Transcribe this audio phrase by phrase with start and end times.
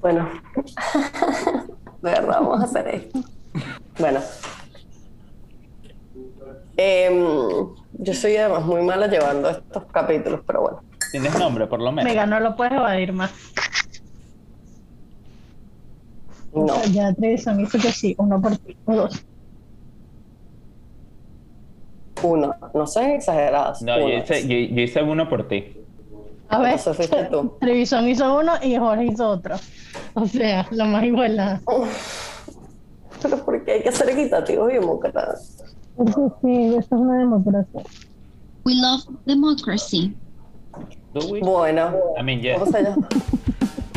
[0.00, 0.28] Bueno,
[2.02, 3.20] de verdad, vamos a hacer esto.
[3.98, 4.20] Bueno.
[6.76, 7.14] Em,
[7.92, 10.82] yo soy además muy mala llevando estos capítulos, pero bueno.
[11.10, 12.10] Tienes nombre, por lo menos.
[12.10, 13.30] Venga, no lo puedes evadir más.
[16.54, 16.82] No.
[16.86, 19.24] Ya Trevisan hizo que sí, uno por ti, o dos.
[22.22, 22.54] Uno.
[22.74, 23.82] No seas exageradas.
[23.82, 25.79] No, yo hice, yo, yo hice uno por ti.
[26.50, 27.56] A ver, Eso fuiste tú.
[27.60, 29.56] Trevisan hizo uno y Jorge hizo otro.
[30.14, 31.60] O sea, lo más igual.
[33.22, 35.62] Pero porque hay que ser equitativos y demócratas.
[35.96, 37.82] Sí, sí, esto es una democracia.
[38.64, 40.16] We love democracy.
[41.14, 41.40] Do we?
[41.40, 42.58] Bueno, I mean, yes.
[42.58, 43.08] ¿cómo se llama?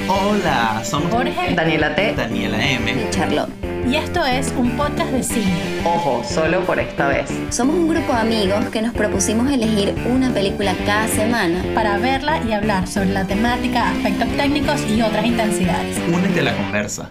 [0.09, 2.13] Hola, somos Jorge Daniela T.
[2.13, 3.07] Daniela M.
[3.09, 3.49] Charlotte.
[3.87, 5.81] Y esto es un podcast de cine.
[5.85, 7.31] Ojo, solo por esta vez.
[7.49, 11.63] Somos un grupo de amigos que nos propusimos elegir una película cada semana.
[11.73, 15.97] Para verla y hablar sobre la temática, aspectos técnicos y otras intensidades.
[16.13, 17.09] Únete a la conversa.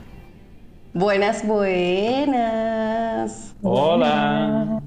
[0.92, 2.74] Buenas, buenas.
[3.62, 4.82] Hola.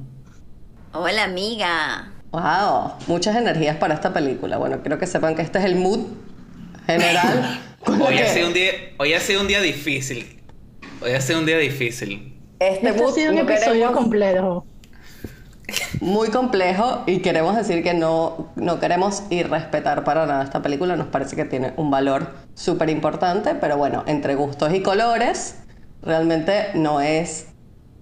[0.93, 2.11] Hola amiga.
[2.29, 4.57] Wow, muchas energías para esta película.
[4.57, 6.01] Bueno, quiero que sepan que este es el mood
[6.85, 7.59] general.
[7.87, 10.41] Hoy ha, sido un día, hoy ha sido un día difícil.
[11.01, 12.35] Hoy ha sido un día difícil.
[12.59, 14.65] Este Este ha sido un episodio completo.
[16.01, 20.95] muy complejo y queremos decir que no, no queremos irrespetar para nada esta película.
[20.95, 25.57] Nos parece que tiene un valor súper importante, pero bueno, entre gustos y colores,
[26.01, 27.47] realmente no es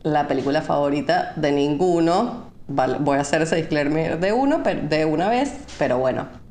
[0.02, 2.52] la película favorita de ninguno.
[2.68, 6.43] Vale, voy a hacer ese disclaimer de uno, de una vez, pero bueno.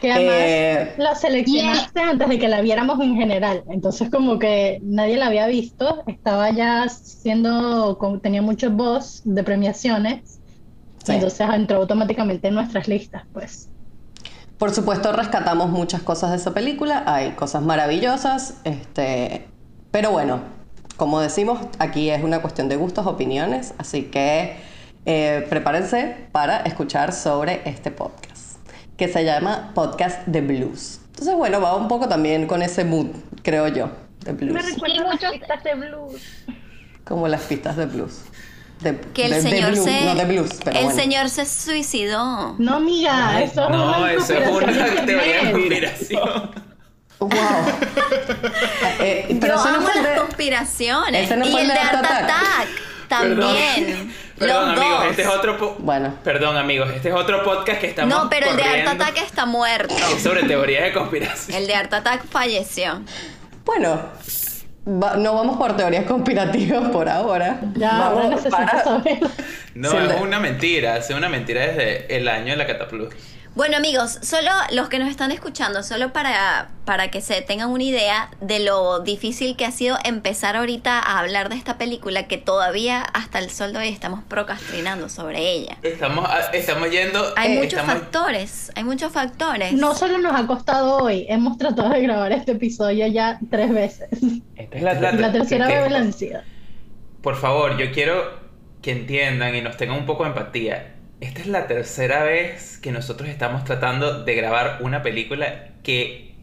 [0.00, 3.62] Que además Eh, la seleccionaste antes de que la viéramos en general.
[3.68, 6.02] Entonces como que nadie la había visto.
[6.06, 10.40] Estaba ya siendo, tenía mucho voz de premiaciones.
[11.04, 11.12] Sí.
[11.12, 13.68] Entonces entró automáticamente en nuestras listas, pues.
[14.58, 19.46] Por supuesto, rescatamos muchas cosas de esa película, hay cosas maravillosas, este,
[19.90, 20.40] pero bueno,
[20.98, 24.56] como decimos, aquí es una cuestión de gustos, opiniones, así que
[25.06, 28.29] eh, prepárense para escuchar sobre este podcast,
[29.00, 31.00] que se llama Podcast de Blues.
[31.06, 33.06] Entonces, bueno, va un poco también con ese mood,
[33.42, 33.90] creo yo,
[34.26, 36.22] de blues, recuerda las pistas de blues.
[37.04, 38.20] como las pistas de blues.
[38.80, 40.04] De, Que el de- de señor blues, se.
[40.04, 41.00] no de blues, pero el bueno.
[41.00, 42.56] señor se suicidó.
[42.58, 46.50] No, amiga, eso es no, eso es conspiración una teoría de conspiración.
[47.20, 47.30] Wow.
[49.00, 51.24] Eh, pero Yo eso no amo fue el las de- conspiraciones.
[51.24, 52.22] ese no y fue el el de Art Attack.
[52.24, 52.68] Attack
[53.10, 53.36] también.
[53.36, 55.10] Perdón, Perdón, Los amigos, dos.
[55.10, 56.14] este es otro po- Bueno.
[56.24, 59.44] Perdón, amigos, este es otro podcast que estamos No, pero el de Art Attack está
[59.44, 59.94] muerto.
[60.16, 61.58] es sobre teorías de conspiración.
[61.58, 63.02] El de Art Attack falleció.
[63.66, 64.00] Bueno,
[64.86, 67.60] va- no vamos por teorías conspirativas por ahora.
[67.74, 69.18] Ya, vamos ahora necesito para- saber.
[69.74, 73.12] No, es de- una mentira, es una mentira desde el año de la Cataplus.
[73.56, 77.82] Bueno amigos, solo los que nos están escuchando, solo para, para que se tengan una
[77.82, 82.38] idea de lo difícil que ha sido empezar ahorita a hablar de esta película que
[82.38, 85.76] todavía hasta el sol de hoy estamos procrastinando sobre ella.
[85.82, 87.24] Estamos, estamos yendo.
[87.36, 89.72] Hay eh, muchos estamos- factores, hay muchos factores.
[89.72, 94.08] No solo nos ha costado hoy, hemos tratado de grabar este episodio ya tres veces.
[94.54, 96.16] Esta es la, Y la tercera vez.
[97.20, 98.38] Por favor, yo quiero
[98.80, 100.94] que entiendan y nos tengan un poco de empatía.
[101.20, 106.34] Esta es la tercera vez que nosotros estamos tratando de grabar una película que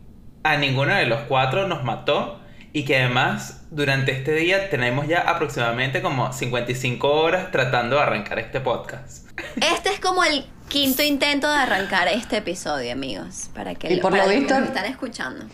[0.44, 2.40] a ninguno de los cuatro nos mató
[2.74, 8.38] y que además durante este día tenemos ya aproximadamente como 55 horas tratando de arrancar
[8.40, 9.28] este podcast.
[9.74, 14.02] Este es como el quinto intento de arrancar este episodio, amigos, para que, Y lo-
[14.04, 15.46] por lo que visto- nos están escuchando.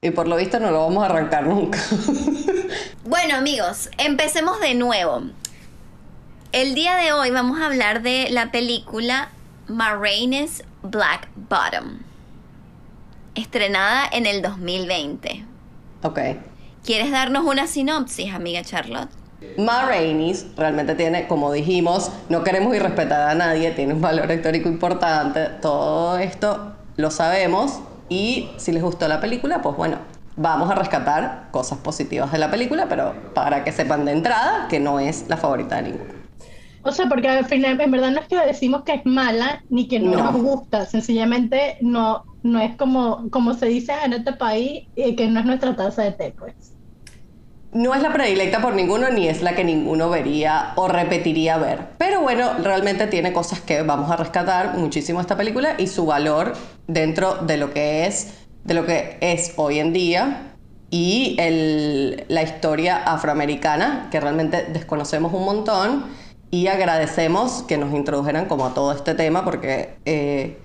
[0.00, 1.78] Y por lo visto no lo vamos a arrancar nunca.
[3.04, 5.24] Bueno amigos, empecemos de nuevo.
[6.52, 9.28] El día de hoy vamos a hablar de la película
[9.68, 12.00] Ma Rainey's Black Bottom,
[13.36, 15.44] estrenada en el 2020.
[16.02, 16.18] ok.
[16.84, 19.10] ¿Quieres darnos una sinopsis, amiga Charlotte?
[19.58, 24.68] Ma Rainey's realmente tiene, como dijimos, no queremos irrespetar a nadie, tiene un valor histórico
[24.68, 27.78] importante, todo esto lo sabemos
[28.08, 29.98] y si les gustó la película, pues bueno,
[30.34, 34.80] vamos a rescatar cosas positivas de la película, pero para que sepan de entrada que
[34.80, 36.19] no es la favorita de ninguno.
[36.82, 39.86] O sea, porque al final, en verdad no es que decimos que es mala ni
[39.86, 40.32] que no, No.
[40.32, 45.28] nos gusta, sencillamente no, no es como, como se dice en este país, eh, que
[45.28, 46.54] no es nuestra taza de té, pues.
[47.72, 51.90] No es la predilecta por ninguno ni es la que ninguno vería o repetiría ver.
[51.98, 56.54] Pero bueno, realmente tiene cosas que vamos a rescatar muchísimo esta película y su valor
[56.88, 60.56] dentro de lo que es, de lo que es hoy en día
[60.90, 66.04] y el- la historia afroamericana que realmente desconocemos un montón
[66.50, 70.58] y agradecemos que nos introdujeran como a todo este tema porque eh,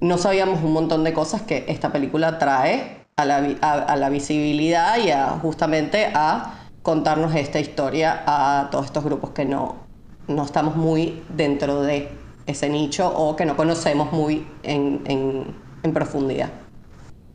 [0.00, 5.30] no sabíamos un montón de cosas que esta película trae a la, visibilidad y a
[5.40, 9.86] justamente a contarnos esta historia a todos estos grupos que no,
[10.28, 12.08] no estamos muy dentro de
[12.46, 16.63] ese nicho o que no conocemos muy en, en- en profundidad.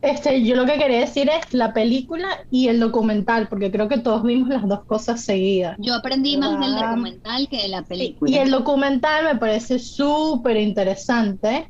[0.02, 3.98] Este, yo lo que quería decir es la película y el documental, porque creo que
[3.98, 5.76] todos vimos las dos cosas seguidas.
[5.78, 8.30] Yo aprendí más del documental que de la Y, película.
[8.30, 11.68] y el documental me parece súper interesante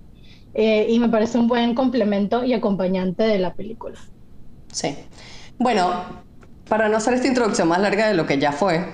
[0.54, 3.98] eh, y me parece un buen complemento y acompañante de la película.
[4.72, 4.94] Sí.
[5.58, 5.90] Bueno,
[6.68, 8.86] para no hacer esta introducción más larga de lo que ya fue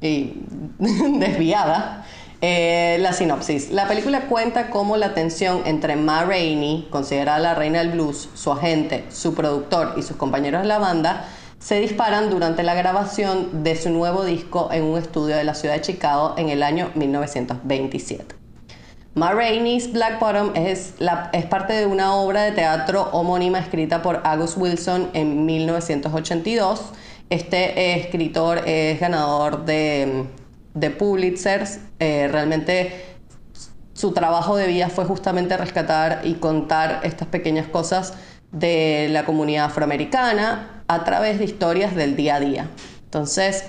[0.00, 0.32] y
[0.78, 2.06] desviada,
[2.40, 3.70] eh, la sinopsis.
[3.70, 8.52] La película cuenta cómo la tensión entre Ma Rainey, considerada la reina del blues, su
[8.52, 11.24] agente, su productor y sus compañeros de la banda,
[11.58, 15.74] se disparan durante la grabación de su nuevo disco en un estudio de la ciudad
[15.74, 18.36] de Chicago en el año 1927.
[19.14, 20.94] Ma Rainey's Black Bottom es,
[21.32, 26.92] es parte de una obra de teatro homónima escrita por August Wilson en 1982.
[27.30, 30.26] Este eh, escritor es ganador de,
[30.78, 31.66] de Pulitzer.
[31.98, 33.04] Eh, realmente
[33.92, 38.14] su trabajo de vida fue justamente rescatar y contar estas pequeñas cosas
[38.52, 42.70] de la comunidad afroamericana a través de historias del día a día.
[43.04, 43.64] Entonces,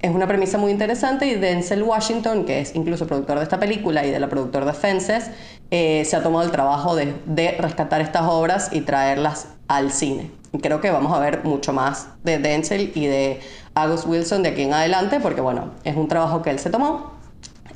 [0.00, 4.06] es una premisa muy interesante y Denzel Washington, que es incluso productor de esta película
[4.06, 5.30] y de la productora de Fences,
[5.70, 10.39] eh, se ha tomado el trabajo de, de rescatar estas obras y traerlas al cine.
[10.62, 13.40] Creo que vamos a ver mucho más de Denzel y de
[13.74, 17.12] August Wilson de aquí en adelante, porque bueno, es un trabajo que él se tomó.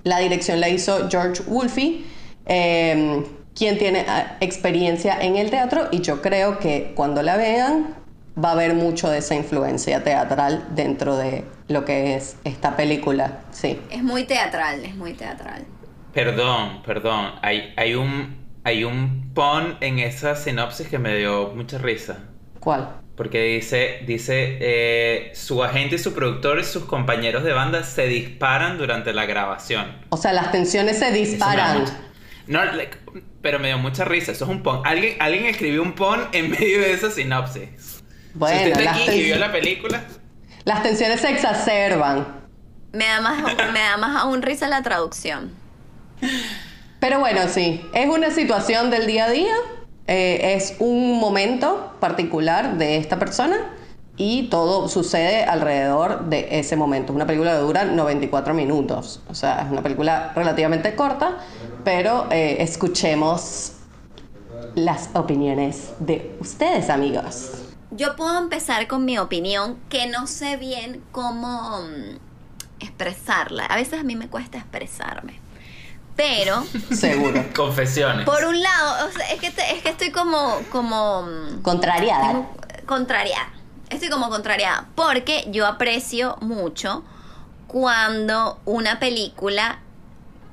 [0.03, 2.03] La dirección la hizo George Wolfe,
[2.47, 3.25] eh,
[3.55, 4.05] quien tiene eh,
[4.41, 7.95] experiencia en el teatro y yo creo que cuando la vean
[8.43, 13.41] va a haber mucho de esa influencia teatral dentro de lo que es esta película.
[13.53, 13.81] Sí.
[13.91, 15.65] Es muy teatral, es muy teatral.
[16.13, 17.33] Perdón, perdón.
[17.41, 22.19] Hay, hay un hay un pon en esa sinopsis que me dio mucha risa.
[22.65, 22.89] ¿Cuál?
[23.15, 28.07] Porque dice, dice, eh, su agente y su productor y sus compañeros de banda se
[28.07, 29.95] disparan durante la grabación.
[30.09, 31.85] O sea, las tensiones se disparan.
[32.47, 32.99] No, like,
[33.43, 34.33] pero me dio mucha risa.
[34.33, 34.81] Eso es un pon.
[34.85, 38.03] Alguien, alguien escribió un pon en medio de esa sinopsis.
[38.33, 40.03] Bueno, si usted está aquí y vio la película,
[40.65, 42.27] las tensiones se exacerban.
[42.93, 45.53] Me da más, me da más aún risa la traducción.
[47.01, 49.55] Pero bueno, sí, es una situación del día a día,
[50.07, 53.57] eh, es un momento particular de esta persona
[54.17, 57.13] y todo sucede alrededor de ese momento.
[57.13, 61.39] Es una película que dura 94 minutos, o sea, es una película relativamente corta,
[61.85, 63.73] pero eh, escuchemos
[64.75, 67.63] las opiniones de ustedes, amigos.
[67.91, 72.17] Yo puedo empezar con mi opinión, que no sé bien cómo mm,
[72.81, 73.67] expresarla.
[73.67, 75.44] A veces a mí me cuesta expresarme.
[76.17, 76.63] Pero,
[76.93, 77.45] Seguro.
[77.57, 78.25] confesiones.
[78.25, 82.29] por un lado, o sea, es, que te- es que estoy como, como mm, Contrariada.
[82.29, 82.57] tengo-
[82.87, 83.49] contrariada.
[83.91, 84.87] Estoy como contrariada.
[84.95, 87.03] Porque yo aprecio mucho
[87.67, 89.81] cuando una película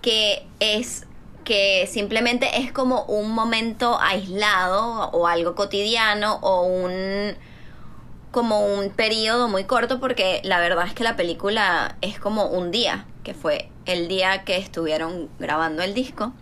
[0.01, 1.05] que es
[1.43, 7.35] que simplemente es como un momento aislado o algo cotidiano o un
[8.31, 12.71] como un periodo muy corto porque la verdad es que la película es como un
[12.71, 16.33] día, que fue el día que estuvieron grabando el disco.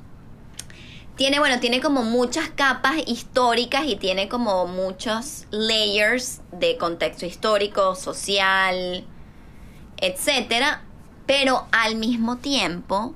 [1.15, 7.95] Tiene, bueno, tiene como muchas capas históricas y tiene como muchos layers de contexto histórico,
[7.95, 9.03] social,
[9.98, 10.81] etcétera,
[11.25, 13.13] pero al mismo tiempo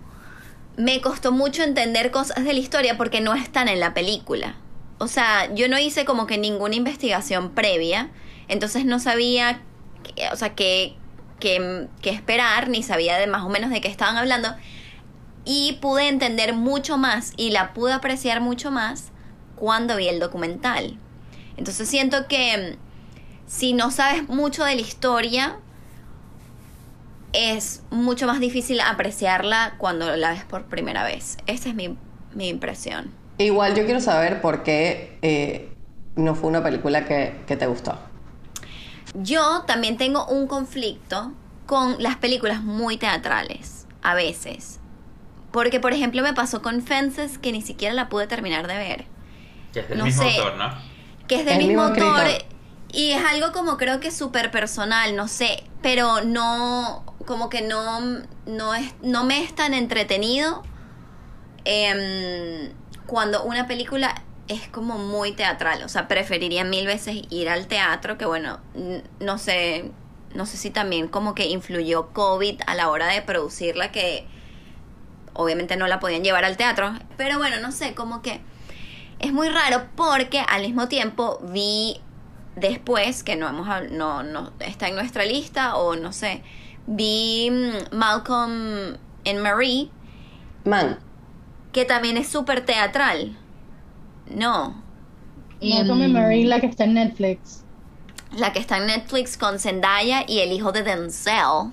[0.75, 4.55] me costó mucho entender cosas de la historia porque no están en la película.
[4.97, 8.11] O sea, yo no hice como que ninguna investigación previa,
[8.49, 9.61] entonces no sabía,
[10.03, 10.95] qué- o sea, qué,
[11.43, 14.55] qué, qué esperar, ni sabía de más o menos de qué estaban hablando.
[15.43, 19.11] Y pude entender mucho más y la pude apreciar mucho más
[19.57, 20.97] cuando vi el documental.
[21.57, 22.77] Entonces siento que
[23.45, 25.57] si no sabes mucho de la historia,
[27.33, 31.37] es mucho más difícil apreciarla cuando la ves por primera vez.
[31.45, 31.97] Esa es mi,
[32.33, 33.11] mi impresión.
[33.37, 35.73] Igual yo quiero saber por qué eh,
[36.15, 38.12] no fue una película que te gustó.
[39.13, 41.31] Yo también tengo un conflicto
[41.65, 44.79] con las películas muy teatrales, a veces.
[45.51, 49.05] Porque, por ejemplo, me pasó con Fences que ni siquiera la pude terminar de ver.
[49.71, 50.37] Que es del no mismo sé.
[50.37, 50.73] autor, ¿no?
[51.27, 52.27] Que es del El mismo, mismo autor.
[52.91, 55.63] Y es algo como creo que súper personal, no sé.
[55.81, 58.01] Pero no, como que no,
[58.45, 60.63] no, es, no me es tan entretenido
[61.65, 62.71] em,
[63.05, 65.83] cuando una película es como muy teatral.
[65.83, 68.59] O sea, preferiría mil veces ir al teatro, que bueno,
[69.19, 69.91] no sé,
[70.33, 74.27] no sé si también como que influyó COVID a la hora de producirla, que
[75.33, 76.93] obviamente no la podían llevar al teatro.
[77.17, 78.41] Pero bueno, no sé, como que
[79.19, 82.01] es muy raro porque al mismo tiempo vi
[82.55, 86.43] después, que no, hemos, no, no está en nuestra lista, o no sé,
[86.85, 89.89] vi mm, Malcolm and Marie,
[90.65, 90.99] Man,
[91.71, 93.37] que también es súper teatral.
[94.25, 94.83] No,
[95.61, 97.65] Malcolm y Em, Marie, la que está en Netflix.
[98.31, 101.71] la que está en Netflix con Zendaya y el hijo de Denzel.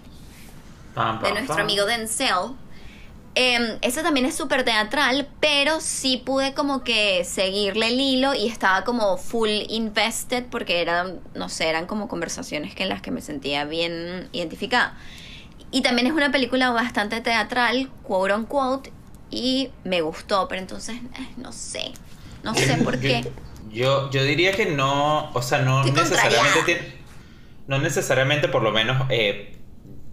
[0.95, 1.61] Pam, de nuestro pam.
[1.63, 2.57] amigo Denzel.
[3.37, 8.49] Eh, ese también es súper teatral, pero sí pude como que seguirle el hilo y
[8.49, 13.13] estaba como full invested porque eran, no sé, eran como conversaciones que en las que
[13.13, 14.99] me sentía bien identificada.
[15.71, 18.93] Y también es una película bastante teatral, quote unquote,
[19.31, 21.93] y me gustó, pero entonces, eh, no sé,
[22.43, 23.31] no sé por qué.
[23.71, 26.81] Yo, yo diría que no, o sea, no Estoy necesariamente tiene,
[27.69, 29.61] no necesariamente por lo menos eh,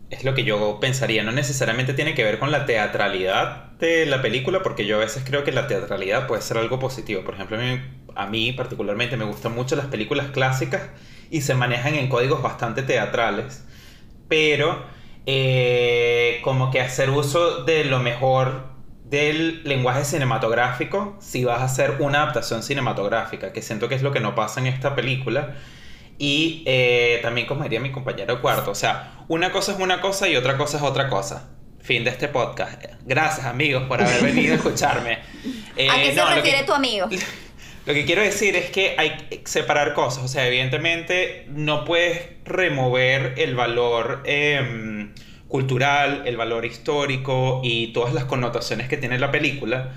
[0.10, 4.22] es lo que yo pensaría, no necesariamente tiene que ver con la teatralidad de la
[4.22, 7.24] película, porque yo a veces creo que la teatralidad puede ser algo positivo.
[7.24, 7.81] Por ejemplo, a mí,
[8.15, 10.84] a mí particularmente me gustan mucho las películas clásicas
[11.29, 13.65] y se manejan en códigos bastante teatrales,
[14.29, 14.86] pero
[15.25, 18.76] eh, como que hacer uso de lo mejor
[19.10, 24.12] del lenguaje cinematográfico si vas a hacer una adaptación cinematográfica, que siento que es lo
[24.12, 25.56] que no pasa en esta película.
[26.18, 30.28] Y eh, también como diría mi compañero cuarto, o sea, una cosa es una cosa
[30.28, 31.50] y otra cosa es otra cosa.
[31.80, 32.84] Fin de este podcast.
[33.06, 35.20] Gracias amigos por haber venido a escucharme.
[35.78, 37.08] Eh, ¿A qué se no, lo que- refiere tu amigo?
[37.86, 40.24] lo que quiero decir es que hay que separar cosas.
[40.26, 45.14] O sea, evidentemente no puedes remover el valor em,
[45.48, 49.94] cultural, el valor histórico y todas las connotaciones que tiene la película.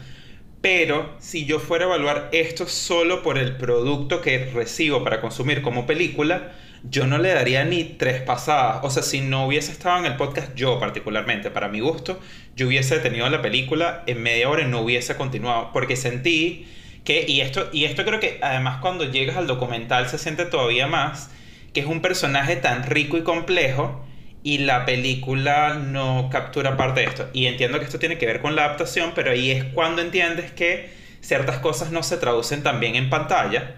[0.60, 5.62] Pero si yo fuera a evaluar esto solo por el producto que recibo para consumir
[5.62, 6.52] como película,
[6.82, 8.80] yo no le daría ni tres pasadas.
[8.82, 12.20] O sea, si no hubiese estado en el podcast, yo particularmente, para mi gusto,
[12.56, 15.70] yo hubiese detenido la película en media hora y no hubiese continuado.
[15.72, 16.68] Porque sentí
[17.04, 20.86] que, y esto, y esto creo que además cuando llegas al documental se siente todavía
[20.86, 21.30] más,
[21.72, 24.04] que es un personaje tan rico y complejo
[24.42, 27.28] y la película no captura parte de esto.
[27.32, 30.50] Y entiendo que esto tiene que ver con la adaptación, pero ahí es cuando entiendes
[30.52, 33.76] que ciertas cosas no se traducen también en pantalla.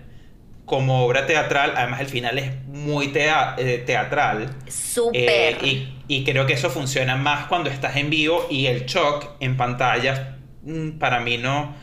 [0.65, 4.55] Como obra teatral, además el final es muy tea- eh, teatral.
[4.69, 5.23] Súper.
[5.29, 9.27] Eh, y, y creo que eso funciona más cuando estás en vivo y el shock
[9.41, 11.75] en pantalla mm, para mí no,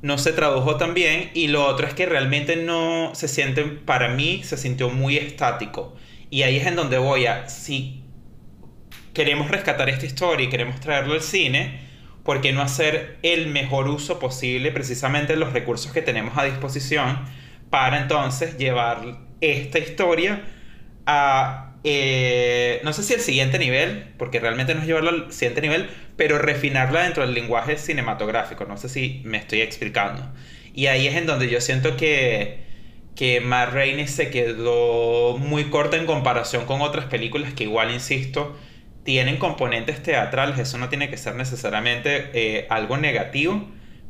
[0.00, 1.30] no se tradujo tan bien.
[1.34, 5.94] Y lo otro es que realmente no se siente, para mí se sintió muy estático.
[6.30, 8.01] Y ahí es en donde voy a, si
[9.14, 11.80] queremos rescatar esta historia y queremos traerlo al cine,
[12.24, 16.44] ¿por qué no hacer el mejor uso posible precisamente de los recursos que tenemos a
[16.44, 17.18] disposición
[17.70, 20.42] para entonces llevar esta historia
[21.06, 25.62] a, eh, no sé si el siguiente nivel, porque realmente no es llevarlo al siguiente
[25.62, 30.22] nivel, pero refinarla dentro del lenguaje cinematográfico, no sé si me estoy explicando.
[30.74, 32.60] Y ahí es en donde yo siento que,
[33.16, 38.56] que Matt Rainey se quedó muy corta en comparación con otras películas que igual, insisto,
[39.04, 43.68] tienen componentes teatrales, eso no tiene que ser necesariamente eh, algo negativo,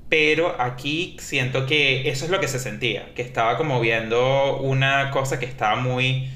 [0.09, 5.11] pero aquí siento que eso es lo que se sentía, que estaba como viendo una
[5.11, 6.31] cosa que estaba muy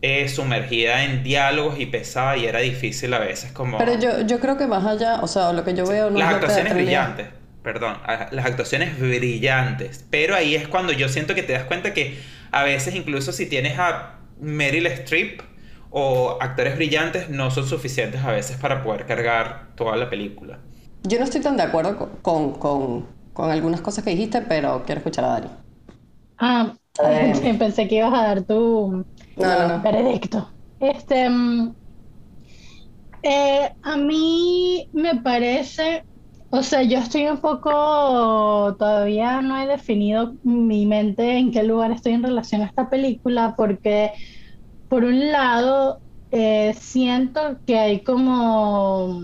[0.00, 3.76] eh, sumergida en diálogos y pesada y era difícil a veces como...
[3.76, 6.28] pero yo, yo creo que más allá, o sea, lo que yo veo no las
[6.28, 7.26] es la actuaciones brillantes,
[7.62, 7.98] perdón,
[8.30, 12.18] las actuaciones brillantes, pero ahí es cuando yo siento que te das cuenta que
[12.50, 15.42] a veces incluso si tienes a Meryl Streep
[15.90, 20.60] o actores brillantes no son suficientes a veces para poder cargar toda la película.
[21.02, 24.84] Yo no estoy tan de acuerdo con, con, con- con algunas cosas que dijiste, pero
[24.84, 25.50] quiero escuchar a Dani.
[26.38, 27.32] Ah, Eh.
[27.58, 29.04] pensé que ibas a dar tu
[29.36, 29.78] No, no, no.
[29.82, 30.54] veredicto.
[30.78, 31.74] Este, mm,
[33.22, 36.04] eh, a mí me parece,
[36.50, 41.92] o sea, yo estoy un poco, todavía no he definido mi mente en qué lugar
[41.92, 44.12] estoy en relación a esta película, porque
[44.90, 49.22] por un lado eh, siento que hay como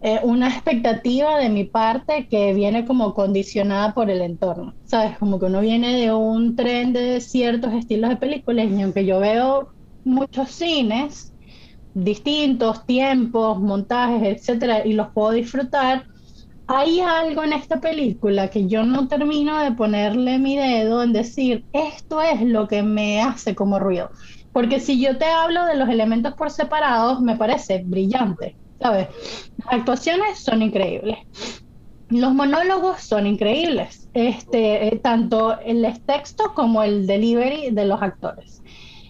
[0.00, 5.18] eh, una expectativa de mi parte que viene como condicionada por el entorno, ¿sabes?
[5.18, 9.20] Como que uno viene de un tren de ciertos estilos de películas y aunque yo
[9.20, 9.70] veo
[10.04, 11.34] muchos cines,
[11.94, 16.04] distintos tiempos, montajes, etcétera, y los puedo disfrutar,
[16.66, 21.64] hay algo en esta película que yo no termino de ponerle mi dedo en decir,
[21.72, 24.10] esto es lo que me hace como ruido.
[24.52, 29.08] Porque si yo te hablo de los elementos por separados, me parece brillante, ¿sabes?
[29.58, 31.18] Las actuaciones son increíbles.
[32.08, 38.62] Los monólogos son increíbles, este, eh, tanto el texto como el delivery de los actores.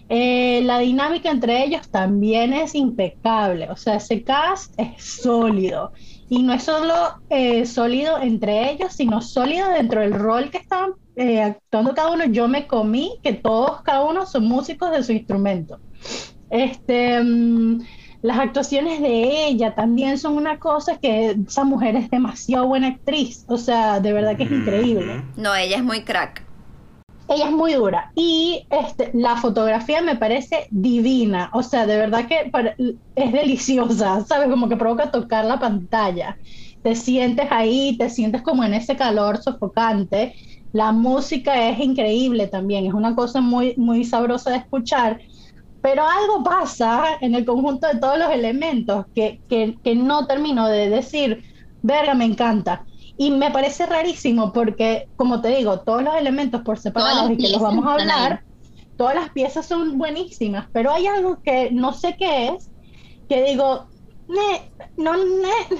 [0.07, 5.91] Eh, la dinámica entre ellos también es impecable, o sea, ese cast es sólido.
[6.29, 6.95] Y no es solo
[7.29, 12.25] eh, sólido entre ellos, sino sólido dentro del rol que estaban eh, actuando cada uno.
[12.25, 15.79] Yo me comí que todos, cada uno son músicos de su instrumento.
[16.49, 17.81] Este, mm,
[18.21, 23.45] las actuaciones de ella también son una cosa que esa mujer es demasiado buena actriz,
[23.47, 25.23] o sea, de verdad que es increíble.
[25.37, 26.44] No, ella es muy crack.
[27.27, 32.27] Ella es muy dura y este, la fotografía me parece divina, o sea, de verdad
[32.27, 32.51] que
[33.15, 34.49] es deliciosa, ¿sabes?
[34.49, 36.37] Como que provoca tocar la pantalla.
[36.83, 40.35] Te sientes ahí, te sientes como en ese calor sofocante.
[40.71, 45.19] La música es increíble también, es una cosa muy, muy sabrosa de escuchar,
[45.81, 50.67] pero algo pasa en el conjunto de todos los elementos que, que, que no termino
[50.67, 51.43] de decir,
[51.81, 52.85] verga, me encanta.
[53.17, 57.37] Y me parece rarísimo porque, como te digo, todos los elementos por separado las y
[57.37, 58.43] que los vamos a hablar,
[58.97, 62.71] todas las piezas son buenísimas, pero hay algo que no sé qué es,
[63.29, 63.87] que digo,
[64.27, 65.77] "Ne, no, ne,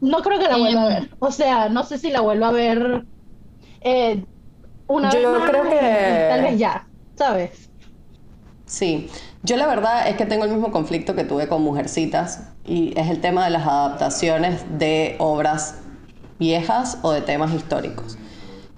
[0.00, 0.94] no creo que la vuelva a Em.
[1.02, 1.10] ver.
[1.20, 3.06] O sea, no sé si la vuelva a ver
[3.82, 4.24] eh,
[4.88, 7.70] una Yo vez más, creo que- tal vez ya, ¿sabes?
[8.66, 9.08] Sí,
[9.42, 13.08] yo la verdad es que tengo el mismo conflicto que tuve con Mujercitas y es
[13.08, 15.82] el tema de las adaptaciones de obras
[16.38, 18.18] viejas o de temas históricos,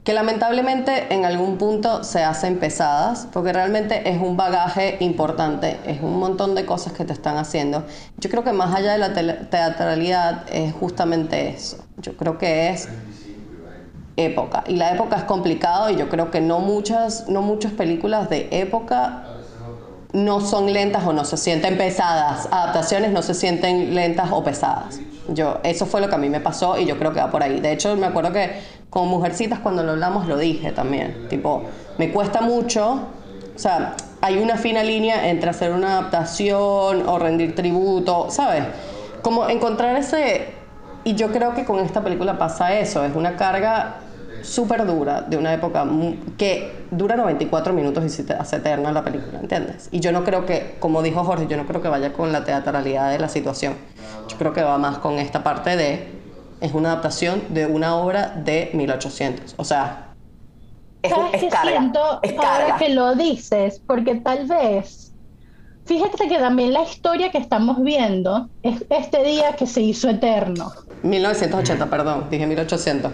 [0.04, 6.00] que lamentablemente en algún punto se hacen pesadas porque realmente es un bagaje importante, es
[6.00, 7.84] un montón de cosas que te están haciendo.
[8.18, 12.88] Yo creo que más allá de la teatralidad es justamente eso, yo creo que es
[14.18, 14.64] época.
[14.66, 18.48] Y la época es complicado y yo creo que no muchas, no muchas películas de
[18.50, 19.24] época
[20.12, 22.48] no son lentas o no se sienten pesadas.
[22.50, 25.00] Adaptaciones no se sienten lentas o pesadas.
[25.28, 27.42] Yo, eso fue lo que a mí me pasó y yo creo que va por
[27.42, 27.60] ahí.
[27.60, 28.50] De hecho, me acuerdo que
[28.90, 31.28] con Mujercitas cuando lo hablamos lo dije también.
[31.28, 31.64] Tipo,
[31.98, 32.92] me cuesta mucho,
[33.54, 38.64] o sea, hay una fina línea entre hacer una adaptación o rendir tributo, ¿sabes?
[39.22, 40.56] Como encontrar ese...
[41.04, 43.96] Y yo creo que con esta película pasa eso, es una carga
[44.42, 45.86] súper dura de una época
[46.36, 49.88] que dura 94 minutos y se te hace eterna la película, ¿entiendes?
[49.90, 52.44] Y yo no creo que, como dijo Jorge, yo no creo que vaya con la
[52.44, 53.76] teatralidad de la situación.
[54.28, 56.22] Yo creo que va más con esta parte de,
[56.60, 59.54] es una adaptación de una obra de 1800.
[59.58, 60.14] O sea,
[61.02, 61.70] es, ¿Sabes es qué carga.
[61.70, 62.76] siento es ahora carga.
[62.76, 63.80] que lo dices?
[63.86, 65.14] Porque tal vez,
[65.86, 70.72] fíjate que también la historia que estamos viendo es este día que se hizo eterno.
[71.02, 73.12] 1980, perdón, dije 1800.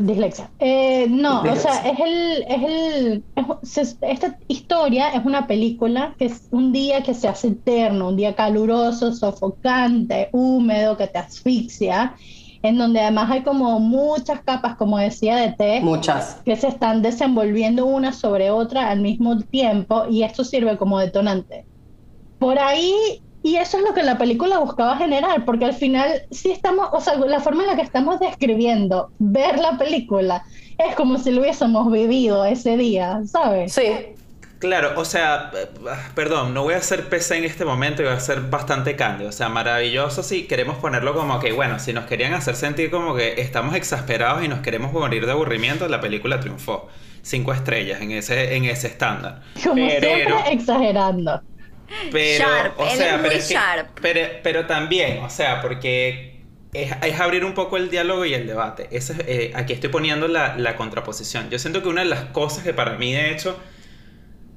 [0.00, 0.52] Dislexia.
[0.58, 6.26] Eh, no, o sea, es el, es el, es- esta historia es una película que
[6.26, 12.14] es un día que se hace eterno, un día caluroso, sofocante, húmedo, que te asfixia,
[12.62, 16.42] en donde además hay como muchas capas, como decía de té, Muchas.
[16.44, 21.66] que se están desenvolviendo una sobre otra al mismo tiempo y esto sirve como detonante.
[22.38, 22.94] Por ahí,
[23.42, 27.00] y eso es lo que la película buscaba generar, porque al final sí estamos, o
[27.00, 30.44] sea, la forma en la que estamos describiendo ver la película
[30.78, 33.72] es como si lo hubiésemos vivido ese día, ¿sabes?
[33.72, 33.92] Sí,
[34.60, 35.50] Claro, o sea,
[36.14, 39.30] perdón, no voy a ser PC en este momento y voy a ser bastante cándido.
[39.30, 43.14] O sea, maravilloso si queremos ponerlo como que, bueno, si nos querían hacer sentir como
[43.14, 46.88] que estamos exasperados y nos queremos morir de aburrimiento, la película triunfó.
[47.22, 49.40] Cinco estrellas en ese, en ese estándar.
[49.64, 51.40] Como Pero- siempre, exagerando.
[52.12, 53.88] Pero, Sharp, o él sea, es pero, muy es que- sharp.
[54.00, 56.40] pero, pero también, o sea, porque
[56.72, 58.88] es, es abrir un poco el diálogo y el debate.
[58.92, 61.50] Eso es, eh, aquí estoy poniendo la, la contraposición.
[61.50, 63.58] Yo siento que una de las cosas que para mí, de hecho,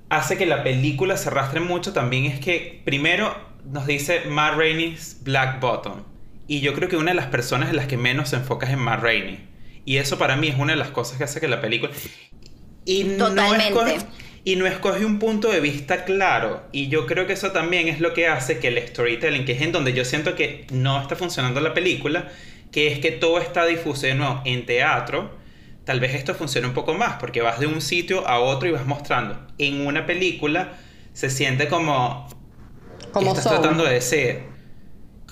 [0.09, 5.17] hace que la película se arrastre mucho también es que, primero, nos dice Matt Rainey's
[5.23, 6.03] Black Bottom.
[6.47, 8.73] Y yo creo que una de las personas en las que menos se enfoca es
[8.73, 9.47] en Matt Rainey.
[9.85, 11.91] Y eso para mí es una de las cosas que hace que la película...
[12.85, 14.05] Y no Totalmente.
[14.45, 16.63] Y no escoge un punto de vista claro.
[16.71, 19.61] Y yo creo que eso también es lo que hace que el storytelling, que es
[19.61, 22.29] en donde yo siento que no está funcionando la película,
[22.71, 25.31] que es que todo está difuso de nuevo en teatro.
[25.85, 28.71] Tal vez esto funcione un poco más, porque vas de un sitio a otro y
[28.71, 29.39] vas mostrando.
[29.57, 30.73] En una película
[31.13, 32.27] se siente como...
[32.99, 33.61] ¿Qué como estás Soul.
[33.61, 34.52] tratando de decir?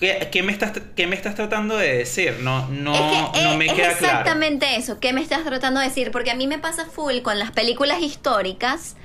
[0.02, 2.40] ¿Qué, qué me estás, ¿Qué me estás tratando de decir?
[2.42, 4.20] No, no, es que no es- me es queda claro.
[4.20, 5.00] exactamente eso.
[5.00, 6.12] ¿Qué me estás tratando de decir?
[6.12, 8.98] Porque a mí me pasa full con las películas históricas.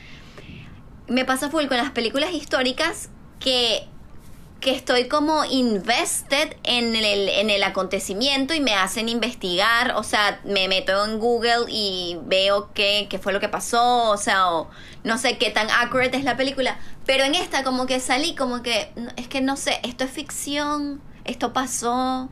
[1.07, 3.87] Me pasa full con las películas históricas que,
[4.61, 9.92] que estoy como invested en el, en el acontecimiento y me hacen investigar.
[9.97, 14.11] O sea, me meto en Google y veo qué, qué fue lo que pasó.
[14.11, 14.71] O sea, o
[15.05, 16.79] no sé qué tan accurate es la película.
[17.05, 21.01] Pero en esta como que salí como que, es que no sé, esto es ficción,
[21.25, 22.29] esto pasó.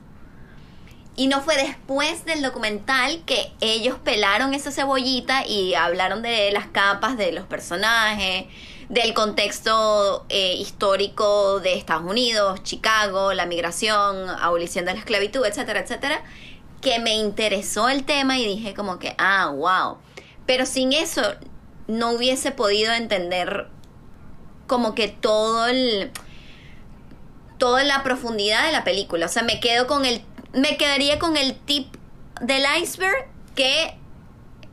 [1.16, 6.66] Y no fue después del documental que ellos pelaron esa cebollita y hablaron de las
[6.66, 8.46] capas de los personajes,
[8.88, 15.80] del contexto eh, histórico de Estados Unidos, Chicago, la migración, abolición de la esclavitud, etcétera,
[15.80, 16.22] etcétera,
[16.80, 19.98] que me interesó el tema y dije como que, ah, wow.
[20.46, 21.22] Pero sin eso
[21.86, 23.68] no hubiese podido entender
[24.66, 26.10] como que todo el
[27.58, 29.26] toda la profundidad de la película.
[29.26, 31.94] O sea, me quedo con el me quedaría con el tip
[32.40, 33.96] del iceberg que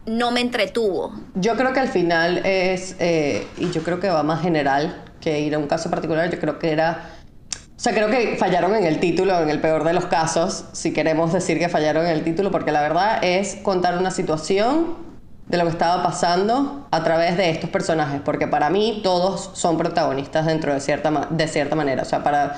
[0.06, 1.14] no me entretuvo.
[1.36, 5.40] Yo creo que al final es, eh, y yo creo que va más general que
[5.40, 7.10] ir a un caso particular, yo creo que era,
[7.54, 10.94] o sea, creo que fallaron en el título, en el peor de los casos, si
[10.94, 15.12] queremos decir que fallaron en el título, porque la verdad es contar una situación
[15.48, 19.78] de lo que estaba pasando a través de estos personajes, porque para mí todos son
[19.78, 22.56] protagonistas dentro de cierta, de cierta manera, o sea, para,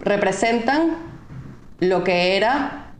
[0.00, 0.96] representan
[1.80, 2.92] lo que era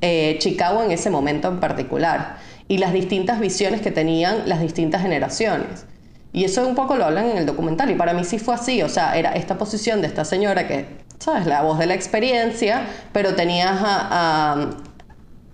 [0.00, 2.36] eh, Chicago en ese momento en particular
[2.68, 5.86] y las distintas visiones que tenían las distintas generaciones.
[6.32, 8.82] Y eso un poco lo hablan en el documental y para mí sí fue así,
[8.82, 10.86] o sea, era esta posición de esta señora que,
[11.20, 11.46] ¿sabes?
[11.46, 14.08] La voz de la experiencia, pero tenías a,
[14.50, 14.70] a,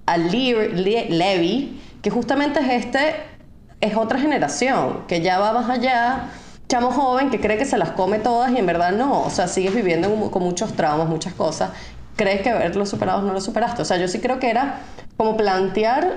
[0.06, 3.14] a Levy, que justamente es este,
[3.82, 6.30] es otra generación, que ya va más allá,
[6.66, 9.48] chamo joven que cree que se las come todas y en verdad no, o sea,
[9.48, 11.70] sigues viviendo con muchos traumas, muchas cosas,
[12.16, 14.80] crees que haberlo superado no lo superaste, o sea, yo sí creo que era
[15.18, 16.14] como plantear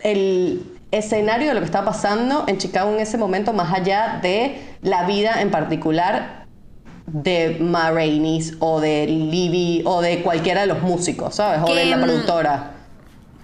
[0.00, 4.60] el escenario de lo que estaba pasando en Chicago en ese momento, más allá de
[4.82, 6.46] la vida en particular
[7.06, 7.92] de Ma
[8.60, 11.60] o de Libby o de cualquiera de los músicos, ¿sabes?
[11.64, 12.72] O de la mm, productora.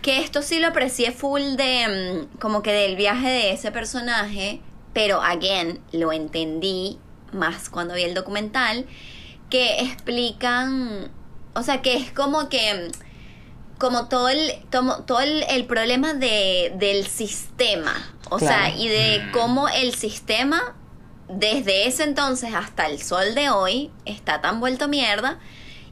[0.02, 4.60] Que esto sí lo aprecié full de mm, como que del viaje de ese personaje,
[4.92, 6.98] pero again, lo entendí
[7.32, 8.86] más cuando vi el documental,
[9.50, 11.10] que explican,
[11.54, 13.03] o sea, que es como que mm,
[13.78, 17.94] como todo el tomo- todo el, el problema de, del sistema,
[18.30, 20.74] o sea, y de cómo el sistema
[21.28, 25.38] desde ese entonces hasta el sol de hoy está tan vuelto mierda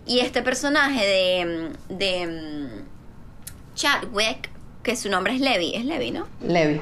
[0.06, 1.44] y este personaje de
[1.90, 4.50] mm, de mm, Chadwick,
[4.82, 6.26] que su nombre es Levi, es Levi, ¿no?
[6.42, 6.80] Levi.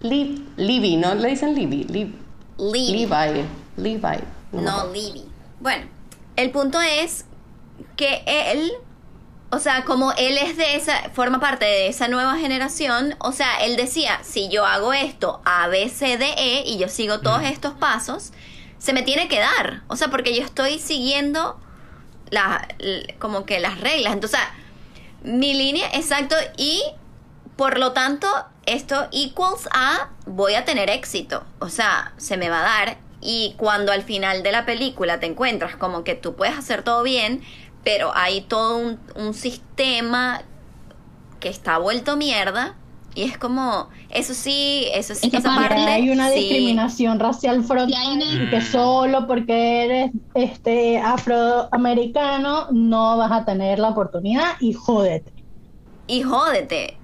[0.00, 1.14] Libby, ¿no?
[1.14, 1.84] Le dicen Libby.
[1.84, 2.14] Lib-
[2.58, 3.06] Levi.
[3.06, 3.44] Levi.
[3.76, 4.18] Levi.
[4.52, 5.24] No, Levi.
[5.60, 5.86] Bueno,
[6.36, 7.24] el punto es
[7.96, 8.70] que él,
[9.54, 13.64] o sea, como él es de esa, forma parte de esa nueva generación, o sea,
[13.64, 17.42] él decía, si yo hago esto A, B, C, D, E y yo sigo todos
[17.44, 18.32] estos pasos,
[18.78, 19.82] se me tiene que dar.
[19.86, 21.60] O sea, porque yo estoy siguiendo
[22.30, 22.66] la,
[23.18, 24.12] como que las reglas.
[24.12, 24.40] Entonces,
[25.22, 26.82] mi línea, exacto, y
[27.56, 28.28] por lo tanto,
[28.66, 31.44] esto equals a voy a tener éxito.
[31.60, 32.98] O sea, se me va a dar.
[33.20, 37.02] Y cuando al final de la película te encuentras como que tú puedes hacer todo
[37.02, 37.42] bien,
[37.84, 40.42] pero hay todo un, un sistema
[41.40, 42.76] que está vuelto mierda.
[43.16, 45.84] Y es como, eso sí, eso sí, Esa esa parte parte.
[45.84, 46.40] Que hay una sí.
[46.40, 53.78] discriminación racial frontal una- y que solo porque eres este afroamericano no vas a tener
[53.78, 55.32] la oportunidad y jódete.
[56.08, 56.98] Y jódete.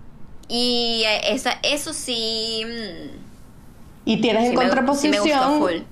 [0.49, 2.65] Y esa, eso sí.
[2.67, 3.19] mm,
[4.05, 5.83] Y tienes en sí me contraposición gustó full.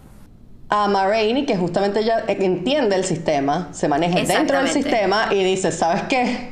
[0.71, 5.43] A Ma Rainey, que justamente ella entiende el sistema, se maneja dentro del sistema y
[5.45, 6.51] dice, ¿sabes qué?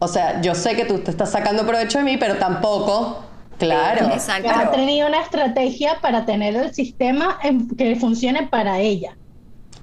[0.00, 3.24] O sea, yo sé que tú te estás sacando provecho de mí, pero tampoco,
[3.58, 4.08] claro.
[4.12, 4.48] Exacto.
[4.52, 9.16] Ha tenido una estrategia para tener el sistema en- que funcione para ella.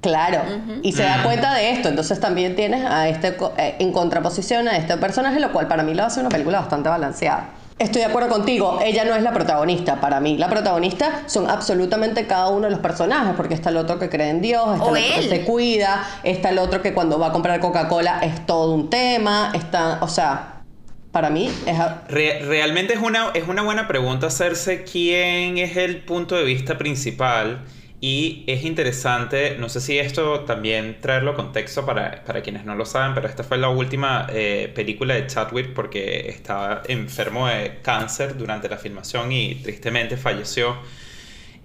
[0.02, 0.42] Claro,
[0.84, 4.68] y se da cuenta de esto, entonces también tienes a este co- eh, en contraposición
[4.68, 7.50] a este personaje, lo cual para mí lo hace una película bastante balanceada.
[7.80, 10.36] Estoy de acuerdo contigo, ella no es la protagonista, para mí.
[10.38, 14.30] La protagonista son absolutamente cada uno de los personajes, porque está el otro que cree
[14.30, 17.28] en Dios, está O el otro que se cuida, está el otro que cuando va
[17.28, 20.64] a comprar Coca-Cola es todo un tema, está, o sea,
[21.12, 21.80] para mí es...
[21.80, 26.46] a- Re- realmente es una, es una buena pregunta hacerse quién es el punto de
[26.46, 27.60] vista principal
[28.00, 32.86] y es interesante, no sé si esto también traerlo contexto para, para quienes no lo
[32.86, 38.38] saben, pero esta fue la última eh, película de Chadwick porque estaba enfermo de cáncer
[38.38, 40.78] durante la filmación y tristemente falleció.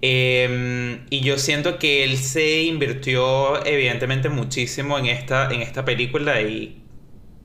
[0.01, 6.41] Eh, y yo siento que él se invirtió evidentemente muchísimo en esta, en esta película
[6.41, 6.83] y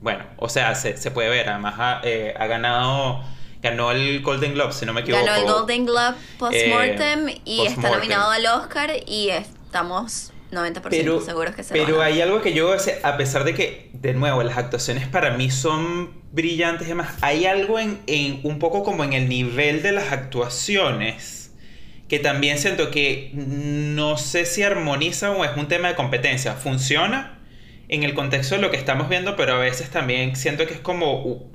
[0.01, 3.23] bueno, o sea, se, se puede ver, además ha, eh, ha ganado,
[3.63, 5.25] ganó el Golden Globe, si no me equivoco.
[5.25, 11.21] Ganó el Golden Globe postmortem Eh, y está nominado al Oscar y estamos 90% Pero,
[11.21, 14.57] seguros que se pero hay algo que yo, a pesar de que, de nuevo, las
[14.57, 19.13] actuaciones para mí son brillantes y demás, hay algo en, en un poco como en
[19.13, 21.39] el nivel de las actuaciones
[22.09, 26.55] que también siento que no sé si armoniza o es un tema de competencia.
[26.55, 27.39] Funciona
[27.89, 30.81] en el contexto de lo que estamos viendo, pero a veces también siento que es
[30.81, 31.51] como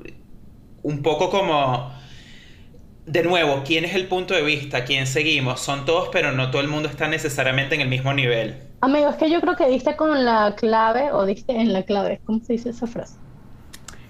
[0.84, 1.92] un poco como
[3.06, 4.86] de nuevo, ¿quién es el punto de vista?
[4.86, 5.60] ¿Quién seguimos?
[5.60, 8.56] Son todos, pero no todo el mundo está necesariamente en el mismo nivel.
[8.82, 12.22] Amigo, es que yo creo que diste con la clave o diste en la clave.
[12.26, 13.16] ¿Cómo se dice esa frase?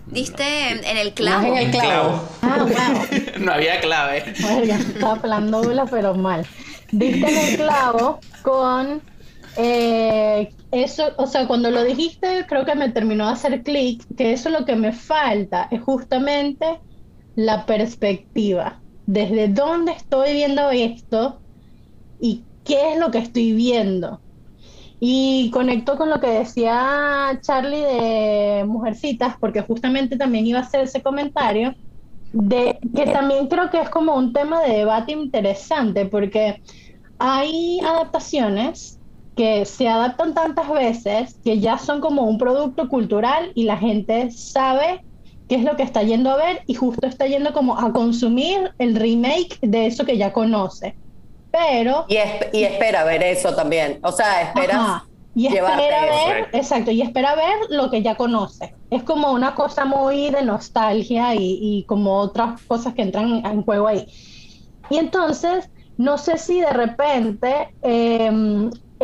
[0.07, 1.45] Diste en, en el No clavo.
[1.45, 2.29] es en el clavo.
[2.41, 3.39] Ah, wow.
[3.45, 4.23] no había clave.
[4.41, 6.45] Verga, estaba hablando pero mal.
[6.91, 9.01] Diste en el clavo con
[9.57, 14.33] eh, eso, o sea, cuando lo dijiste, creo que me terminó de hacer clic, que
[14.33, 16.79] eso lo que me falta es justamente
[17.35, 18.79] la perspectiva.
[19.05, 21.39] Desde dónde estoy viendo esto
[22.19, 24.21] y qué es lo que estoy viendo.
[24.99, 30.81] Y conecto con lo que decía Charlie de Mujercitas, porque justamente también iba a hacer
[30.81, 31.75] ese comentario,
[32.31, 36.61] de que también creo que es como un tema de debate interesante, porque
[37.19, 38.99] hay adaptaciones
[39.35, 44.29] que se adaptan tantas veces que ya son como un producto cultural y la gente
[44.31, 45.01] sabe
[45.47, 48.71] qué es lo que está yendo a ver y justo está yendo como a consumir
[48.77, 50.97] el remake de eso que ya conoce.
[51.51, 53.99] Pero Y, esp- y espera ver eso también.
[54.03, 55.03] O sea, esperas Ajá.
[55.35, 56.25] Y espera eso.
[56.27, 58.75] ver, exacto, y espera ver lo que ya conoce.
[58.91, 63.63] Es como una cosa muy de nostalgia y, y como otras cosas que entran en
[63.63, 64.05] juego ahí.
[64.89, 68.31] Y entonces, no sé si de repente eh,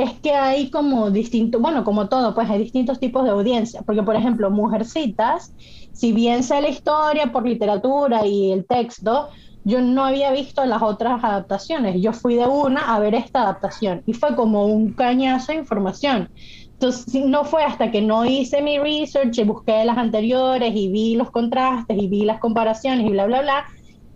[0.03, 3.81] es que hay como distintos, bueno, como todo, pues hay distintos tipos de audiencia.
[3.85, 5.53] Porque, por ejemplo, Mujercitas,
[5.91, 9.29] si bien sé la historia por literatura y el texto,
[9.63, 12.01] yo no había visto las otras adaptaciones.
[12.01, 16.29] Yo fui de una a ver esta adaptación y fue como un cañazo de información.
[16.73, 21.15] Entonces, no fue hasta que no hice mi research y busqué las anteriores y vi
[21.15, 23.65] los contrastes y vi las comparaciones y bla, bla, bla,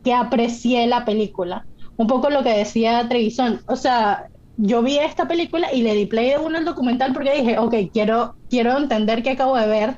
[0.04, 1.66] que aprecié la película.
[1.98, 3.60] Un poco lo que decía Trevisan.
[3.68, 7.34] O sea, yo vi esta película y le di play de uno al documental porque
[7.34, 9.98] dije, ok, quiero, quiero entender qué acabo de ver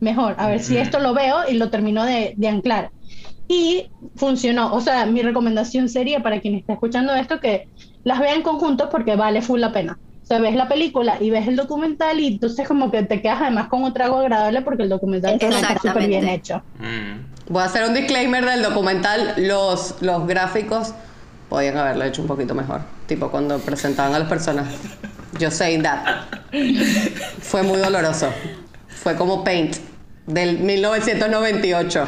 [0.00, 2.90] mejor, a ver si esto lo veo y lo termino de, de anclar.
[3.48, 4.74] Y funcionó.
[4.74, 7.66] O sea, mi recomendación sería para quien está escuchando esto que
[8.04, 9.98] las vean conjuntos porque vale full la pena.
[10.22, 13.40] O sea, ves la película y ves el documental y entonces como que te quedas
[13.40, 16.62] además con un trago agradable porque el documental está súper bien hecho.
[16.78, 17.50] Mm.
[17.50, 19.32] Voy a hacer un disclaimer del documental.
[19.38, 20.92] Los, los gráficos
[21.48, 22.80] podían haberlo hecho un poquito mejor.
[23.06, 24.76] Tipo cuando presentaban a los personajes.
[25.38, 26.24] Yo saying that.
[27.42, 28.32] Fue muy doloroso.
[28.88, 29.76] Fue como Paint
[30.26, 32.06] del 1998.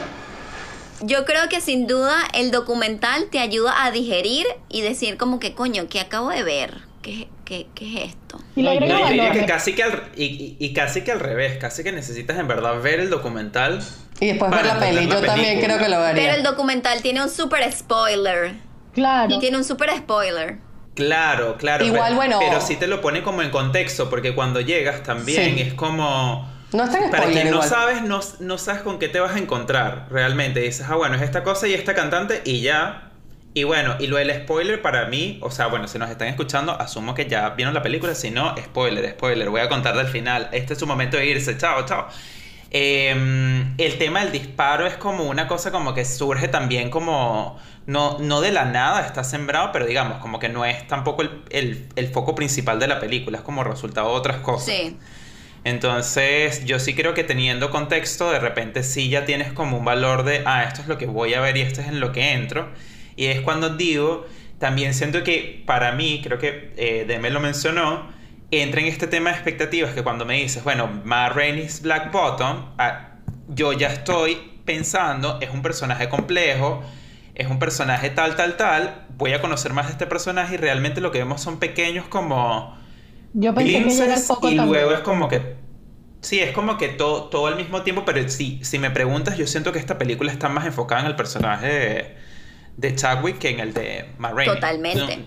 [1.02, 5.54] Yo creo que sin duda el documental te ayuda a digerir y decir como que
[5.54, 6.74] coño, ¿qué acabo de ver?
[7.00, 8.38] ¿Qué, qué, qué es esto?
[8.54, 11.56] Y No, yo diría que casi que al, y, y- y casi que al revés,
[11.58, 13.82] casi que necesitas en verdad ver el documental.
[14.20, 15.08] Y después ver la peli.
[15.08, 18.52] Yo también creo que lo Pero el documental tiene un super spoiler.
[18.92, 19.34] Claro.
[19.34, 20.58] Y tiene un super spoiler.
[20.94, 21.84] Claro, claro.
[21.84, 22.38] Igual, pero, bueno.
[22.40, 25.62] Pero sí te lo pone como en contexto, porque cuando llegas también Sí.
[25.62, 26.50] es como.
[26.72, 27.68] No es tan Para quien no igual.
[27.68, 30.60] sabes, no, no sabes con qué te vas a encontrar realmente.
[30.60, 33.06] Dices, ah, bueno, es esta cosa y esta cantante y ya.
[33.54, 36.72] Y bueno, y lo del spoiler para mí, o sea, bueno, si nos están escuchando,
[36.80, 38.14] asumo que ya vieron la película.
[38.14, 39.50] Si no, spoiler, spoiler.
[39.50, 40.48] Voy a contar del final.
[40.52, 41.56] Este es su momento de irse.
[41.58, 42.06] Chao, chao.
[42.72, 47.58] Eh, el tema del disparo es como una cosa como que surge también como.
[47.86, 51.42] No, no de la nada, está sembrado, pero digamos, como que no es tampoco el,
[51.50, 54.66] el- el foco principal de la película, es como resultado de otras cosas.
[54.76, 54.96] Sí.
[55.64, 60.22] Entonces, yo sí creo que teniendo contexto, de repente sí ya tienes como un valor
[60.24, 62.32] de, ah, esto es lo que voy a ver y esto es en lo que
[62.32, 62.68] entro.
[63.16, 64.26] Y es cuando digo,
[64.58, 68.06] también siento que para mí, creo que eh, Deme lo mencionó,
[68.50, 72.72] entra en este tema de expectativas, que cuando me dices, bueno, Ma Rainey's Black Bottom,
[72.78, 73.10] ah,
[73.48, 76.82] yo ya estoy pensando, es un personaje complejo,
[77.34, 81.00] es un personaje tal, tal, tal, voy a conocer más de este personaje y realmente
[81.00, 82.76] lo que vemos son pequeños como
[83.32, 84.66] Yo pensé que era y también.
[84.66, 85.56] luego es como que
[86.20, 89.46] sí es como que todo, todo al mismo tiempo pero si, si me preguntas yo
[89.46, 92.16] siento que esta película está más enfocada en el personaje de,
[92.76, 94.54] de Chadwick que en el de Ma Rainey.
[94.54, 95.16] Totalmente.
[95.16, 95.24] No,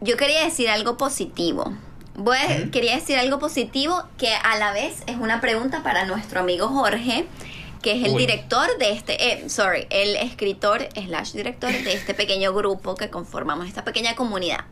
[0.00, 1.72] Yo quería decir algo positivo.
[2.18, 6.40] Voy a- Quería decir algo positivo que a la vez es una pregunta para nuestro
[6.40, 7.26] amigo Jorge,
[7.80, 8.18] que es el Uy.
[8.26, 13.68] director de este, eh, sorry, el escritor slash director de este pequeño grupo que conformamos,
[13.68, 14.64] esta pequeña comunidad.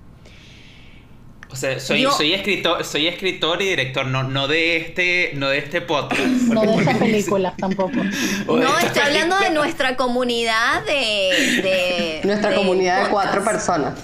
[1.49, 5.49] o sea soy, Yo- soy escritor soy escritor y director no, no de este no
[5.49, 7.93] de este podcast No de Porque- esa película tampoco.
[8.49, 11.61] No, estoy hablando de nuestra comunidad de...
[11.63, 13.95] de Nuestra de comunidad de cuatro personas.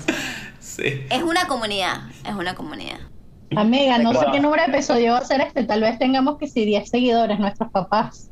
[0.60, 3.00] sí Es una comunidad, es una comunidad.
[3.56, 5.64] Amiga, no sé qué número de episodio va a ser este.
[5.64, 8.30] Tal vez tengamos que si 10 seguidores, nuestros papás.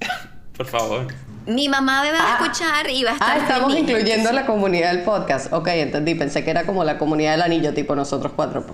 [0.56, 1.06] por favor
[1.46, 2.38] Mi mamá me va a Ah.
[2.42, 3.88] escuchar y va a estar Ah, estamos feliz.
[3.88, 5.52] incluyendo la comunidad del podcast.
[5.52, 6.14] Ok, entendí.
[6.14, 8.66] Pensé que era como la comunidad del anillo, tipo nosotros cuatro.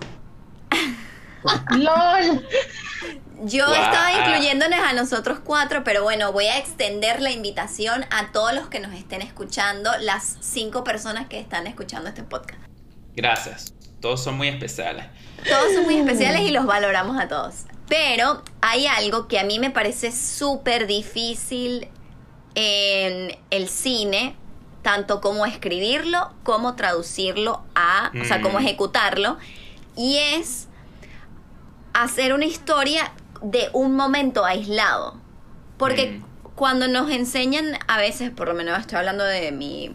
[1.70, 2.44] ¡LOL!
[3.44, 3.74] Yo Wow.
[3.74, 8.66] estaba incluyéndonos a nosotros cuatro, pero bueno, voy a extender la invitación a todos los
[8.68, 12.60] que nos estén escuchando, las cinco personas que están escuchando este podcast.
[13.14, 13.74] Gracias.
[14.00, 15.06] Todos son muy especiales.
[15.48, 17.64] Todos son muy especiales y los valoramos a todos.
[17.88, 21.88] Pero hay algo que a mí me parece súper difícil
[22.54, 24.34] en el cine,
[24.82, 28.62] tanto como escribirlo como traducirlo a, o sea, como Mm.
[28.62, 29.36] ejecutarlo,
[29.96, 30.68] y es
[31.92, 35.14] hacer una historia de un momento aislado.
[35.78, 36.24] Porque Mm.
[36.54, 39.94] cuando nos enseñan, a veces, por lo menos estoy hablando de mi,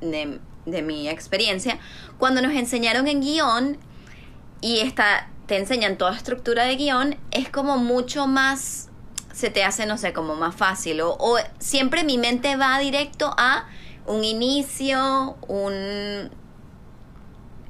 [0.00, 1.78] de, de mi experiencia,
[2.18, 3.78] cuando nos enseñaron en guion
[4.62, 8.88] y esta, te enseñan toda estructura de guion, es como mucho más,
[9.34, 11.02] se te hace, no sé, como más fácil.
[11.02, 13.66] O, o siempre mi mente va directo a
[14.06, 16.30] un inicio, un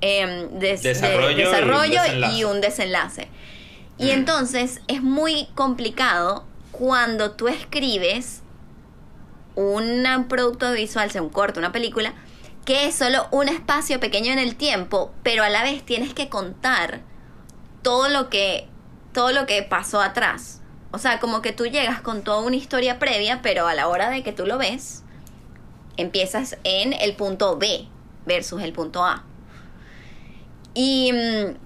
[0.00, 2.36] em, des- de- Desarrollo y un desarrollo desenlace.
[2.36, 3.28] y un desenlace.
[3.98, 4.10] Y Mm.
[4.10, 8.42] entonces es muy complicado cuando tú escribes
[9.54, 12.14] un producto visual, sea un corto, una película,
[12.64, 16.28] que es solo un espacio pequeño en el tiempo, pero a la vez tienes que
[16.28, 17.00] contar
[17.82, 18.68] todo lo que
[19.12, 20.60] todo lo que pasó atrás.
[20.90, 24.10] O sea, como que tú llegas con toda una historia previa, pero a la hora
[24.10, 25.02] de que tú lo ves,
[25.96, 27.88] empiezas en el punto B
[28.24, 29.24] versus el punto A.
[30.74, 31.56] Y mm,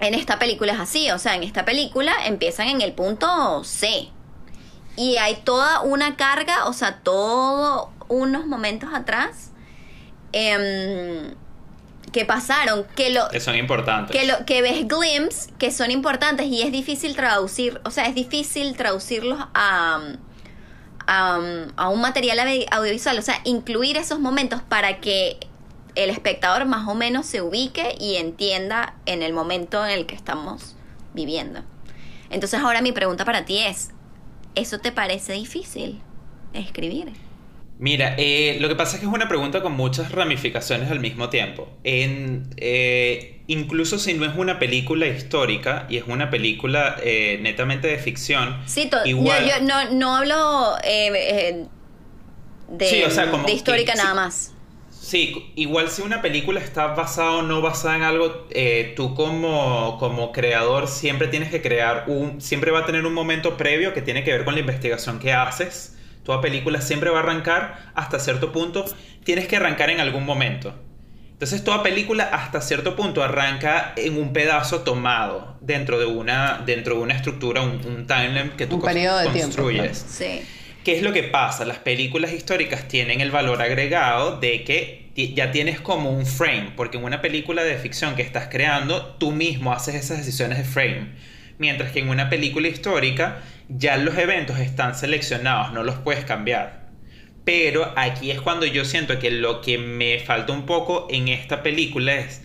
[0.00, 4.08] en esta película es así, o sea, en esta película empiezan en el punto C.
[4.96, 9.47] Y hay toda una carga, o sea, todos unos momentos atrás
[10.46, 11.34] em,
[12.12, 14.16] que pasaron, que lo, Que son importantes.
[14.16, 18.14] que lo que ves glimpse que son importantes y es difícil traducir o sea es
[18.14, 20.00] difícil traducirlos a
[21.10, 21.40] a,
[21.76, 23.18] a un material audio- audiovisual.
[23.18, 25.38] O sea incluir esos momentos para que
[25.94, 30.14] el espectador más o menos se ubique y entienda en el momento en el que
[30.14, 30.76] estamos
[31.14, 31.60] viviendo.
[32.30, 33.90] Entonces ahora mi pregunta para ti es
[34.54, 36.00] eso te parece difícil
[36.52, 37.12] escribir
[37.78, 41.30] Mira, eh, lo que pasa es que es una pregunta con muchas ramificaciones al mismo
[41.30, 41.68] tiempo.
[41.84, 47.88] En, eh, incluso si no es una película histórica y es una película eh, netamente
[47.88, 51.66] de ficción, sí igual, yo, yo no, no hablo eh, eh,
[52.68, 54.16] de, Sí, o sea, como de histórica nada sí.
[54.16, 54.54] más
[54.90, 59.96] Sí, igual si una película está basada o no basada en algo, eh, tú como,
[59.98, 64.02] como creador siempre tienes que crear un, siempre va a tener un momento previo que
[64.02, 65.97] tiene que ver con la investigación que haces.
[66.28, 68.84] Toda película siempre va a arrancar hasta cierto punto,
[69.24, 70.74] tienes que arrancar en algún momento.
[71.32, 76.96] Entonces toda película hasta cierto punto arranca en un pedazo tomado dentro de una, dentro
[76.96, 80.04] de una estructura, un, un timeline que tú Un periodo de tiempo, construyes.
[80.06, 80.42] sí
[80.84, 81.64] ¿Qué es lo que pasa?
[81.64, 86.98] Las películas históricas tienen el valor agregado de que ya tienes como un frame, porque
[86.98, 91.08] en una película de ficción que estás creando, tú mismo haces esas decisiones de frame.
[91.58, 96.88] Mientras que en una película histórica ya los eventos están seleccionados, no los puedes cambiar.
[97.44, 101.62] Pero aquí es cuando yo siento que lo que me falta un poco en esta
[101.62, 102.42] película es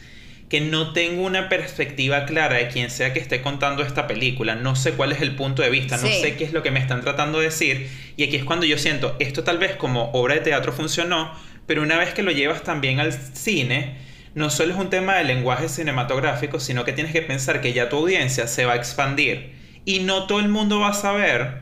[0.50, 4.56] que no tengo una perspectiva clara de quien sea que esté contando esta película.
[4.56, 6.80] No sé cuál es el punto de vista, no sé qué es lo que me
[6.80, 7.90] están tratando de decir.
[8.18, 11.34] Y aquí es cuando yo siento, esto tal vez como obra de teatro funcionó,
[11.66, 13.96] pero una vez que lo llevas también al cine,
[14.36, 17.90] no solo es un tema de lenguaje cinematográfico, sino que tienes que pensar que ya
[17.90, 19.54] tu audiencia se va a expandir.
[19.86, 21.62] Y no todo el mundo va a saber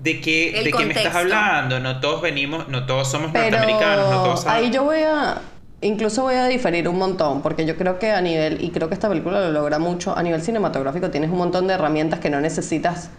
[0.00, 1.80] de qué, El de qué me estás hablando.
[1.80, 5.40] No todos venimos, no todos somos Pero norteamericanos, no todos ahí yo voy a,
[5.80, 8.94] incluso voy a diferir un montón, porque yo creo que a nivel, y creo que
[8.94, 12.40] esta película lo logra mucho, a nivel cinematográfico tienes un montón de herramientas que no
[12.40, 13.10] necesitas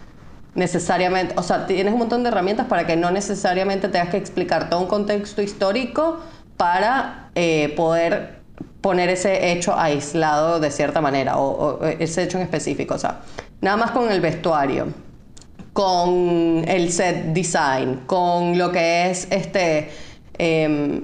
[0.56, 4.70] necesariamente, o sea, tienes un montón de herramientas para que no necesariamente tengas que explicar
[4.70, 6.22] todo un contexto histórico
[6.58, 8.43] para eh, poder
[8.84, 13.22] poner ese hecho aislado de cierta manera, o, ese hecho en específico, o sea,
[13.62, 14.90] nada más con el vestuario
[15.72, 19.90] con el set design, con lo que es este
[20.38, 21.02] em,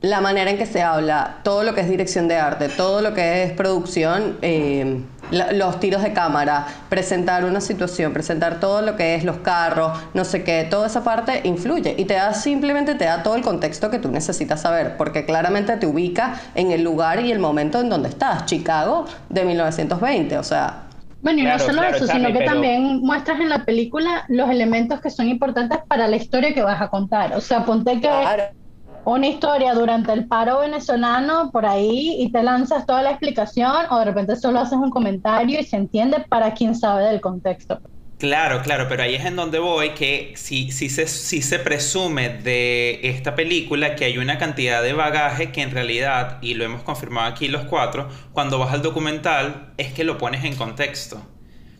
[0.00, 3.14] la manera en que se habla, todo lo que es dirección de arte, todo lo
[3.14, 9.14] que es producción, em, los tiros de cámara, presentar una situación, presentar todo lo que
[9.14, 13.04] es los carros, no sé qué, toda esa parte influye y te da simplemente te
[13.04, 17.20] da todo el contexto que tú necesitas saber, porque claramente te ubica en el lugar
[17.20, 20.82] y el momento en donde estás, Chicago de 1920, o sea,
[21.22, 23.64] Bueno, y Claro, no solo claro, eso, Charlie, sino que pero- también muestras en la
[23.64, 27.34] película los elementos que son importantes para la historia que vas a contar.
[27.34, 28.08] O sea, ponte que
[29.14, 33.98] una historia durante el paro venezolano por ahí y te lanzas toda la explicación o
[34.00, 37.80] de repente solo haces un comentario y se entiende para quien sabe del contexto.
[38.18, 42.30] Claro, claro, pero ahí es en donde voy que si, si, se, si se presume
[42.30, 46.82] de esta película que hay una cantidad de bagaje que en realidad, y lo hemos
[46.82, 51.20] confirmado aquí los cuatro, cuando vas al documental es que lo pones en contexto.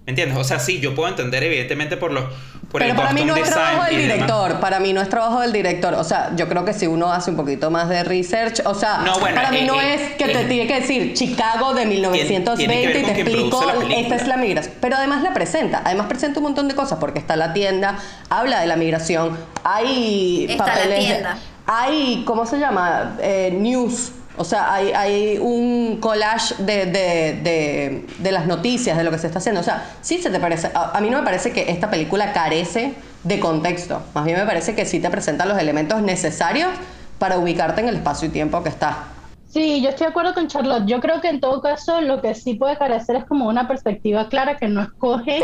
[0.06, 0.38] ¿Me entiendes?
[0.38, 2.24] O sea, sí, yo puedo entender evidentemente por los
[2.70, 4.12] por Pero el para mí no es design trabajo del demás.
[4.14, 5.94] director, para mí no es trabajo del director.
[5.94, 8.98] O sea, yo creo que si uno hace un poquito más de research, o sea,
[8.98, 11.74] No, bueno, para mí eh, no eh, es que te eh, tiene que decir Chicago
[11.74, 13.62] de 1920 tiene que ver y te quien explico,
[13.96, 14.74] esta es la migración.
[14.80, 17.98] Pero además la presenta, además presenta un montón de cosas porque está la tienda,
[18.30, 21.38] habla de la migración, hay Está la papeles, tienda.
[21.66, 23.16] hay, ¿cómo se llama?
[23.20, 24.12] Eh, news.
[24.38, 29.18] O sea, hay, hay un collage de, de, de, de las noticias, de lo que
[29.18, 29.60] se está haciendo.
[29.60, 30.70] O sea, sí se te parece.
[30.74, 34.02] A, a mí no me parece que esta película carece de contexto.
[34.14, 36.70] Más bien me parece que sí te presenta los elementos necesarios
[37.18, 39.04] para ubicarte en el espacio y tiempo que está.
[39.48, 40.84] Sí, yo estoy de acuerdo con Charlotte.
[40.86, 44.28] Yo creo que en todo caso lo que sí puede carecer es como una perspectiva
[44.28, 45.40] clara que no escoge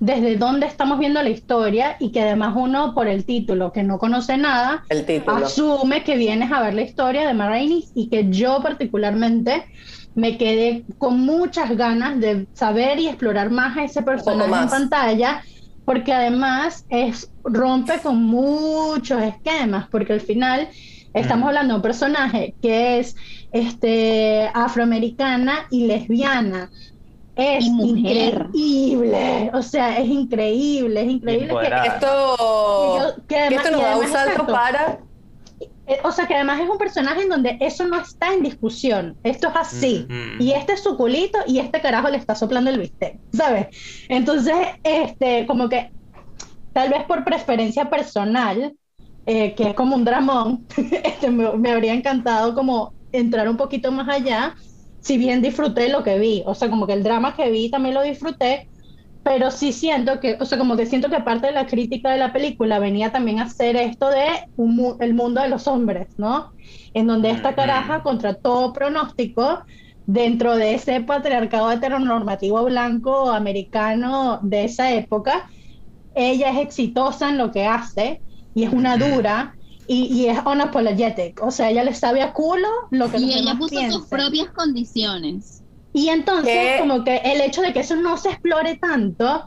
[0.00, 3.98] desde dónde estamos viendo la historia y que además uno por el título que no
[3.98, 5.36] conoce nada El título.
[5.36, 9.66] asume que vienes a ver la historia de Marainis y que yo particularmente
[10.14, 15.42] me quedé con muchas ganas de saber y explorar más a ese personaje en pantalla
[15.84, 20.68] porque además es rompe con muchos esquemas porque al final
[21.12, 23.14] estamos hablando de un personaje que es
[23.52, 26.70] este afroamericana y lesbiana
[27.40, 28.46] es Y mujer.
[28.52, 31.88] increíble o sea es increíble es increíble que.
[31.88, 32.36] Esto,
[32.98, 34.98] yo- que además- esto nos da un salto para.
[35.86, 39.16] Eh, o sea que además es un personaje en donde eso no está en discusión,
[39.24, 40.06] esto es así,
[40.38, 43.66] y este es su culito y este carajo le está soplando el bistec, ¿sabes?
[44.08, 45.90] Entonces, este, como que
[46.72, 48.72] tal vez por preferencia personal,
[49.26, 50.64] eh, que es como un dramón,
[51.02, 54.54] este, me, me habría encantado como entrar un poquito más allá,
[55.00, 57.94] si bien disfruté lo que vi, o sea, como que el drama que vi también
[57.94, 58.68] lo disfruté,
[59.22, 62.18] pero sí siento que, o sea, como que siento que parte de la crítica de
[62.18, 64.26] la película venía también a ser esto de
[64.56, 66.50] un el mundo de los hombres, ¿no?
[66.94, 69.62] En donde esta caraja, contra todo pronóstico,
[70.06, 75.48] dentro de ese patriarcado heteronormativo blanco americano de esa época,
[76.14, 78.22] ella es exitosa en lo que hace
[78.54, 79.54] y es una dura
[79.92, 83.32] y, y es unapologetic, o sea, ella le sabe a culo lo que los Y
[83.32, 85.64] ella demás puso sus propias condiciones.
[85.92, 86.76] Y entonces, ¿Qué?
[86.78, 89.44] como que el hecho de que eso no se explore tanto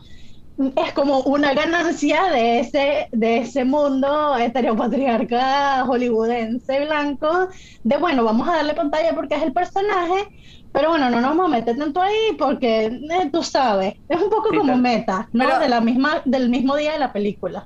[0.76, 7.48] es como una ganancia de ese, de ese mundo heteropatriarca hollywoodense blanco,
[7.84, 10.28] de bueno, vamos a darle pantalla porque es el personaje,
[10.74, 14.30] pero bueno, no nos vamos a meter tanto ahí porque eh, tú sabes, es un
[14.30, 15.46] poco Sí, como meta, ¿no?
[15.46, 17.66] Pero- de la misma, del mismo día de la película.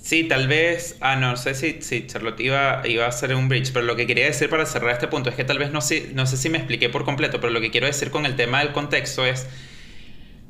[0.00, 3.72] Sí, tal vez, ah, no sé si, si Charlotte iba, iba a hacer un bridge,
[3.72, 6.10] pero lo que quería decir para cerrar este punto es que tal vez no sé,
[6.14, 8.60] no sé si me expliqué por completo, pero lo que quiero decir con el tema
[8.60, 9.46] del contexto es,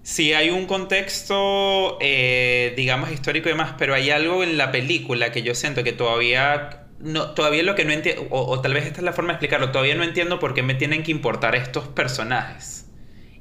[0.03, 5.33] si hay un contexto, eh, digamos, histórico y demás, pero hay algo en la película
[5.33, 8.87] que yo siento que todavía, no, todavía lo que no entiendo, o, o tal vez
[8.87, 11.57] esta es la forma de explicarlo, todavía no entiendo por qué me tienen que importar
[11.57, 12.87] estos personajes.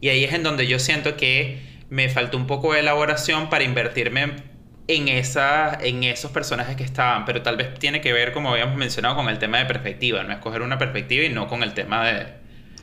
[0.01, 3.63] Y ahí es en donde yo siento que me faltó un poco de elaboración para
[3.63, 4.50] invertirme
[4.95, 8.75] en, esa, en esos personajes que estaban, pero tal vez tiene que ver, como habíamos
[8.77, 12.05] mencionado, con el tema de perspectiva, no escoger una perspectiva y no con el tema
[12.05, 12.27] de,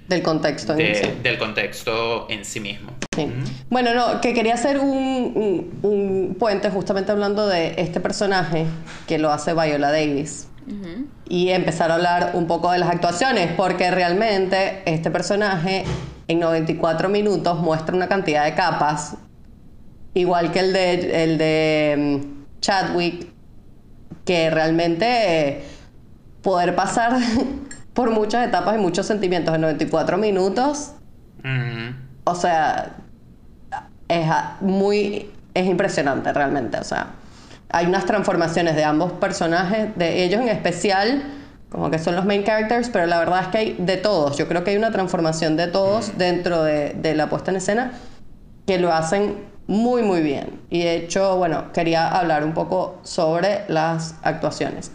[0.09, 1.03] Del contexto en sí.
[1.23, 2.93] del contexto en sí mismo.
[3.15, 3.29] Sí.
[3.71, 4.89] Bueno, no, que quería hacer un,
[5.35, 8.67] un- un puente justamente hablando de este personaje
[9.07, 10.47] que lo hace Viola Davis
[11.31, 15.85] y empezar a hablar un poco de las actuaciones, porque realmente este personaje
[16.29, 19.17] en 94 minutos muestra una cantidad de capas,
[20.19, 23.29] igual que el de, el de mm, Chadwick,
[24.25, 25.07] que realmente
[25.49, 25.64] eh,
[26.43, 27.16] poder pasar
[27.95, 30.93] por muchas etapas y muchos sentimientos en 94 minutos
[31.39, 31.95] Ujú.
[32.25, 32.97] o sea,
[34.09, 34.27] es
[34.61, 37.09] muy, es impresionante realmente, o sea,
[37.71, 41.23] hay unas transformaciones de ambos personajes, de ellos en especial,
[41.69, 44.49] como que son los main characters, pero la verdad es que hay de todos, yo
[44.49, 47.93] creo que hay una transformación de todos dentro de, de la puesta en escena
[48.66, 49.37] que lo hacen
[49.69, 50.61] muy muy bien.
[50.71, 54.91] Y de hecho, bueno, quería hablar un poco sobre las actuaciones.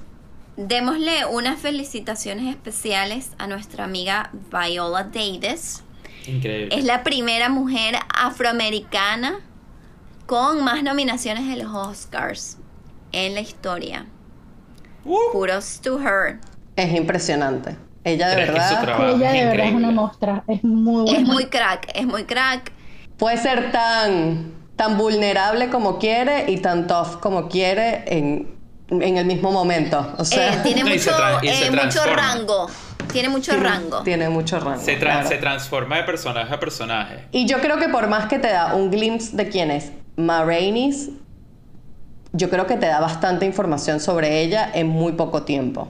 [0.57, 5.84] Démosle unas felicitaciones especiales a nuestra amiga Viola Davis.
[6.28, 6.76] Increíble.
[6.78, 9.39] Es la primera mujer afroamericana
[10.26, 12.57] con más nominaciones en los Oscars
[13.11, 14.07] en la historia.
[15.05, 16.39] Uh, Kudos to her.
[16.76, 17.78] Es impresionante.
[18.03, 21.09] Ella de Pero es verdad trabajo Ella es de verdad es una mostra, es muy
[21.13, 21.34] Es buena.
[21.34, 22.71] muy crack, es muy crack.
[23.17, 28.55] puede ser tan, tan vulnerable como quiere y tan tough como quiere en,
[28.89, 30.13] en el mismo momento.
[30.17, 32.67] O sea, Eh, tiene No, y se mucho, eh, mucho rango.
[33.11, 34.01] Tiene mucho tiene, rango.
[34.03, 34.82] tiene mucho rango.
[34.82, 35.28] se, tra- claro.
[35.28, 37.26] se transforma de personaje a personaje.
[37.32, 40.43] Y yo creo que por más que te da un glimpse de quién es Ma
[40.43, 41.09] Rainey's,
[42.32, 45.89] yo creo que te da bastante información sobre ella en muy poco tiempo.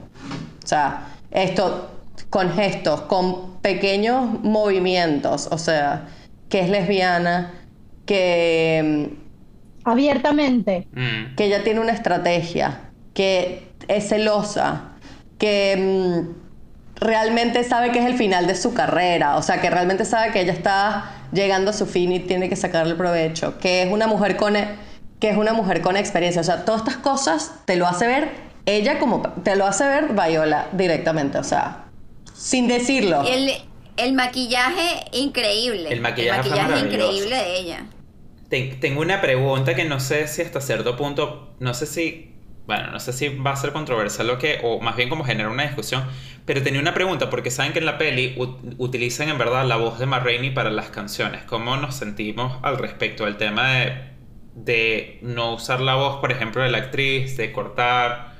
[0.62, 1.90] O sea, esto
[2.28, 6.08] con gestos, con pequeños movimientos, o sea,
[6.50, 7.52] que es lesbiana,
[8.06, 9.10] que,
[9.84, 10.86] Abiertamente.
[10.92, 11.34] Mm.
[11.36, 14.92] que ella tiene una estrategia, que es celosa,
[15.38, 15.76] que
[16.26, 20.32] mm, realmente sabe que es el final de su carrera, o sea, que realmente sabe
[20.32, 24.06] que ella está llegando a su fin y tiene que sacarle provecho, que es una
[24.06, 24.68] mujer con e-
[25.20, 28.44] que es una mujer con experiencia, o sea, todas estas cosas te lo hace ver
[28.66, 31.84] ella como te lo hace ver Viola directamente, o sea,
[32.34, 33.22] sin decirlo.
[33.26, 33.50] El,
[33.96, 35.92] el maquillaje increíble.
[35.92, 36.86] El maquillaje fue maravilloso.
[36.86, 37.84] increíble de ella.
[38.54, 42.34] Ten- tengo una pregunta que no sé si hasta cierto punto, no sé si,
[42.66, 45.50] bueno, no sé si va a ser controversial o qué, o más bien como generar
[45.50, 46.04] una discusión,
[46.46, 49.74] pero tenía una pregunta porque saben que en la peli ut- utilizan en verdad la
[49.76, 51.42] voz de Ma Rainey para las canciones.
[51.44, 53.94] ¿Cómo nos sentimos al respecto del tema de,
[54.54, 58.34] de no usar la voz, por ejemplo, de la actriz, de cortar?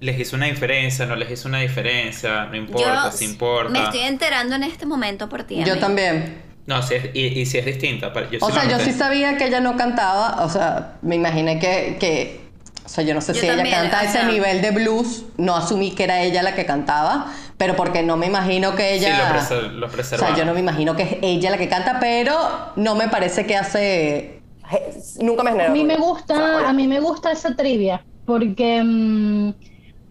[0.00, 1.06] ¿Les hizo una diferencia?
[1.06, 2.46] ¿No les hizo una diferencia?
[2.46, 3.04] ¿No importa?
[3.04, 3.70] Yo ¿Si importa?
[3.70, 5.62] me estoy enterando en este momento por ti.
[5.64, 6.42] Yo también.
[6.66, 8.12] No, sí es- y, y si es distinta.
[8.12, 11.14] pero yo O sí sea, yo sí sabía que ella no cantaba, o sea, me
[11.16, 12.40] imaginé que, que
[12.84, 15.56] o sea, yo no sé Yo si también, ella canta ese nivel de blues, no
[15.56, 19.18] asumí que era ella la que cantaba, pero porque no me imagino que Sí, ella...
[19.18, 21.98] lo, preser- lo o sea, yo no me imagino que es ella la que canta,
[22.00, 22.36] pero
[22.76, 24.42] no me parece que hace...
[25.20, 25.70] Nunca me generó...
[25.70, 26.06] A mí me ruido.
[26.28, 29.50] O sea, gusta, a mí me gusta esa trivia, porque mm,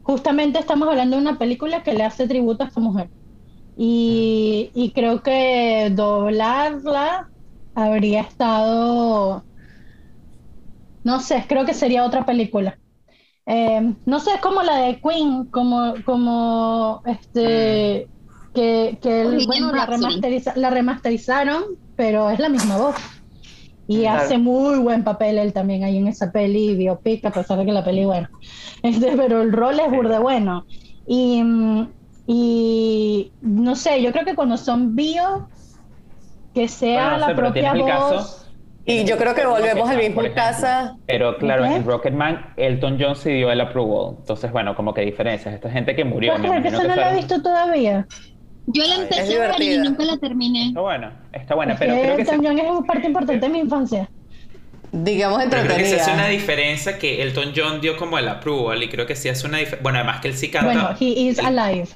[0.01, 3.09] justamente estamos hablando de una película que le hace tributo a esta mujer.
[3.75, 7.27] Y, y creo que doblarla
[7.75, 9.45] habría estado,
[11.03, 12.77] no sé, creo que sería otra película.
[13.45, 18.09] Eh, no sé, es como la de Queen, como, como este,
[18.53, 21.63] que, que el- bueno, la, remasteriza- la remasterizaron,
[21.95, 22.95] pero es la misma voz.
[23.87, 24.07] Y Claro.
[24.07, 27.73] hace muy buen papel él también ahí en esa peli biopic, a pesar de que
[27.73, 28.29] la peli, bueno,
[28.83, 30.65] este, pero el rol es burde bueno.
[31.05, 31.93] Y, mm,
[32.27, 35.47] y no sé, yo creo que cuando son bio,
[36.53, 37.89] que sea Bueno, no la sé, pero propia voz.
[37.89, 38.39] caso-
[38.85, 40.97] Y yo creo que volvemos al mismo casa.
[41.07, 41.75] Pero claro, ¿Qué?
[41.75, 44.15] en Rocketman, Elton John sí dio el approval.
[44.19, 45.53] Entonces, bueno, como que diferencias.
[45.55, 46.33] Esta gente que murió.
[46.33, 48.05] ¿Puedes me creer que esa no la he visto todavía?
[48.67, 50.67] Yo la es empecé a ver y nunca la terminé.
[50.67, 53.49] Está buena, está buena, pero que creo que Elton John es una parte importante de
[53.53, 54.09] mi infancia.
[54.91, 56.27] Digamos Pero creo que sí hace una entretenida.
[56.27, 59.81] diferencia que Elton John dio como el approval y creo que sí hace una diferencia.
[59.81, 60.71] Bueno, además que él sí canta.
[60.71, 61.87] Bueno, he is alive.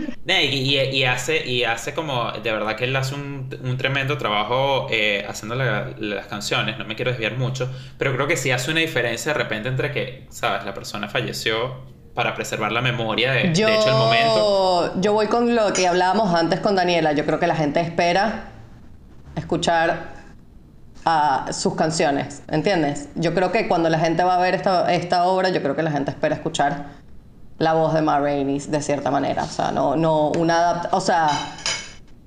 [0.28, 5.54] Y, hace, y hace como, de verdad que él hace un, tremendo trabajo eh, haciendo
[5.54, 9.32] la- las canciones, no me quiero desviar mucho, pero creo que sí hace una diferencia
[9.32, 11.74] de repente entre que, sabes, la persona falleció
[12.14, 14.94] para preservar la memoria de, Yo, de hecho el momento.
[15.00, 17.12] yo voy con lo que hablábamos antes con Daniela.
[17.12, 18.48] Yo creo que la gente espera
[19.36, 20.16] escuchar
[21.04, 23.10] a sus canciones, ¿entiendes?
[23.14, 25.90] Yo creo que cuando la gente va a ver esta obra, yo creo que la
[25.92, 26.86] gente espera escuchar
[27.58, 29.44] la voz de Ma Rainey de cierta manera.
[29.44, 31.28] O sea, no, no una o sea,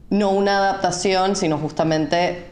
[0.09, 2.51] no una adaptación, sino justamente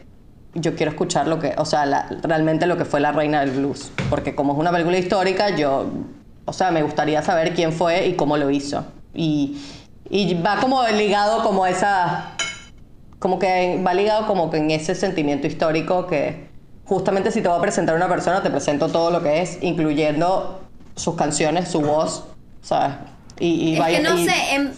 [0.54, 3.50] yo quiero escuchar lo que, o sea, la- realmente lo que fue la reina del
[3.50, 3.90] blues.
[4.10, 5.86] Porque como es una película histórica, yo,
[6.44, 8.84] o sea, me gustaría saber quién fue y cómo lo hizo.
[9.14, 9.60] Y,
[10.08, 12.32] y va como ligado como esa,
[13.18, 16.48] como que va ligado como que en ese sentimiento histórico que
[16.86, 20.60] justamente si te voy a presentar una persona, te presento todo lo que es, incluyendo
[20.96, 22.24] sus canciones, su voz,
[22.68, 22.96] ¿sabes?
[23.40, 24.72] Y, y Es vaya- que no y- sé, em-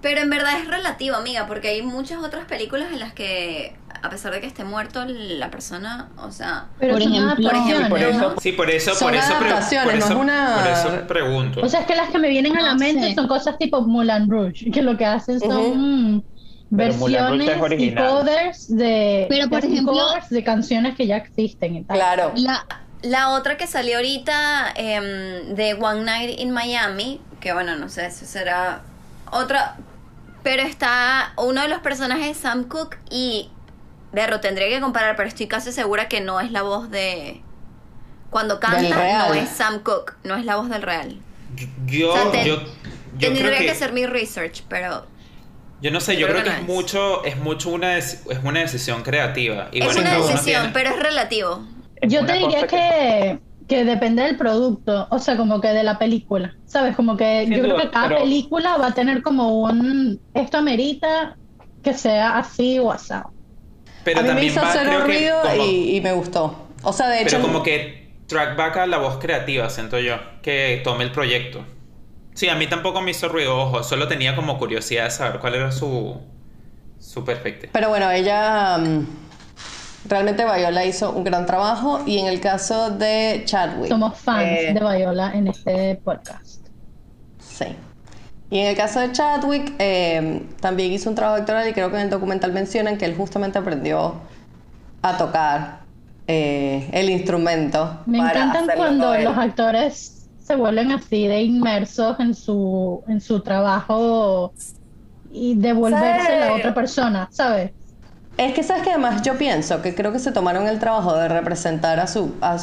[0.00, 4.10] pero en verdad es relativo, amiga, porque hay muchas otras películas en las que, a
[4.10, 8.40] pesar de que esté muerto la persona, o sea, Pero Por ejemplo, por eso- ¿no?
[8.40, 10.66] Sí, por eso, por eso, por no eso, es una- por
[10.96, 11.60] eso pregunto.
[11.62, 13.14] O sea, es que las que me vienen a la No mente sé.
[13.14, 16.22] son cosas tipo Moulin Rouge, que lo que hacen son mm,
[16.70, 18.08] Moulin Rouge es versiones y original.
[18.08, 21.96] covers de, Pero, por ejemplo- covers de canciones que ya existen y tal.
[21.96, 22.32] Claro.
[22.36, 22.64] La,
[23.02, 28.06] La otra que salió ahorita em, de One Night in Miami, que bueno, no sé,
[28.06, 28.82] eso será
[29.30, 29.76] otra,
[30.42, 33.50] pero está uno de los personajes Sam Cooke y
[34.12, 37.42] Berro tendría que comparar, pero estoy casi segura que no es la voz de
[38.30, 41.18] cuando canta, no es Sam Cooke, no es la voz del real.
[41.86, 42.66] Yo, O sea, te- yo, yo
[43.18, 43.64] Tendría creo que...
[43.66, 45.06] que, hacer mi research, pero
[45.80, 46.76] yo no sé, yo Yo creo creo que que es no es.
[46.76, 49.68] mucho, es mucho una, es una decisión creativa.
[49.72, 51.64] Y es bueno, una decisión, tiene- pero es relativo.
[51.96, 53.38] es Yo te diría que,
[53.68, 56.96] que depende del producto, o sea, como que de la película, ¿sabes?
[56.96, 60.56] Como que Sin yo creo que cada pero- película va a tener como un, esto
[60.58, 61.36] amerita
[61.82, 63.30] que sea así o asado.
[64.04, 66.12] Pero a mí me también hizo va, cero creo que ruido como- y, y me
[66.12, 66.66] gustó.
[66.82, 70.16] O sea, de hecho, Pero como que track back a la voz creativa, siento yo,
[70.42, 71.64] que tome el proyecto.
[72.34, 75.56] Sí, a mí tampoco me hizo ruido, ojo, solo tenía como curiosidad de saber cuál
[75.56, 76.16] era su,
[76.98, 77.70] su perspectiva.
[77.72, 79.06] Pero bueno, ella mm,
[80.06, 83.88] realmente Viola hizo un gran trabajo y en el caso de Chadwick.
[83.88, 86.66] Somos fans eh, de Viola en este podcast.
[87.38, 87.66] Sí.
[88.50, 91.96] Y en el caso de Chadwick, eh, también hizo un trabajo actoral y creo que
[91.96, 94.14] en el documental mencionan que él justamente aprendió
[95.02, 95.80] a tocar
[96.26, 98.00] eh, el instrumento.
[98.06, 103.40] Me para encantan cuando los actores se vuelven así de inmersos en su, en su
[103.40, 104.54] trabajo
[105.30, 107.72] y devolverse a la otra persona, ¿sabes?
[108.38, 111.28] Es que sabes que además yo pienso que creo que se tomaron el trabajo de
[111.28, 112.34] representar a su...
[112.40, 112.58] o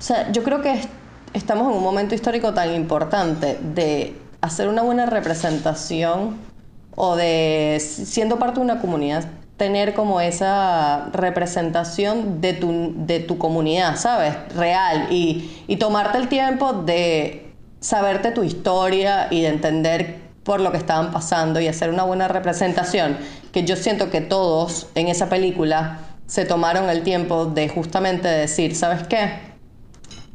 [0.00, 0.88] sea, yo creo que es-
[1.34, 6.38] estamos en un momento histórico tan importante de hacer una buena representación
[6.96, 9.24] o de, si- siendo parte de una comunidad,
[9.58, 14.34] tener como esa representación de tu, de tu comunidad, ¿sabes?
[14.56, 15.06] Real.
[15.10, 20.78] Y, y tomarte el tiempo de saberte tu historia y de entender por lo que
[20.78, 23.16] estaban pasando y hacer una buena representación,
[23.52, 28.74] que yo siento que todos en esa película se tomaron el tiempo de justamente decir,
[28.74, 29.30] ¿sabes qué?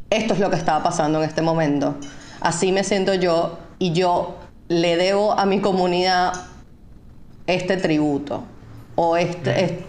[0.09, 1.95] Esto es lo que estaba pasando en este momento.
[2.39, 4.37] Así me siento yo y yo
[4.69, 6.33] le debo a mi comunidad
[7.47, 8.43] este tributo
[8.95, 9.85] o este, este-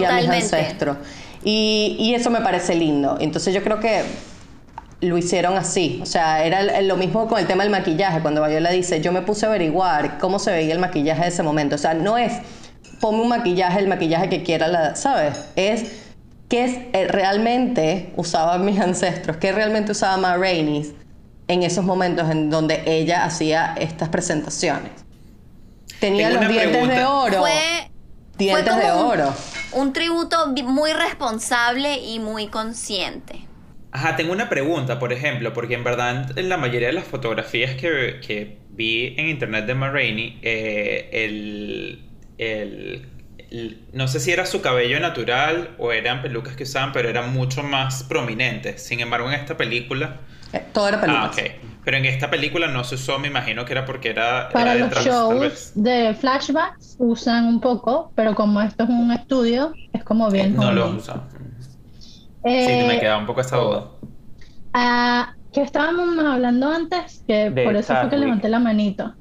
[0.00, 0.96] y a mis ancestros.
[1.44, 3.16] Y, y eso me parece lindo.
[3.20, 4.02] Entonces yo creo que
[5.02, 6.00] lo hicieron así.
[6.02, 8.20] O sea, era lo mismo con el tema del maquillaje.
[8.20, 11.42] Cuando Viola dice, yo me puse a averiguar cómo se veía el maquillaje de ese
[11.42, 11.74] momento.
[11.74, 12.32] O sea, no es
[13.02, 15.44] ponme un maquillaje, el maquillaje que quiera, la, ¿sabes?
[15.56, 15.90] Es
[16.48, 20.94] qué es, eh, realmente usaban mis ancestros, qué realmente usaba Ma Rainey
[21.48, 24.92] en esos momentos en donde ella hacía estas presentaciones.
[25.98, 27.38] Tenía Tengo los dientes de oro.
[27.40, 27.90] Fue,
[28.38, 29.34] dientes fue de como oro.
[29.72, 33.46] Un, tributo muy responsable y muy consciente.
[33.94, 37.74] Ajá, tengo una pregunta, por ejemplo, porque en verdad en la mayoría de las fotografías
[37.74, 42.02] que, que vi en internet de Ma Rainey, eh, el,
[42.38, 43.06] el-
[43.50, 47.34] el- no sé si era su cabello natural o eran pelucas que usaban, pero eran
[47.34, 48.82] mucho más prominentes.
[48.82, 50.20] Sin embargo, en esta película...
[50.54, 51.22] Eh, todo era pelucas.
[51.22, 51.50] Ah, ok.
[51.84, 54.86] Pero en esta película no se usó, me imagino que era porque era, Para era
[54.86, 60.30] los shows de flashbacks usan un poco, pero como esto es un estudio, es como
[60.30, 61.02] bien No lo homey.
[62.44, 63.90] Eh, Sí, me quedaba un poco esa duda.
[64.72, 69.14] Ah, que estábamos hablando antes, que De por eso fue que levanté la manito.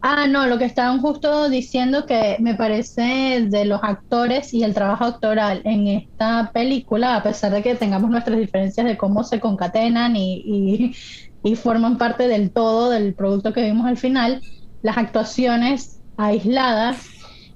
[0.00, 4.72] Ah, no, lo que estaban justo diciendo que me parece de los actores y el
[4.74, 9.40] trabajo actoral en esta película, a pesar de que tengamos nuestras diferencias de cómo se
[9.40, 10.96] concatenan y, y-
[11.42, 14.40] y forman parte del todo del producto que vimos al final,
[14.82, 17.04] las actuaciones aisladas,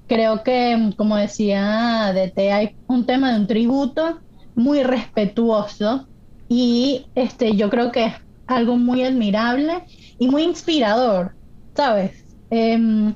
[0.07, 4.19] creo que, como decía DT, hay un tema de un tributo
[4.55, 6.07] muy respetuoso
[6.47, 8.13] y este, yo creo que es
[8.47, 9.83] algo muy admirable
[10.19, 11.35] y muy inspirador,
[11.75, 12.25] ¿sabes?
[12.49, 13.13] Em,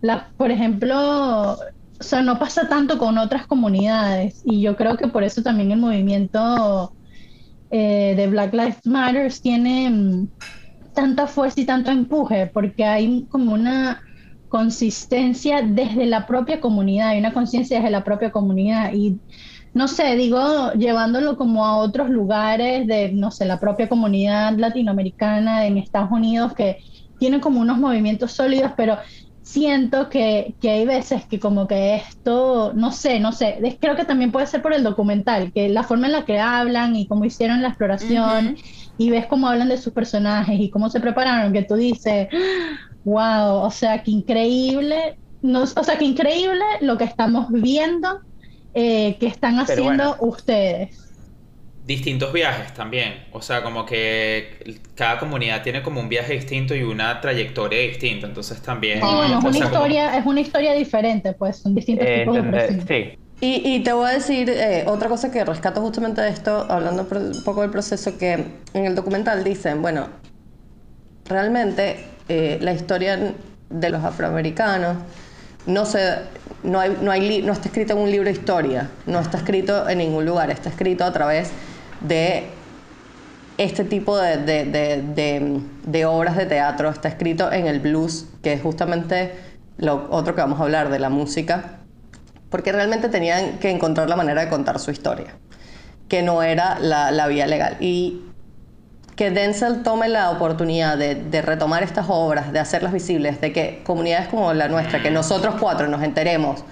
[0.00, 5.08] la, por ejemplo, o sea, no pasa tanto con otras comunidades y yo creo que
[5.08, 6.94] por eso también el movimiento
[7.70, 10.28] eh, de Black Lives Matter tiene mm,
[10.94, 14.00] tanta fuerza y tanto empuje, porque hay como una
[14.48, 19.20] consistencia desde la propia comunidad, hay una conciencia desde la propia comunidad y
[19.78, 25.66] no sé, digo, llevándolo como a otros lugares de, no sé, la propia comunidad latinoamericana
[25.66, 26.78] en Estados Unidos que
[27.20, 28.98] tiene como unos movimientos sólidos, pero
[29.40, 34.04] siento que, que hay veces que como que esto, no sé, no sé, creo que
[34.04, 37.24] también puede ser por el documental, que la forma en la que hablan y cómo
[37.24, 38.56] hicieron la exploración
[38.98, 42.26] y ves cómo hablan de sus personajes y cómo se prepararon, que tú dices,
[43.04, 48.18] wow, o sea, que increíble, no, o sea, que increíble lo que estamos viendo
[48.80, 50.16] eh, que están haciendo bueno.
[50.20, 50.96] ustedes.
[51.84, 53.24] Distintos viajes también.
[53.32, 58.26] O sea, como que cada comunidad tiene como un viaje distinto y una trayectoria distinta.
[58.26, 59.00] Entonces también.
[59.00, 62.20] Sí, bueno, es una sea, como- historia, es una historia diferente, pues, son distintos Eh,
[62.20, 66.20] tipos de sí, Y, y te voy a decir eh, otra cosa que rescato justamente
[66.20, 68.32] de esto, hablando un poco del proceso, que
[68.74, 70.08] en el documental dicen, bueno,
[71.24, 71.96] realmente
[72.28, 73.34] eh, la historia
[73.70, 74.96] de los afroamericanos
[75.68, 76.16] no se
[76.62, 80.24] no hay, no está escrita en un libro de historia, no está escrito en ningún
[80.24, 81.50] lugar, está escrito a través
[82.00, 82.48] de
[83.58, 89.34] este tipo de obras de teatro, está escrito en el blues, que es justamente
[89.76, 91.78] lo otro que vamos a hablar de la música,
[92.50, 95.36] porque realmente tenían que encontrar la manera de contar su historia,
[96.08, 97.76] que no era la, la vía legal.
[97.78, 98.22] Y
[99.18, 103.82] que Denzel tome la oportunidad de, de retomar estas obras, de hacerlas visibles, de que
[103.84, 106.64] comunidades como la nuestra, que nosotros cuatro nos enteremos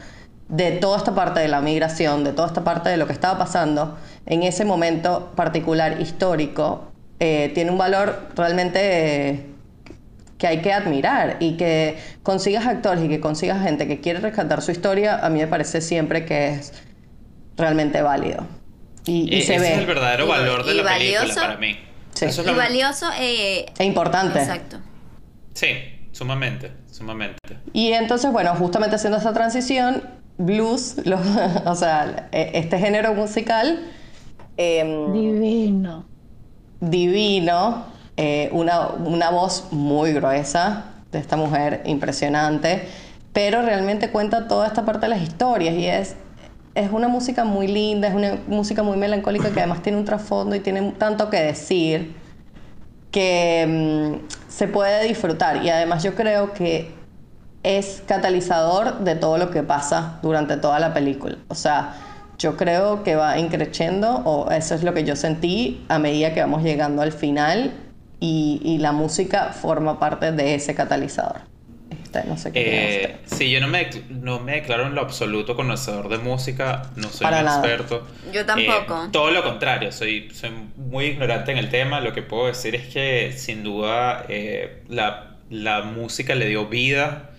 [0.48, 3.36] de toda esta parte de la migración, de toda esta parte de lo que estaba
[3.36, 9.46] pasando en ese momento particular histórico, eh, tiene un valor realmente eh,
[10.38, 14.62] que hay que admirar y que consigas actores y que consigas gente que quiere rescatar
[14.62, 16.72] su historia, a mí me parece siempre que es
[17.56, 18.46] realmente válido.
[19.04, 19.72] Y, y Eh, se ese ve.
[19.72, 21.40] es el verdadero Y- valor de y la película valioso.
[21.40, 21.76] para mí.
[22.16, 22.24] Sí.
[22.24, 24.38] Eso es Y lo valioso, eh, Es importante.
[24.40, 24.78] exacto.
[25.54, 25.68] Sí,
[26.12, 27.36] sumamente, sumamente.
[27.72, 30.02] Y entonces, bueno, justamente haciendo esta transición,
[30.38, 31.20] blues, lo-
[31.66, 33.80] o sea, e- este género musical
[34.56, 36.06] em, Divino.
[36.80, 37.84] divino,
[38.16, 42.88] eh, una, una voz muy gruesa de esta mujer, impresionante,
[43.32, 46.16] pero realmente cuenta toda esta parte de las historias y es,
[46.76, 50.54] es una música muy linda, es una música muy melancólica que además tiene un trasfondo
[50.54, 52.14] y tiene tanto que decir
[53.10, 56.94] que mm, se puede disfrutar y además yo creo que
[57.62, 61.38] es catalizador de todo lo que pasa durante toda la película.
[61.48, 61.94] O sea,
[62.38, 66.40] yo creo que va increciendo, o eso es lo que yo sentí a medida que
[66.40, 67.72] vamos llegando al final,
[68.20, 71.55] y, y la música forma parte de ese catalizador.
[71.90, 75.54] Este, no sé qué Eh, sí, yo no me, no me declaro en lo absoluto
[75.56, 77.58] conocedor de música, no soy Para un nada.
[77.68, 78.06] experto.
[78.32, 79.04] Yo tampoco.
[79.04, 82.00] Eh, todo lo contrario, soy, soy muy ignorante en el tema.
[82.00, 87.30] Lo que puedo decir es que sin duda eh, la, la música le dio vida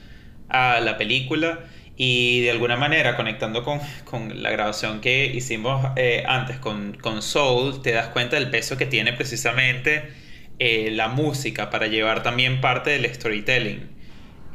[0.49, 1.59] a la película
[1.97, 7.21] y de alguna manera conectando con, con la grabación que hicimos eh, antes con, con
[7.21, 10.13] Soul, te das cuenta del peso que tiene precisamente
[10.59, 13.96] eh, la música para llevar también parte del storytelling.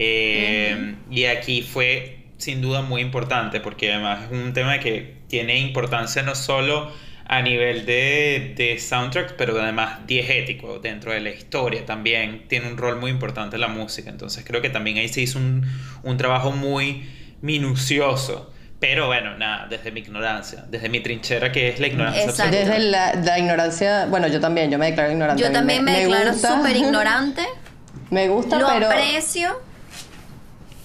[0.05, 5.59] Eh, Y aquí fue sin duda muy importante porque además es un tema que tiene
[5.59, 6.91] importancia no solo
[7.27, 12.77] a nivel de, de soundtrack, pero además diegético dentro de la historia también tiene un
[12.77, 14.11] rol muy importante la música.
[14.11, 15.65] Entonces creo que también ahí se hizo un,
[16.03, 17.09] un trabajo muy
[17.41, 18.53] minucioso.
[18.81, 22.43] Pero bueno, nada, desde mi ignorancia, desde mi trinchera que es la ignorancia Exacto.
[22.57, 22.69] absoluta.
[22.75, 25.41] Desde la, la ignorancia, bueno, yo también, yo me declaro ignorante.
[25.41, 27.43] Yo también me, declaro gusta- súper ignorante.
[28.11, 28.87] Me gusta, Lo pero...
[28.91, 29.49] aprecio.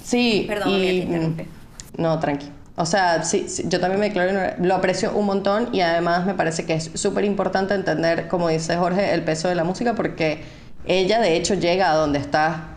[0.07, 1.43] Sí, Perdón, y, te interrumpí.
[1.97, 2.49] No, tranqui.
[2.77, 6.33] O sea, sí, sí, yo también me declaro, lo aprecio un montón y además me
[6.33, 10.43] parece que es súper importante entender, como dice Jorge, el peso de la música porque
[10.85, 12.69] ella de hecho llega a donde está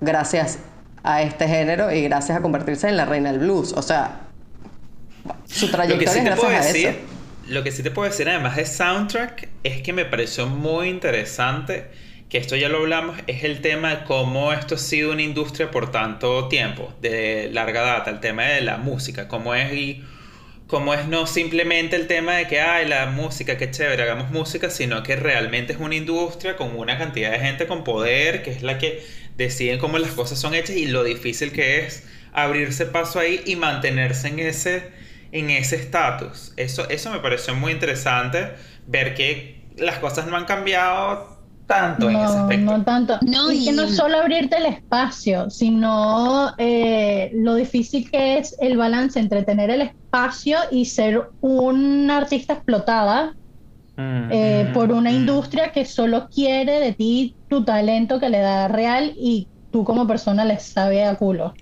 [0.00, 0.60] gracias
[1.02, 3.72] a este género y gracias a convertirse en la reina del blues.
[3.72, 4.20] O sea,
[5.46, 6.98] su Lo que trayectoria sí es te puedo gracias a decir, eso.
[7.48, 11.90] lo que sí te puedo decir además de soundtrack es que me pareció muy interesante
[12.32, 15.70] que esto ya lo hablamos, es el tema de cómo esto ha sido una industria
[15.70, 20.02] por tanto tiempo, de larga data, el tema de la música, cómo es y
[20.66, 24.70] cómo es no simplemente el tema de que, ay, la música, qué chévere, hagamos música,
[24.70, 28.62] sino que realmente es una industria con una cantidad de gente con poder, que es
[28.62, 29.04] la que
[29.36, 33.56] deciden cómo las cosas son hechas y lo difícil que es abrirse paso ahí y
[33.56, 34.90] mantenerse en ese
[35.32, 36.54] en ese estatus.
[36.56, 38.52] Eso, eso me pareció muy interesante,
[38.86, 41.31] ver que las cosas no han cambiado
[41.66, 42.78] tanto en ese No, aspecto.
[42.78, 43.18] no tanto.
[43.22, 48.76] No, y que no solo abrirte el espacio, sino eh, lo difícil que es el
[48.76, 53.34] balance entre tener el espacio y ser una artista explotada
[53.96, 54.28] Mm.
[54.32, 55.14] eh, por una Mm.
[55.16, 60.06] industria que solo quiere de ti tu talento que le da real y tú como
[60.06, 61.52] persona le sabe a culo.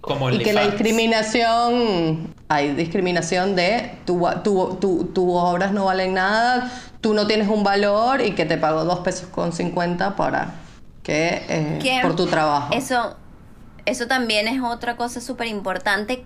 [0.00, 0.72] Como Y que la OnlyFans.
[0.72, 6.70] discriminación, hay discriminación de tu, tu, tu, tus obras no valen nada,
[7.00, 10.54] tú no tienes un valor y que te pago dos pesos con 50 para
[11.02, 12.72] que, eh, Que por tu trabajo.
[12.74, 13.16] Eso,
[13.86, 16.24] eso también es otra cosa súper importante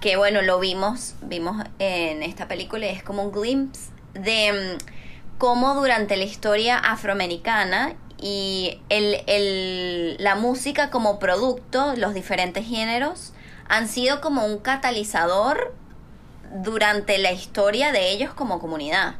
[0.00, 5.38] que bueno, lo vimos, vimos en esta película y es como un glimpse de mm,
[5.38, 13.32] cómo durante la historia afroamericana y el, el- la música como producto, los diferentes géneros,
[13.68, 15.74] han sido como un catalizador
[16.62, 19.14] durante la historia de ellos como comunidad.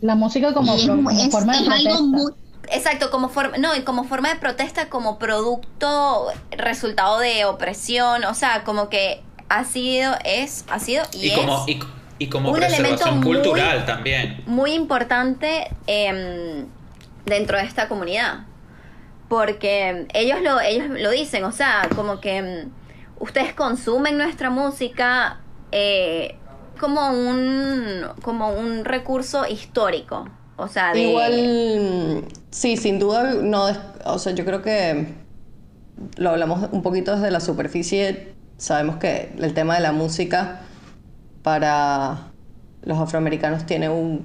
[0.00, 2.02] La música como, Y es, pro- como es- forma de es algo protesta.
[2.02, 2.32] muy...
[2.72, 8.34] Exacto, como forma, no, y como forma de protesta, como producto, resultado de opresión, o
[8.34, 11.80] sea, como que ha sido, es, ha sido y, Y como, es y,
[12.18, 14.42] y como un elemento muy- cultural también.
[14.46, 16.66] muy importante em,
[17.24, 18.40] dentro de esta comunidad.
[19.28, 22.68] Porque ellos lo, ellos lo dicen, o sea, como que em,
[23.20, 25.38] ustedes consumen nuestra música
[25.72, 26.36] eh,
[26.76, 30.28] como un, como un recurso histórico.
[30.56, 33.66] O sea, Igual, sí, sin duda, no,
[34.04, 35.14] o sea, yo creo que
[36.16, 38.34] lo hablamos un poquito desde la superficie.
[38.56, 40.62] Sabemos que el tema de la música
[41.42, 42.28] para
[42.82, 44.24] los afroamericanos tiene un,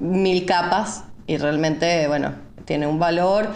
[0.00, 2.32] mil capas y realmente, bueno,
[2.64, 3.50] tiene un valor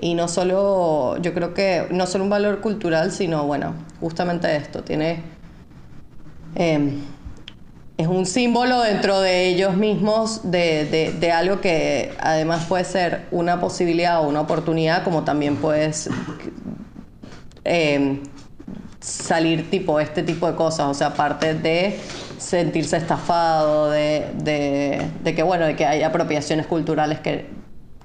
[0.00, 4.82] y no solo, yo creo que no solo un valor cultural, sino, bueno, justamente esto,
[4.82, 5.22] tiene...
[6.56, 7.00] em,
[7.96, 13.60] es un símbolo dentro de ellos mismos de, de- algo que además puede ser una
[13.60, 16.08] posibilidad o una oportunidad, como también puedes
[17.64, 18.20] eh,
[19.00, 21.98] salir tipo este tipo de cosas, o sea, aparte de
[22.38, 27.48] sentirse estafado, de, de- de que bueno, de que hay apropiaciones culturales que,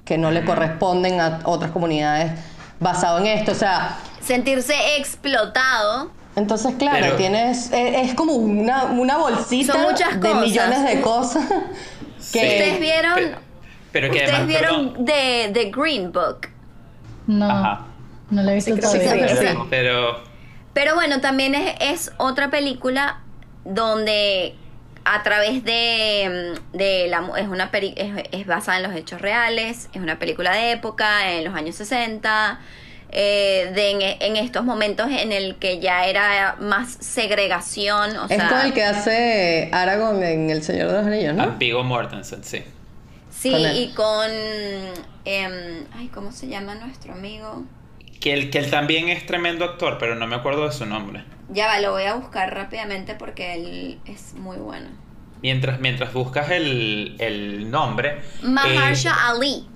[0.04, 2.32] que no le corresponden a otras comunidades
[2.78, 7.70] basado en esto, o sea, sentirse explotado Entonces, claro, Pero- tienes.
[7.72, 10.40] Es, es como una, una bolsita Son muchas de cosas.
[10.46, 11.44] millones de cosas.
[12.18, 12.38] Sí.
[12.38, 13.38] Que, Ustedes vieron, Pero,
[13.92, 16.48] pero que ustedes además, vieron de The Green Book.
[17.26, 17.86] No, Ajá.
[18.30, 19.28] no lo he visto Sí, creo que todavía.
[19.28, 19.36] sí.
[19.42, 20.20] pero, pero
[20.74, 23.20] Pero bueno, también es, es otra película
[23.64, 24.54] donde
[25.04, 29.20] a través de, de la mu- es una peri- es, es basada en los hechos
[29.20, 32.60] reales, es una película de época en los años 60,
[33.12, 38.36] eh, de en, en estos momentos en el que ya era más segregación, o es
[38.36, 41.56] sea, con el que hace Aragorn en El Señor de los Anillos, ¿no?
[41.58, 42.62] Viggo Mortensen, sí.
[43.30, 44.30] sí, con y con
[45.24, 47.64] em, ay, ¿cómo se llama nuestro amigo?
[48.20, 51.24] Que él, que él también es tremendo actor, pero no me acuerdo de su nombre.
[51.48, 54.86] Ya va, lo voy a buscar rápidamente porque él es muy bueno.
[55.42, 58.20] Mientras, mientras buscas el, el nombre.
[58.42, 59.66] Mahershala eh, Ali.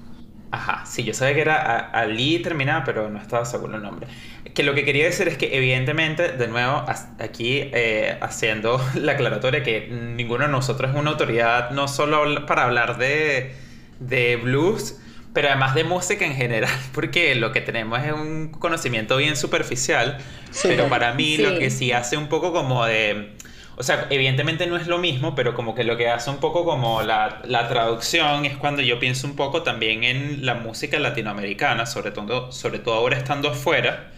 [0.54, 4.06] Ajá, sí, yo sabía que era Ali terminada, pero no estaba seguro el nombre.
[4.54, 6.84] Que lo que quería decir es que, evidentemente, de nuevo,
[7.18, 12.64] aquí eh, haciendo la aclaratoria que ninguno de nosotros es una autoridad, no solo para
[12.64, 13.52] hablar de,
[13.98, 15.00] de blues,
[15.32, 20.18] pero además de música en general, porque lo que tenemos es un conocimiento bien superficial,
[20.52, 21.42] Sí, pero para mí Sí.
[21.42, 23.32] lo que sí hace un poco como de...
[23.76, 26.64] O sea, evidentemente no es lo mismo, pero como que lo que hace un poco
[26.64, 31.86] como la, la traducción es cuando yo pienso un poco también en la música latinoamericana,
[31.86, 34.12] sobre todo, sobre todo ahora estando afuera,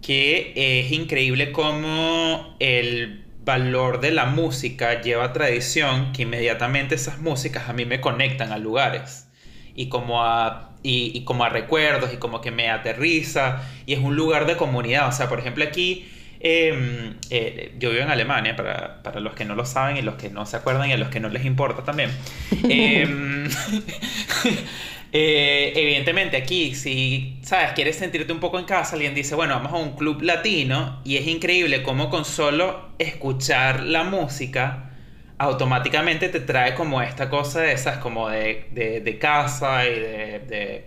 [0.00, 7.68] que es increíble cómo el valor de la música lleva tradición, que inmediatamente esas músicas
[7.68, 9.28] a mí me conectan a lugares
[9.74, 14.00] y como a, y, y como a recuerdos y como que me aterriza y es
[14.00, 15.08] un lugar de comunidad.
[15.08, 16.08] O sea, por ejemplo, aquí
[16.40, 20.16] eh, eh, yo vivo en Alemania, para, para los que no lo saben y los
[20.16, 22.10] que no se acuerdan y a los que no les importa también.
[22.68, 23.48] Em,
[25.12, 29.72] eh, evidentemente aquí, si, sabes, quieres sentirte un poco en casa, alguien dice, bueno, vamos
[29.72, 34.90] a un club latino y es increíble cómo con solo escuchar la música
[35.38, 40.38] automáticamente te trae como esta cosa de esas, como de, de, de casa y de,
[40.48, 40.84] de-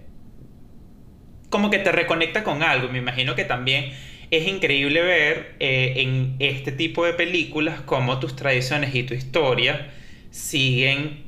[1.50, 2.89] como que te reconecta con algo.
[2.89, 3.91] Me imagino que también
[4.32, 9.92] es increíble ver eh, en este tipo de películas cómo tus tradiciones y tu historia
[10.32, 11.24] siguen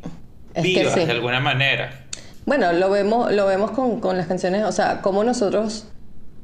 [0.53, 1.05] Es vivas sí.
[1.05, 2.05] de alguna manera.
[2.45, 5.87] Bueno, lo vemos, lo vemos con, con las canciones, o sea, como nosotros,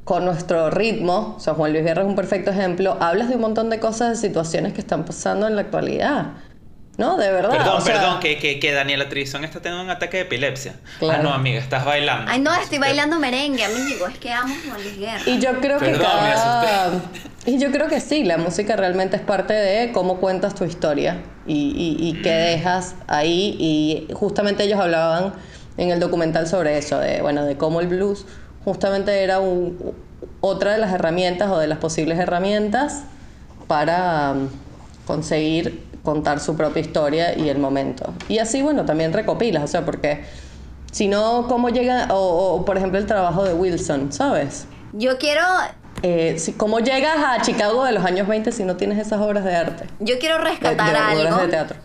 [0.03, 3.41] con nuestro ritmo, o sea, Juan Luis Guerra es un perfecto ejemplo, hablas de un
[3.41, 6.33] montón de cosas, de situaciones que están pasando en la actualidad.
[6.97, 7.15] ¿No?
[7.15, 7.51] De verdad.
[7.51, 10.75] Perdón, o sea, perdón, que, que, que Daniela Trizón está teniendo un ataque de epilepsia.
[10.97, 11.19] Claro.
[11.19, 12.31] Ah, no, amiga, estás bailando.
[12.31, 14.07] Ay, no, estoy bailando merengue, amigo.
[14.07, 15.21] Es que amo a Juan Luis Guerra.
[15.27, 16.91] Y yo creo que Perdón, cada...
[17.45, 21.21] Y yo creo que sí, la música realmente es parte de cómo cuentas tu historia
[21.45, 23.55] y, y, y qué dejas ahí.
[23.59, 25.33] Y justamente ellos hablaban
[25.77, 28.25] en el documental sobre eso, de, bueno, de cómo el blues
[28.65, 29.93] justamente era un-
[30.41, 33.03] otra de las herramientas o de las posibles herramientas
[33.67, 34.49] para um,
[35.05, 38.13] conseguir contar su propia historia y el momento.
[38.29, 40.25] Y así, bueno, también recopilas, o sea, porque
[40.91, 42.07] si no, ¿cómo llega?
[42.13, 44.65] O, o, por ejemplo, el trabajo de Wilson, ¿sabes?
[44.93, 45.41] Yo quiero,
[46.03, 49.43] Eh, si- ¿Cómo llegas a Chicago de los años 20 si no tienes esas obras
[49.43, 49.87] de arte?
[49.99, 51.21] yo quiero De, rescatar de algo.
[51.35, 51.77] obras de teatro.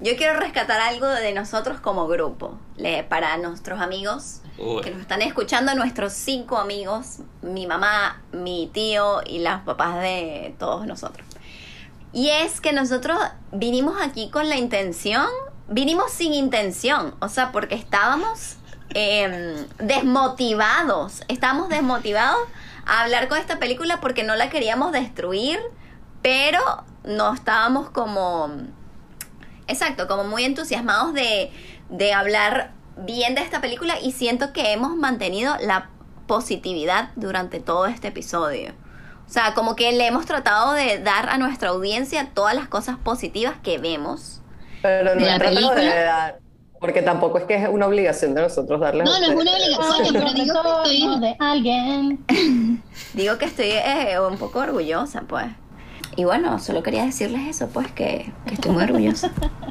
[0.00, 2.56] Yo quiero rescatar algo de nosotros como grupo.
[2.76, 4.80] Le- para nuestros amigos Uy.
[4.82, 10.54] que nos están escuchando, nuestros cinco amigos, mi mamá, mi tío y las papás de
[10.58, 11.26] todos nosotros.
[12.18, 13.16] Y es que nosotros
[13.52, 15.28] vinimos aquí con la intención,
[15.68, 18.56] vinimos sin intención, o sea, porque estábamos
[18.92, 22.40] em, desmotivados, estábamos desmotivados
[22.86, 25.60] a hablar con esta película porque no la queríamos destruir,
[26.20, 26.58] pero
[27.04, 28.50] no estábamos como,
[29.68, 31.52] exacto, como muy entusiasmados de,
[31.88, 35.90] de hablar bien de esta película y siento que hemos mantenido la
[36.26, 38.74] positividad durante todo este episodio.
[39.28, 42.96] O sea, como que le hemos tratado de dar a nuestra audiencia todas las cosas
[42.96, 44.40] positivas que vemos.
[44.80, 46.38] Pero no ¿De la de dar,
[46.80, 50.12] porque tampoco es que es una obligación de nosotros darles No, no es una obligación,
[50.14, 51.20] pero digo que estoy...
[51.20, 52.24] de alguien.
[53.14, 55.46] Digo que estoy eh, un poco orgullosa, pues.
[56.16, 59.30] Y bueno, solo quería decirles eso, pues, que, que estoy muy orgullosa.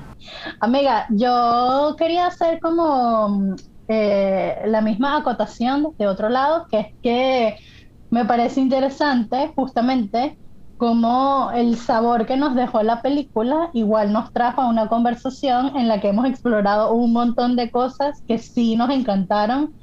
[0.59, 3.55] Amiga, yo quería hacer como
[3.87, 7.57] eh, la misma acotación de otro lado, que es que
[8.09, 10.37] me parece interesante justamente
[10.77, 15.87] cómo el sabor que nos dejó la película igual nos trajo a una conversación en
[15.87, 19.73] la que hemos explorado un montón de cosas que sí nos encantaron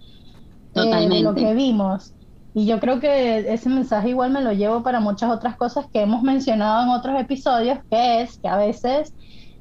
[0.75, 1.41] eh, de lo Totalmente.
[1.41, 2.15] que vimos.
[2.55, 6.03] Y yo creo que ese mensaje igual me lo llevo para muchas otras cosas que
[6.03, 9.13] hemos mencionado en otros episodios, que es que a veces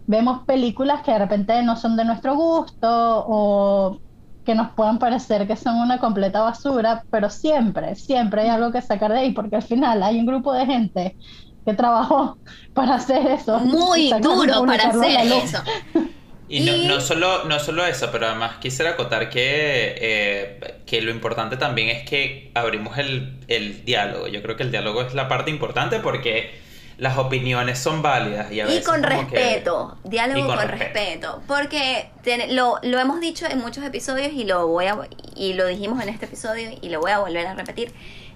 [0.05, 3.99] vemos películas que de repente no son de nuestro gusto o
[4.45, 8.81] que nos puedan parecer que son una completa basura, pero siempre, siempre hay algo que
[8.81, 11.17] sacar de ahí, porque al final hay un grupo de gente
[11.65, 12.39] que trabajó
[12.73, 13.59] para hacer eso.
[13.59, 15.63] Muy duro para hacer eso.
[16.49, 21.01] Y no, Y- no solo, no solo eso, pero además quisiera acotar que, eh, que
[21.01, 24.27] lo importante también es que abrimos el, el diálogo.
[24.27, 26.62] Yo creo que el diálogo es la parte importante porque
[27.03, 30.55] las opiniones son válidas y a Y veces con como que- respeto, diálogo y con,
[30.55, 30.93] con respeto.
[30.93, 31.41] respeto.
[31.47, 34.97] Porque ten- lo, lo hemos dicho en muchos episodios y lo voy a
[35.35, 37.93] y lo dijimos en este episodio y lo voy a volver a repetir.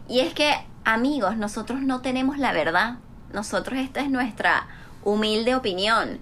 [0.10, 0.54] Y es que,
[0.84, 2.96] amigos, nosotros no tenemos la verdad.
[3.32, 4.68] Nosotros esta es nuestra
[5.04, 6.20] humilde opinión.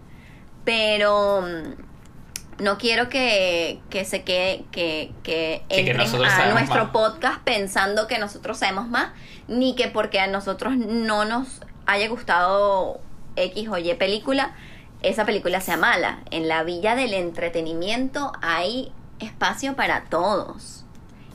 [0.63, 6.91] Pero mm, no quiero que, que se quede, que, que entren a nuestro más.
[6.91, 9.09] podcast pensando que nosotros sabemos más,
[9.47, 12.99] ni que porque a nosotros no nos haya gustado
[13.35, 14.55] X o Y película,
[15.01, 16.19] esa película sea mala.
[16.31, 20.85] En la villa del entretenimiento hay espacio para todos.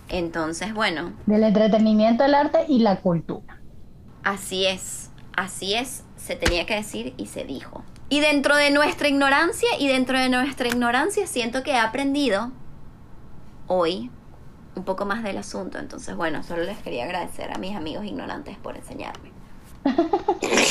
[0.09, 3.59] Entonces, bueno, Del entretenimiento, el arte y la cultura.
[4.25, 7.85] así es, así es, se tenía que decir y se dijo.
[8.09, 12.51] Y dentro de nuestra ignorancia, y dentro de nuestra ignorancia, siento que he aprendido
[13.69, 14.11] hoy
[14.75, 15.79] un poco más del asunto.
[15.79, 19.31] Entonces, bueno, solo les quería agradecer a mis amigos ignorantes por enseñarme.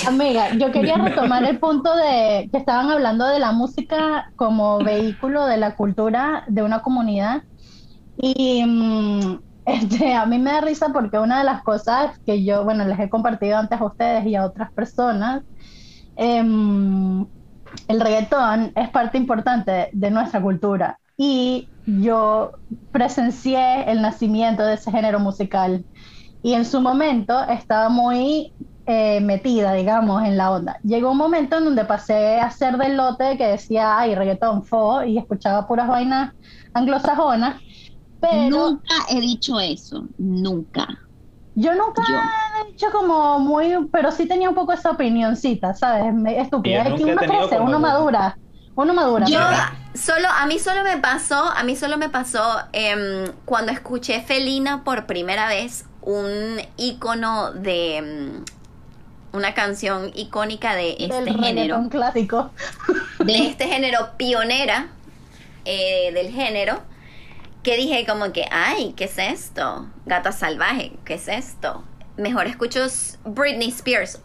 [0.07, 5.45] Amiga, yo quería retomar el punto de que estaban hablando de la música como vehículo
[5.45, 7.43] de la cultura de una comunidad.
[8.17, 12.63] Y mm, este, a mí me da risa porque una de las cosas que yo,
[12.63, 15.43] bueno, les he compartido antes a ustedes y a otras personas,
[16.15, 17.25] em,
[17.87, 20.99] el reggaetón es parte importante de nuestra cultura.
[21.17, 22.51] Y yo
[22.91, 25.85] presencié el nacimiento de ese género musical.
[26.41, 28.53] Y en su momento estaba muy
[28.91, 30.79] eh, metida, digamos, en la onda.
[30.83, 35.03] Llegó un momento en donde pasé a ser del lote que decía, ay, reggaetón, fo,
[35.03, 36.33] y escuchaba puras vainas
[36.73, 37.61] anglosajonas,
[38.19, 40.87] pero Nunca he dicho eso, nunca.
[41.53, 42.17] yo nunca Yo.
[42.17, 46.11] he dicho como muy, pero sí tenía un poco esa opinioncita, ¿sabes?
[46.37, 48.39] Estúpida, es que uno crece, uno madura,
[48.73, 49.27] uno madura.
[49.27, 49.39] Yo
[49.93, 52.41] solo, a mí solo me pasó, a mí solo me pasó
[52.73, 58.43] em, cuando escuché Felina por primera vez, un icono de em,
[59.31, 61.41] una canción icónica de del este género,
[61.77, 62.51] reggaetón clásico.
[63.19, 64.87] de este género pionera
[65.65, 66.81] eh, del género,
[67.63, 69.87] que dije como que, ay, ¿qué es esto?
[70.05, 71.83] Gata salvaje, ¿qué es esto?
[72.17, 72.79] Mejor escucho
[73.25, 74.21] Britney Spears.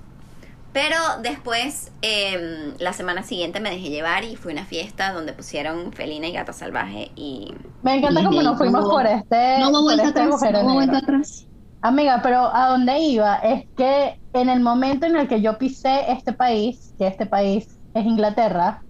[0.73, 5.33] Pero después, em, la semana siguiente me dejé llevar y fui a una fiesta donde
[5.33, 9.83] pusieron Felina y Gata Salvaje y Me encanta Y nos fuimos por este, No hubo
[9.83, 11.17] vuelta este atrás, no hubo vuelta negro.
[11.17, 11.47] atrás.
[11.85, 16.11] Amiga, pero a donde iba es que en el momento en el que yo pisé
[16.11, 18.83] este país, que este país es Inglaterra,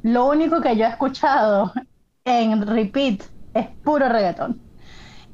[0.00, 1.70] lo único que yo he escuchado
[2.24, 3.22] en repeat
[3.52, 4.62] es puro reggaetón.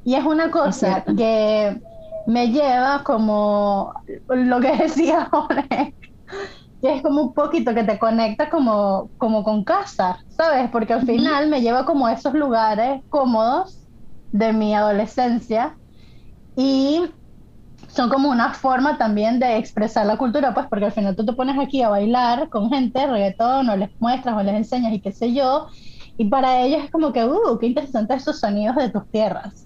[0.03, 1.79] Y es una cosa que
[2.27, 3.93] me lleva como
[4.27, 5.95] lo que decía Jorge,
[6.81, 10.69] que es como un poquito que te conecta como, como con casa, ¿sabes?
[10.69, 13.87] Porque al final me lleva como a esos lugares cómodos
[14.33, 15.77] de mi adolescencia
[16.55, 17.03] y
[17.87, 21.33] son como una forma también de expresar la cultura, pues porque al final tú te
[21.33, 25.11] pones aquí a bailar con gente, reggaetón, o les muestras o les enseñas y qué
[25.11, 25.67] sé yo,
[26.17, 29.65] y para ellos es como que, uh, qué interesantes esos sonidos de tus tierras.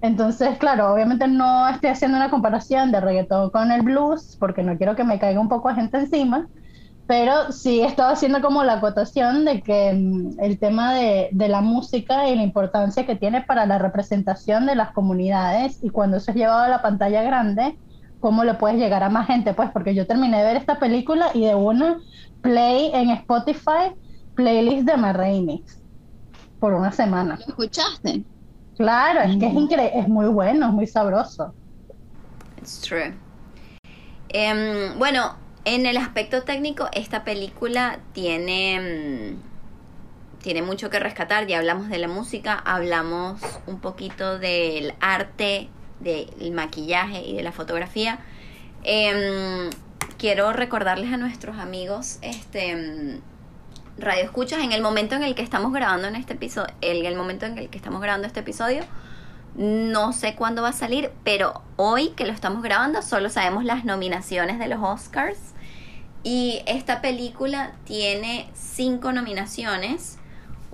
[0.00, 4.76] Entonces, claro, obviamente no estoy haciendo una comparación de reggaetón con el blues, porque no
[4.76, 6.46] quiero que me caiga un poco de gente encima,
[7.06, 11.60] pero sí estaba haciendo como la acotación de que mm, el tema de, de la
[11.60, 16.30] música y la importancia que tiene para la representación de las comunidades y cuando eso
[16.30, 17.78] es llevado a la pantalla grande,
[18.18, 21.30] cómo le puedes llegar a más gente, pues porque yo terminé de ver esta película
[21.34, 21.98] y de una
[22.40, 23.92] play en Spotify,
[24.34, 25.82] playlist de Marrainix
[26.58, 27.36] por una semana.
[27.36, 28.24] ¿Lo escuchaste?
[28.76, 29.60] Claro, es que es Ujú.
[29.60, 31.54] increíble, es muy bueno, es muy sabroso.
[32.56, 33.12] It's true.
[34.30, 41.46] Em, bueno, en el aspecto técnico, esta película tiene, mm, tiene mucho que rescatar.
[41.46, 45.68] Ya hablamos de la música, hablamos un poquito del arte,
[46.00, 48.18] del maquillaje y de la fotografía.
[48.82, 49.70] Em,
[50.18, 53.20] quiero recordarles a nuestros amigos, este mm,
[53.98, 57.16] radio escuchas, en el momento en el que estamos grabando en este episodio, en el
[57.16, 58.84] momento en el que estamos grabando este episodio,
[59.56, 63.84] no sé cuándo va a salir, pero hoy que lo estamos grabando solo sabemos las
[63.84, 65.53] nominaciones de los Oscars.
[66.24, 70.18] Y esta película tiene cinco nominaciones.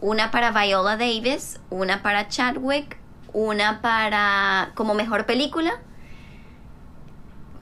[0.00, 2.96] Una para Viola Davis, una para Chadwick,
[3.34, 5.80] una para como mejor película.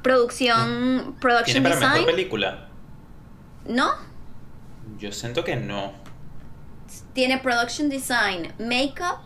[0.03, 2.69] Producción, ¿Tiene production para mejor película?
[3.67, 3.91] ¿No?
[4.99, 5.93] Yo siento que no.
[7.13, 9.19] Tiene production design, makeup,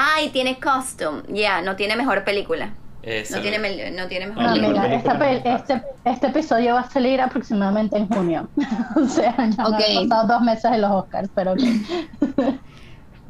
[0.00, 1.22] Ay, tiene costume.
[1.26, 2.72] Ya, no tiene mejor película.
[3.08, 3.36] Eso.
[3.36, 4.50] No tiene, no tiene mejor No,
[4.80, 8.48] Ah, pel- este, este episodio va a salir aproximadamente en junio.
[8.96, 11.54] o sea, ya no han pasado dos meses en los Oscars, pero.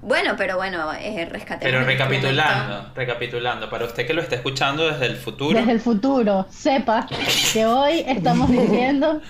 [0.00, 1.28] Bueno, pero bueno, eh,
[1.60, 5.80] Pero este recapitulando, recapitulando, para usted que lo está escuchando desde el futuro, Desde el
[5.80, 7.06] futuro, sepa
[7.52, 9.20] que hoy estamos diciendo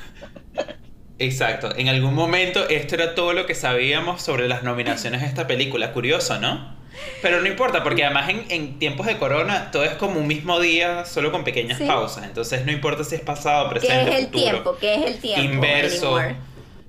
[1.19, 5.47] exacto, en algún momento esto era todo lo que sabíamos sobre las nominaciones de esta
[5.47, 6.78] película, curioso, ¿no?
[7.21, 10.61] Pero no importa, porque además en, en tiempos de corona todo es como un mismo
[10.61, 11.87] día, solo con pequeñas Sí.
[11.87, 14.79] pausas, entonces no importa si es pasado, ¿Qué presente, es el futuro, tiempo?
[14.79, 15.53] ¿Qué es el tiempo?
[15.55, 16.37] inverso, anymore?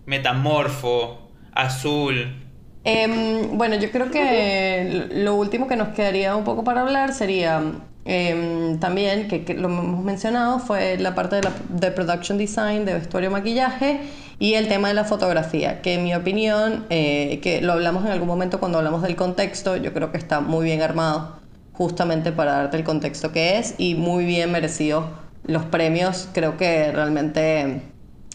[0.05, 2.35] metamorfo, azul,
[2.83, 7.61] Em, bueno, yo creo que lo último que nos quedaría un poco para hablar sería
[8.05, 12.85] em, también, que, que lo hemos mencionado, fue la parte de, la, de production design,
[12.85, 13.99] de vestuario, maquillaje
[14.39, 18.11] y el tema de la fotografía, que en mi opinión, eh, que lo hablamos en
[18.11, 21.37] algún momento cuando hablamos del contexto, yo creo que está muy bien armado
[21.73, 25.09] justamente para darte el contexto que es y muy bien merecido
[25.43, 26.29] los premios.
[26.33, 27.81] Creo que realmente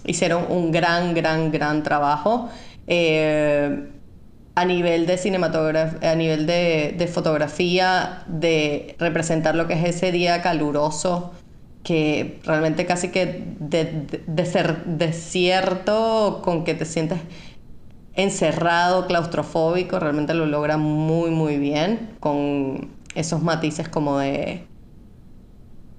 [0.04, 2.50] hicieron un gran, gran, gran trabajo.
[2.86, 3.90] Eh,
[4.56, 10.12] a nivel de cinematografía, a nivel de, de fotografía, de representar lo que es ese
[10.12, 11.32] día caluroso,
[11.84, 13.84] que realmente casi que de,
[14.26, 17.20] de- desierto, con que te sientes
[18.14, 24.66] encerrado, claustrofóbico, realmente lo logra muy, muy bien, con esos matices como de,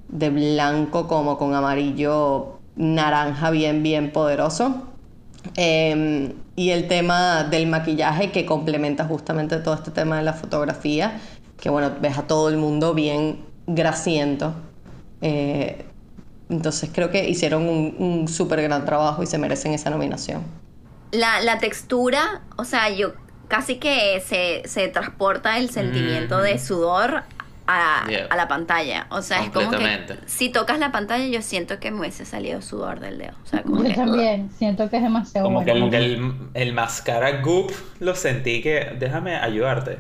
[0.07, 4.93] de blanco, como con amarillo, naranja bien, bien poderoso.
[5.57, 11.19] Eh, y el tema del maquillaje que complementa justamente todo este tema de la fotografía,
[11.59, 14.55] que bueno, ves a todo el mundo bien grasiento.
[15.21, 15.85] Eh,
[16.49, 20.43] entonces creo que hicieron un, un súper gran trabajo y se merecen esa nominación.
[21.11, 23.13] La, la textura, o sea, yo
[23.47, 27.23] casi que se, se transporta el sentimiento de sudor
[27.67, 28.27] a, Yeah.
[28.29, 29.07] a la pantalla.
[29.09, 32.61] O sea, es como que si tocas la pantalla yo siento que me hubiese salido
[32.61, 33.33] sudor del dedo.
[33.43, 35.85] O sea, como yo que- también siento que es demasiado Como que bueno.
[35.85, 39.97] Como que el, el mascara goop lo sentí que déjame ayudarte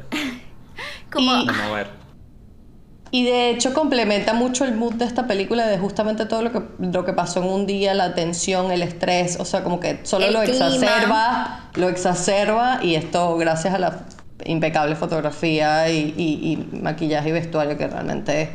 [1.11, 1.87] como, Y- a mover.
[3.11, 6.63] Y de hecho complementa mucho el mood de esta película de justamente todo lo que,
[6.79, 10.25] lo que pasó en un día, la tensión, el estrés, o sea, como que solo
[10.25, 10.67] El lo clima.
[10.67, 14.05] exacerba, lo exacerba y esto gracias a la
[14.43, 18.49] impecable fotografía y, y- y maquillaje y vestuario que realmente...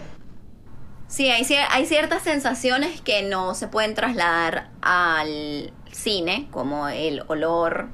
[1.09, 7.89] Sí, hay ciertas sensaciones que no se pueden trasladar al cine, como el olor,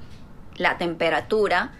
[0.56, 1.72] la temperatura.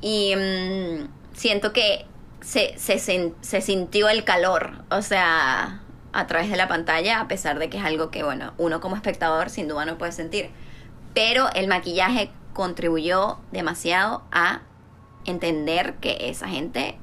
[0.00, 2.06] Y mm, siento que
[2.46, 5.80] se, se, se sintió el calor, o sea,
[6.12, 8.94] a través de la pantalla, a pesar de que es algo que, bueno, uno como
[8.94, 10.50] espectador sin duda no puede sentir.
[11.12, 14.60] Pero el maquillaje contribuyó demasiado a
[15.24, 16.98] entender que esa gente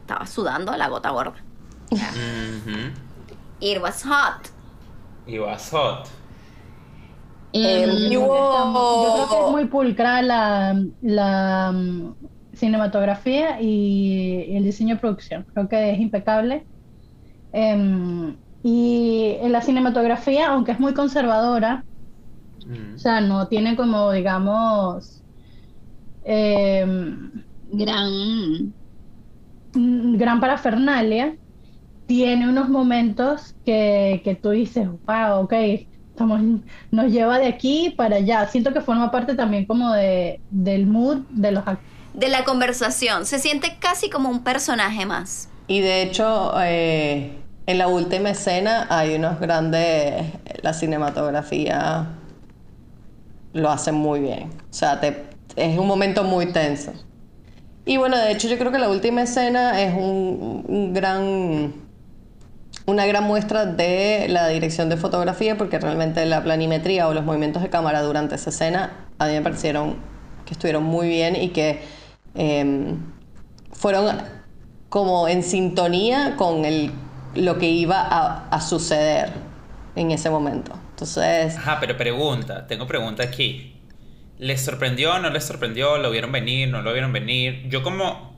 [0.00, 1.42] estaba sudando a la gota gorda.
[3.60, 4.48] It was hot.
[5.26, 6.06] Y was hot.
[7.52, 11.72] Em, Mm, y hubo- Yo creo que es muy pulcra la, la
[12.56, 15.46] cinematografía y, y el diseño de producción.
[15.54, 16.68] Creo que es impecable.
[17.52, 21.86] Em, y en la cinematografía, aunque es muy conservadora,
[22.66, 22.94] Mm.
[22.96, 25.24] o sea, no tiene como, digamos,
[26.22, 28.74] em, gran.
[29.72, 31.38] gran parafernalia,
[32.06, 35.52] tiene unos momentos que, que tú dices, wow, ok,
[36.10, 36.40] estamos,
[36.90, 38.46] nos lleva de aquí para allá.
[38.48, 41.95] Siento que forma parte también como de, del mood de los actores.
[42.16, 43.26] De la conversación.
[43.26, 45.48] Se siente casi como un personaje más.
[45.68, 50.24] Y de hecho, eh, en la última escena hay unos grandes,
[50.62, 52.06] la cinematografía
[53.52, 54.50] lo hace muy bien.
[54.70, 55.24] O sea, te-
[55.56, 56.92] es un momento muy tenso.
[57.84, 61.74] Y bueno, de hecho yo creo que la última escena es un, un gran,
[62.86, 67.62] una gran muestra de la dirección de fotografía porque realmente la planimetría o los movimientos
[67.62, 69.96] de cámara durante esa escena a mí me parecieron
[70.44, 71.80] que estuvieron muy bien y que
[72.36, 72.98] em,
[73.72, 74.22] fueron
[74.88, 76.92] como en sintonía con el,
[77.34, 79.32] lo que iba a, a suceder
[79.94, 80.72] en ese momento.
[80.90, 83.72] Entonces, Ajá, pero pregunta, tengo pregunta aquí.
[84.38, 85.98] ¿Les sorprendió, no les sorprendió?
[85.98, 87.68] ¿Lo vieron venir, no lo vieron venir?
[87.68, 88.36] Yo como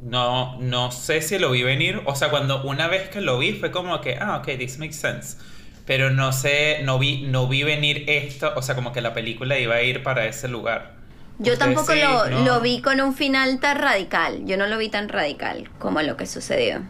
[0.00, 2.02] no, no sé si lo vi venir.
[2.06, 4.94] O sea, cuando una vez que lo vi fue como que, ah, ok, this makes
[4.94, 5.38] sense.
[5.86, 9.58] Pero no sé, no vi, no vi venir esto, o sea, como que la película
[9.58, 10.95] iba a ir para ese lugar.
[11.38, 12.40] Yo tampoco sí, lo, ¿no?
[12.40, 14.44] lo vi con un final tan radical.
[14.46, 16.82] Yo no lo vi tan radical como lo que sucedió.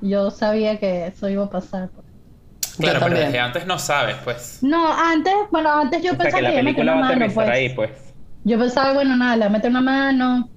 [0.00, 1.90] Yo sabía que eso iba a pasar.
[2.78, 4.62] Claro, pero desde antes no sabes, pues.
[4.62, 6.92] No, antes, bueno, antes yo O sea, que pensaba la que iba a meter película
[6.92, 7.48] una va a mano, aterrizar pues.
[7.48, 7.90] ahí, pues.
[8.44, 10.50] Yo pensaba, bueno, nada, le meter una mano.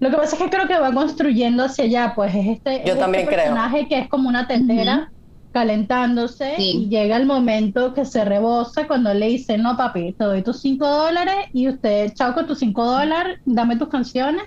[0.00, 2.94] Lo que pasa es que creo que va construyendo hacia allá, pues es este, Yo
[2.94, 3.44] es también este creo.
[3.46, 5.12] personaje que es como una tetera
[5.52, 6.84] calentándose Sí.
[6.84, 10.60] y llega el momento que se rebosa cuando le dice, no papi, te doy tus
[10.60, 14.42] 5 dólares y usted, chao con tus 5 dólares, dame tus canciones,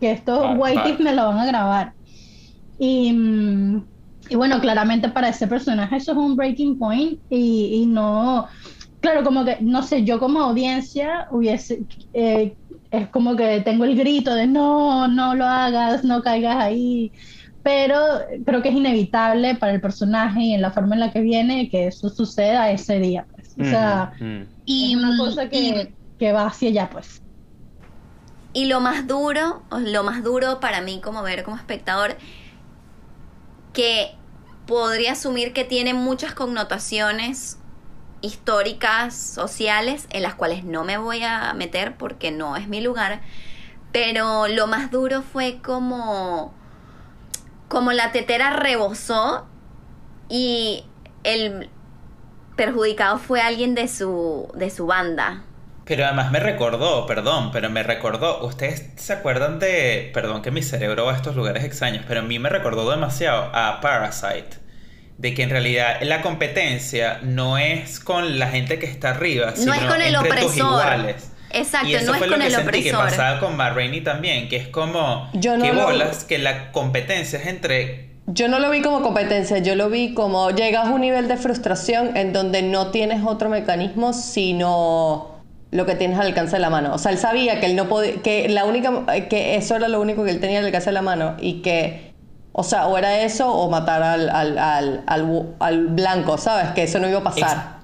[0.00, 1.04] que estos Vale, whiteys vale.
[1.04, 1.92] me lo van a grabar.
[2.78, 3.14] Y,
[4.30, 8.46] y bueno, claramente para ese personaje eso es un breaking point y, y no,
[9.00, 11.82] claro, como que, no sé, yo como audiencia hubiese,
[12.12, 12.56] eh,
[12.90, 17.12] es como que tengo el grito de no, no lo hagas, no caigas ahí,
[17.62, 17.96] pero
[18.46, 21.68] creo que es inevitable para el personaje y en la forma en la que viene
[21.68, 23.26] que eso suceda ese día.
[23.34, 23.54] pues.
[23.60, 24.42] O sea, Mm.
[24.64, 27.22] Y, es una cosa y- que, que va hacia allá, pues.
[28.52, 32.16] Y lo más duro, lo más duro para mí como ver como espectador,
[33.72, 34.14] que
[34.66, 37.58] podría asumir que tiene muchas connotaciones
[38.22, 43.22] históricas, sociales, en las cuales no me voy a meter porque no es mi lugar,
[43.92, 46.52] pero lo más duro fue como,
[47.70, 49.46] como la tetera rebosó
[50.28, 50.84] y
[51.22, 51.70] el
[52.56, 55.44] perjudicado fue alguien de su, de su banda.
[55.84, 60.62] Pero además me recordó, perdón, pero me recordó, ustedes se acuerdan de, perdón que mi
[60.62, 64.58] cerebro va a estos lugares extraños, pero a mí me recordó demasiado a Parasite,
[65.18, 69.72] de que en realidad la competencia no es con la gente que está arriba, No
[69.72, 71.29] es sino con el entre tus iguales.
[71.52, 74.00] Exacto, y eso no es fue con lo que el sentí que pasaba con Rainey
[74.02, 78.46] también, que es como Yo no que lo- bolas que la competencia es entre Yo
[78.48, 82.16] no lo vi como competencia, yo lo vi como llegas a un nivel de frustración
[82.16, 85.40] en donde no tienes otro mecanismo sino
[85.72, 86.94] lo que tienes al alcance de la mano.
[86.94, 90.00] O sea, él sabía que él no podía, que la única, que eso era lo
[90.00, 92.12] único que él tenía al alcance de la mano y que,
[92.52, 96.70] o sea, o era eso o matar al, al, al, al- al blanco, ¿sabes?
[96.72, 97.79] Que eso no iba a pasar.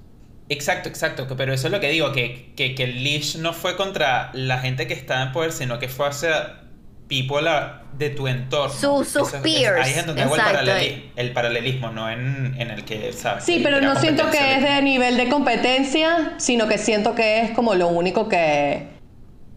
[0.49, 3.77] Exacto, exacto, pero eso es lo que digo, que, que, que el leash no fue
[3.77, 6.61] contra la gente que estaba en poder, sino que fue hacia
[7.09, 8.73] people a- de tu entorno.
[8.75, 12.71] Su- sus Eso peers, Ahí es donde hago el, paraleli- el paralelismo, no en, en
[12.71, 13.43] el que, ¿sabes?
[13.45, 17.51] Sí, pero no siento que es de nivel de competencia, sino que siento que es
[17.53, 18.89] como lo único que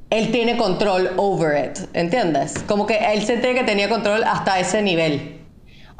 [0.10, 2.54] él tiene control over it, ¿entiendes?
[2.68, 5.39] Como que él sentía que tenía control hasta ese nivel.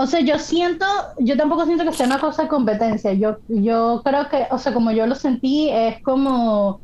[0.02, 0.86] O sea, yo siento,
[1.20, 3.12] yo tampoco siento que sea una cosa de competencia.
[3.14, 6.82] Yo, yo creo que, o sea, como yo lo sentí, es como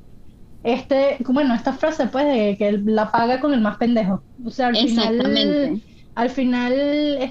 [0.63, 4.25] este, bueno, esta frase pues de que la paga con el más pendejo.
[4.43, 5.83] O sea, al final, Exactamente.
[6.15, 6.73] al final,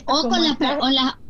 [0.07, 1.21] O con la, esta- o la,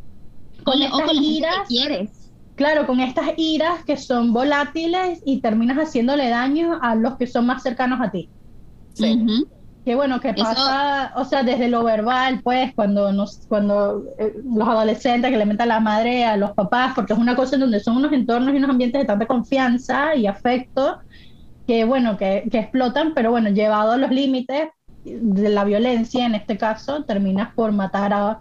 [0.65, 2.33] con con la- o estas con la gente iras, que quieres.
[2.55, 7.47] claro, con estas iras que son volátiles y terminas haciéndole daño a los que son
[7.47, 8.31] más cercanos a ti.
[9.01, 9.49] Ujú.
[9.85, 14.35] Que bueno, que Eso- pasa, o sea, desde lo verbal, pues, cuando nos, cuando eh,
[14.43, 17.61] los adolescentes que le mentan la madre a los papás, porque es una cosa en
[17.61, 20.98] donde son unos entornos y unos ambientes de tanta confianza y afecto,
[21.66, 24.69] que bueno, que, que explotan, pero bueno, llevado a los límites
[25.05, 28.40] de la violencia, en este caso, terminas por matar a,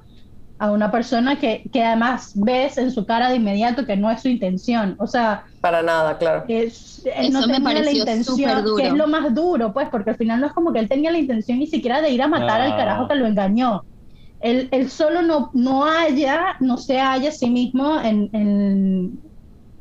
[0.64, 4.22] a una persona que, que además ves en su cara de inmediato que no es
[4.22, 4.95] su intención.
[4.99, 6.45] O sea, Para nada, claro.
[6.48, 8.95] es, él no Eso me tenía la pareció intención, súper que es duro.
[8.95, 11.60] lo más duro, pues, porque al final no es como que él tenía la intención
[11.60, 12.77] ni siquiera de ir a matar al No.
[12.77, 13.84] carajo que lo engañó.
[14.40, 19.19] Él, él solo no, no halla, no se halla a sí mismo en, en-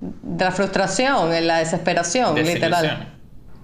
[0.01, 3.09] De la frustración, en la desesperación, literal.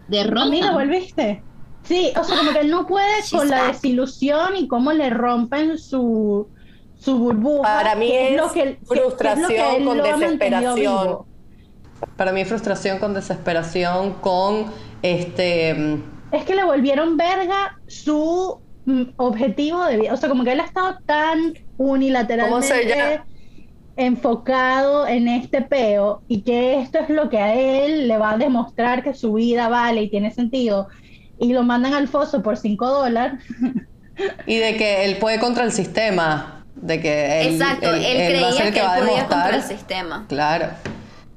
[0.07, 0.43] Derrota.
[0.47, 1.45] Amiga, ¿volviste?
[1.83, 5.11] Sí, o sea, como que él no puede She's con la desilusión y cómo le
[5.11, 6.51] rompen su,
[6.99, 7.63] su burbuja.
[7.63, 11.19] Para mí es lo que- que- que es lo que frustración con desesperación.
[12.17, 14.67] Para mí frustración con desesperación, con
[15.03, 15.71] este...
[16.31, 20.13] Es que le volvieron verga su mm, objetivo de vida.
[20.13, 23.21] O sea, como que él ha estado tan unilateralmente
[23.97, 28.39] enfocado en este peo y que esto es lo que a él le va a
[28.39, 30.89] demostrar que su vida vale y tiene sentido.
[31.39, 33.43] Y lo mandan al foso por 5 dólares.
[34.47, 38.49] Y de que él puede contra el sistema, de que él, Exacto, él, él va
[38.49, 39.41] a ser creía el que, él va a podía demostrar.
[39.43, 40.27] contra el sistema.
[40.29, 40.67] Claro.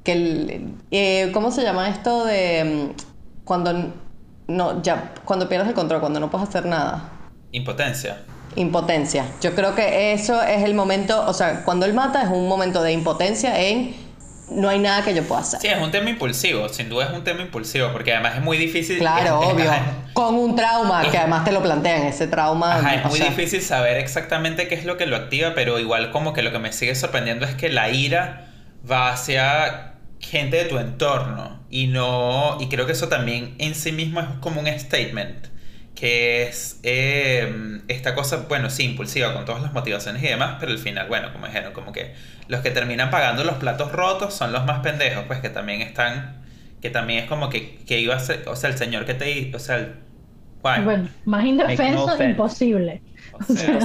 [0.04, 2.64] Que el, eh, ¿Cómo se llama esto de
[2.94, 3.88] mm, cuando n-
[4.48, 7.08] no ya cuando pierdes el control, cuando no puedes hacer nada?
[7.52, 8.18] Impotencia.
[8.56, 9.24] Impotencia.
[9.40, 12.82] Yo creo que eso es el momento, o sea, cuando él mata es un momento
[12.82, 13.94] de impotencia en
[14.54, 15.60] no hay nada que yo pueda hacer.
[15.60, 18.56] Sí, es un tema impulsivo, sin duda es un tema impulsivo, porque además es muy
[18.58, 18.98] difícil.
[18.98, 19.70] Claro, es- obvio.
[20.12, 22.76] Con un trauma, que además te lo plantean, ese trauma.
[22.76, 26.10] Ajá, es muy sea, difícil saber exactamente qué es lo que lo activa, pero igual
[26.10, 28.48] como que lo que me sigue sorprendiendo es que la ira
[28.88, 33.90] va hacia gente de tu entorno y no y creo que eso también en sí
[33.90, 35.48] mismo es como un statement
[35.94, 40.72] que es eh, esta cosa, bueno, sí, impulsiva con todas las motivaciones y demás, pero
[40.72, 42.14] al final, bueno, como dijeron, como que
[42.48, 46.42] los que terminan pagando los platos rotos son los más pendejos, pues que también están,
[46.80, 49.54] que también es como que, que iba a ser, o sea, el señor que te,
[49.54, 49.94] o sea, el-.
[50.62, 52.24] Bueno, más indefenso, sense.
[52.24, 53.02] imposible.
[53.32, 53.78] O sea,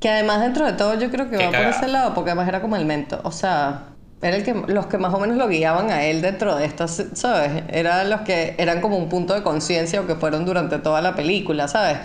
[0.00, 2.60] Que además dentro de todo yo creo que va por ese lado, porque además era
[2.62, 3.20] como el mento.
[3.24, 3.89] O sea,
[4.22, 6.86] era el que los que más o menos lo guiaban a él dentro de esto,
[6.88, 7.64] ¿sabes?
[7.68, 11.14] Eran los que eran como un punto de conciencia o que fueron durante toda la
[11.14, 11.98] película, ¿sabes?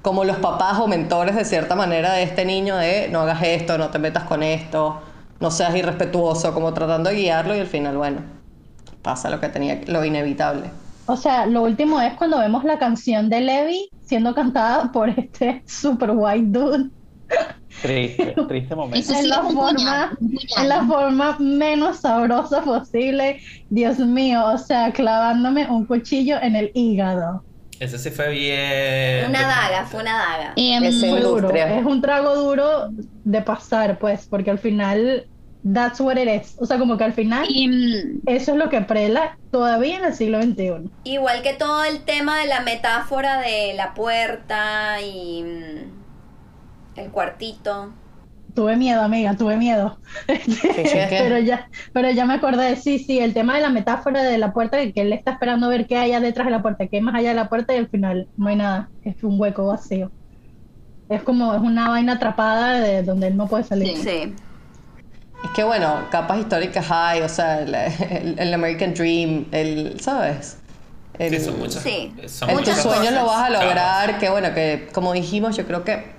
[0.00, 3.76] Como los papás o mentores de cierta manera de este niño de no hagas esto,
[3.76, 5.00] no te metas con esto,
[5.40, 8.22] no seas irrespetuoso, como tratando de guiarlo y al final, bueno,
[9.02, 10.70] pasa lo que tenía, lo inevitable.
[11.04, 15.62] O sea, lo último es cuando vemos la canción de Levi siendo cantada por este
[15.66, 16.90] super white dude
[17.82, 19.12] Triste, triste momento.
[19.12, 20.18] En la es forma,
[20.58, 23.40] en la forma menos sabrosa posible.
[23.70, 27.44] Dios mío, o sea, clavándome un cuchillo en el hígado.
[27.78, 29.26] Eso sí fue bien.
[29.28, 30.52] Una daga, fue una daga.
[30.56, 31.36] Ese- Muy duro.
[31.36, 31.78] Industria.
[31.78, 32.88] Es un trago duro
[33.24, 35.26] de pasar, pues, porque al final,
[35.72, 36.56] that's what it is.
[36.58, 40.04] O sea, como que al final, y, mm, eso es lo que prela todavía en
[40.06, 40.90] el siglo XXI.
[41.04, 45.97] Igual que todo el tema de la metáfora de la puerta y mm,
[46.98, 47.92] el cuartito.
[48.54, 50.00] Tuve miedo, amiga, tuve miedo.
[51.10, 54.52] pero ya, pero ya me acordé, sí, sí, el tema de la metáfora de la
[54.52, 57.02] puerta, que él está esperando ver qué hay allá detrás de la puerta, qué hay
[57.02, 60.12] más allá de la puerta y al final no hay nada, es un hueco vacío.
[61.08, 63.96] Es como, es una vaina atrapada de donde él no puede salir.
[63.96, 64.02] Sí.
[64.02, 64.34] Sí.
[65.44, 70.58] Es que bueno, capas históricas hay, o sea, el, el- el American Dream, el, ¿sabes?
[71.18, 71.82] El, Sí, son muchas.
[71.82, 72.12] Sí.
[72.26, 73.14] son en tus muchas sueños cosas.
[73.14, 73.64] lo vas a Claro.
[73.66, 76.17] lograr, que bueno, que como dijimos, yo creo que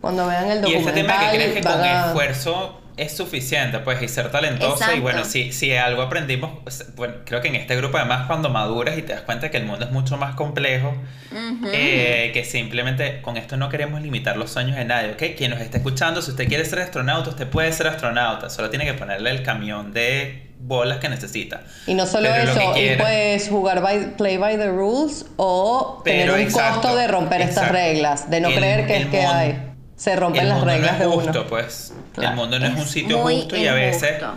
[0.00, 3.78] cuando vean el Y ese documental tema que crees que con a- esfuerzo es suficiente,
[3.80, 4.72] pues, y ser talentoso.
[4.72, 4.96] Exacto.
[4.96, 8.48] Y bueno, si, si algo aprendimos, pues, bueno, creo que en este grupo además cuando
[8.48, 10.94] maduras y te das cuenta que el mundo es mucho más complejo,
[11.30, 11.68] Ujú.
[11.74, 15.36] eh, que simplemente con esto no queremos limitar los sueños de nadie, ¿ok?
[15.36, 18.86] Quien nos esté escuchando, si usted quiere ser astronauta, usted puede ser astronauta, solo tiene
[18.86, 21.64] que ponerle el camión de bolas que necesita.
[21.86, 26.00] Y no solo Pero eso, que y puedes jugar by, play by the rules o
[26.02, 27.74] Pero tener un exacto, costo de romper estas exacto.
[27.74, 29.62] reglas, de no El- creer que es que mundo- hay.
[29.96, 31.46] Se rompen el las mundo reglas no es justo, uno.
[31.48, 31.94] pues.
[32.12, 32.30] Claro.
[32.30, 34.36] El mundo no es, un sitio muy justo y a veces injusto.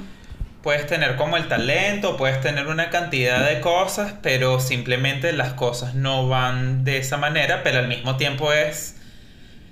[0.64, 5.96] puedes tener como el talento, puedes tener una cantidad de cosas, pero simplemente las cosas
[5.96, 8.96] no van de esa manera, pero al mismo tiempo es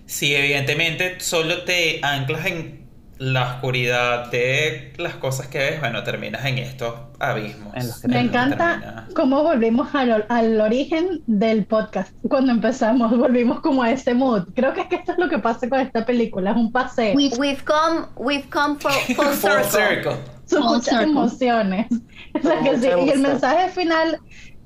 [0.05, 2.86] si evidentemente solo te anclas en
[3.19, 7.75] la oscuridad de las cosas que ves, bueno, terminas en estos abismos.
[7.75, 9.13] En los que Me encanta terminas.
[9.15, 12.13] cómo volvimos al, al origen del podcast.
[12.29, 14.43] Cuando empezamos, volvimos como a ese mood.
[14.55, 17.15] Creo que es que esto es lo que pasa con esta película, es un paseo.
[17.15, 19.63] We've- We've come, we've come full, full circle.
[19.71, 20.11] circle.
[20.45, 21.03] Son muchas circle.
[21.11, 21.87] emociones.
[22.35, 24.19] O sea que sí, Y el mensaje final,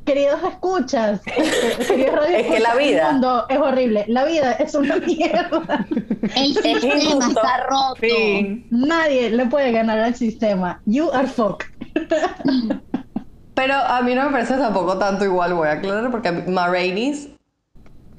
[0.06, 4.06] queridos escuchas, este, queridos radio Es que la vida- el mundo es horrible.
[4.08, 5.86] La vida es una mierda.
[6.36, 8.02] el sistema está roto.
[8.70, 10.82] Nadie le puede ganar al sistema.
[10.86, 11.64] You are fuck.
[13.54, 17.28] Pero a mí no me parece tampoco tanto igual, voy a aclarar, porque Ma Rainey's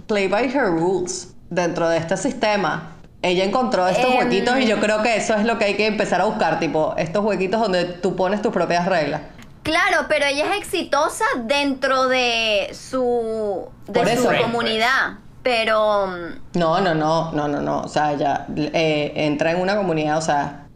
[0.07, 2.91] play by her rules dentro de este sistema.
[3.23, 4.19] Ella encontró estos Em.
[4.19, 6.95] huequitos y yo creo que eso es lo que hay que empezar a buscar, tipo,
[6.99, 9.23] estos huequitos donde tú pones tus propias reglas.
[9.63, 14.43] Claro, pero ella es exitosa dentro de su, de Por su eso.
[14.43, 15.19] comunidad.
[15.43, 17.81] Pero mm, No, no, no, no, no, no.
[17.83, 20.67] O sea, ella eh, entra en una comunidad, o sea,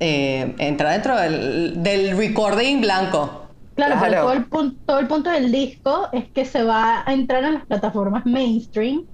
[0.00, 3.42] eh, entra dentro del, del recording blanco.
[3.74, 4.22] Claro, pero Claro.
[4.22, 7.54] todo el, punto, todo el punto del disco es que se va a entrar en
[7.54, 9.04] las plataformas mainstream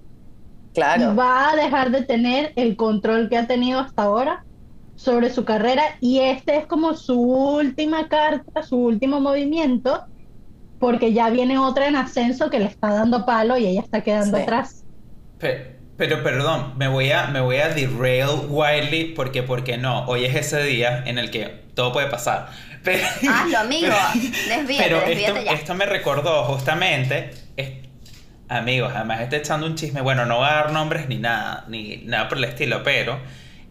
[0.74, 4.44] y va a dejar de tener el control que ha tenido hasta ahora
[4.94, 10.04] sobre su carrera y este es como su última carta, su último movimiento,
[10.78, 14.38] porque ya viene otra en ascenso que le está dando palo y ella está quedando
[14.38, 14.42] Sí.
[14.42, 14.84] atrás.
[15.38, 20.24] Pe- Pero, perdón, me voy a me voy a derail wildly porque porque no, hoy
[20.24, 22.48] es ese día en el que todo puede pasar.
[22.82, 23.94] Pero, hazlo, amigo.
[24.46, 25.52] Desvíate, pero esto, desvíate ya.
[25.52, 27.70] esto me recordó justamente, es-
[28.48, 31.98] amigos, además estoy echando un chisme, bueno, no voy a dar nombres ni nada, ni
[32.06, 33.20] nada por el estilo, pero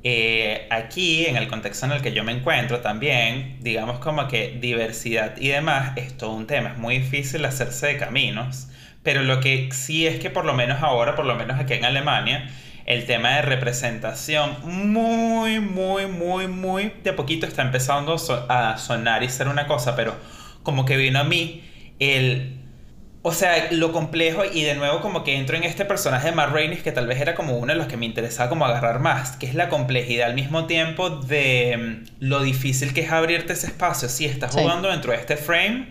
[0.04, 4.58] eh, aquí, en el contexto en el que yo me encuentro también, digamos como que
[4.60, 8.68] diversidad y demás es todo un tema, es muy difícil hacerse de caminos,
[9.04, 11.86] pero lo que sí es que por lo menos ahora, por lo menos aquí en
[11.86, 12.50] Alemania,
[12.86, 18.16] el tema de representación muy, muy, muy, muy de poquito está empezando
[18.50, 20.16] a sonar y ser una cosa, pero
[20.64, 21.64] como que vino a mí
[22.00, 22.58] el...
[23.24, 26.52] O sea, lo complejo y de nuevo como que entro en este personaje de Matt
[26.54, 29.38] Rainey que tal vez era como uno de los que me interesaba como agarrar más,
[29.38, 33.68] que es la complejidad al mismo tiempo de mm, lo difícil que es abrirte ese
[33.68, 34.10] espacio.
[34.10, 34.60] Si estás Sí.
[34.60, 35.90] jugando dentro de este frame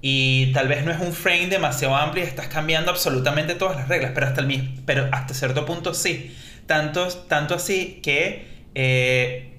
[0.00, 3.88] y tal vez no es un frame demasiado amplio y estás cambiando absolutamente todas las
[3.88, 6.34] reglas, pero hasta, el mismo, pero hasta cierto punto sí.
[6.66, 9.58] Tanto, tanto así que eh,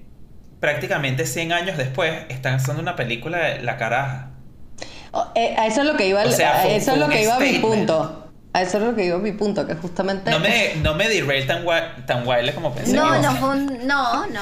[0.58, 4.31] prácticamente 100 años después están haciendo una película de La Caraja.
[5.12, 7.08] Oh, eh, a eso es lo que iba, O sea, a fue- eso es lo
[7.08, 7.76] que iba a mi statement.
[7.86, 8.18] punto.
[8.54, 10.30] A eso es lo que digo mi punto, que justamente...
[10.30, 12.94] No me, no me derail tan, gua- tan wild como pensé.
[12.94, 13.86] No, iba no fue un.
[13.86, 14.40] No, no.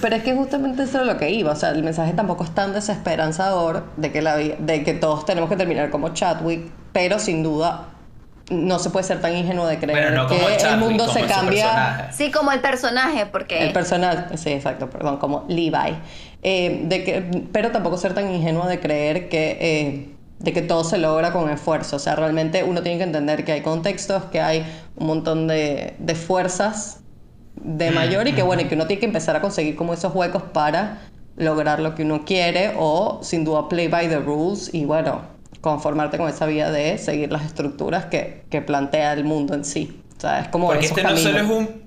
[0.00, 2.54] Pero es que justamente eso es lo que iba, o sea, el mensaje tampoco es
[2.54, 7.42] tan desesperanzador de que, la, de que todos tenemos que terminar como Chadwick, pero sin
[7.42, 7.88] duda
[8.50, 11.20] no se puede ser tan ingenuo de creer Bueno, no que el Chadwick, mundo se
[11.26, 11.64] cambia...
[11.66, 12.12] personaje.
[12.12, 13.66] Sí, como el personaje, porque.
[13.66, 15.96] El personal, sí, exacto, perdón, como Levi.
[16.42, 20.08] Eh, de que, pero tampoco ser tan ingenuo de creer que, eh,
[20.40, 21.96] de que todo se logra con esfuerzo.
[21.96, 24.66] O sea, realmente uno tiene que entender que hay contextos, que hay
[24.96, 27.02] un montón de, de fuerzas
[27.56, 29.94] de Mm, mayor y que bueno, y que uno tiene que empezar a conseguir como
[29.94, 31.02] esos huecos para
[31.36, 35.22] lograr lo que uno quiere o sin duda play by the rules y bueno,
[35.60, 40.02] conformarte con esa vía de seguir las estructuras que, que plantea el mundo en sí.
[40.16, 41.82] O sea, es como Porque esos este no solo es un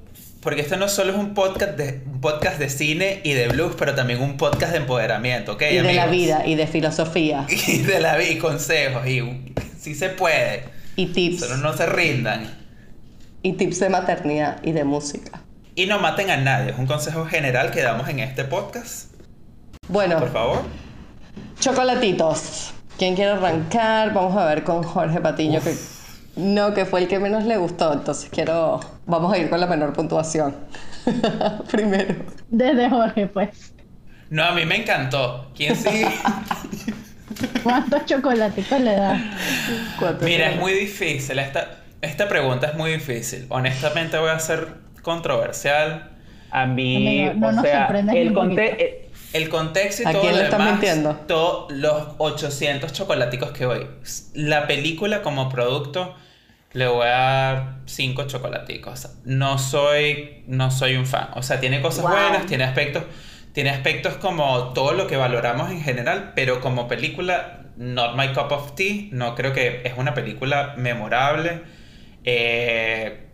[0.45, 3.75] porque este no solo es un podcast de un podcast de cine y de blues,
[3.77, 5.63] pero también un podcast de empoderamiento, ¿ok?
[5.71, 9.93] y de la vida y de filosofía Y de la vida y consejos y sí
[9.95, 10.63] se puede.
[10.95, 12.45] y tips Solo no se rindan
[13.43, 15.41] y tips de maternidad y de música.
[15.75, 16.71] y no maten a nadie.
[16.71, 19.11] Es un consejo general que damos en este podcast.
[19.89, 20.61] Bueno, Por favor.
[21.59, 22.71] chocolatitos.
[22.97, 24.13] ¿Quién quiere arrancar?
[24.13, 25.75] Vamos a ver con Jorge Patiño que
[26.35, 29.67] no, que fue el que menos le gustó, entonces quiero vamos a ir con la
[29.67, 30.55] menor puntuación.
[31.71, 32.15] Primero.
[32.49, 33.73] Desde Jorge, pues.
[34.29, 35.51] No, a mí me encantó.
[35.55, 36.03] ¿Quién sí?
[37.63, 39.21] ¿Cuántos chocolaticos le da?
[39.99, 41.37] ¿Cuánto Mira, es muy difícil.
[41.39, 43.45] Esta, esta pregunta es muy difícil.
[43.49, 44.67] Honestamente voy a ser
[45.01, 46.11] controversial.
[46.51, 50.33] A mí, Amigo, no o sea, el conte- eh, El contexto y ¿A todo quién
[50.33, 51.15] lo le estás demás, mintiendo?
[51.27, 53.87] todos los 800 chocolaticos que voy.
[54.33, 56.15] La película como producto
[56.75, 59.09] le voy a dar 5 chocolaticos.
[59.23, 61.29] No soy, no soy un fan.
[61.35, 62.11] O sea, tiene cosas Wow.
[62.11, 63.03] buenas, tiene aspectos,
[63.53, 68.51] tiene aspectos como todo lo que valoramos en general, pero como película, not my cup
[68.51, 69.07] of tea.
[69.11, 71.61] No creo que es una película memorable.
[72.25, 73.25] Eh,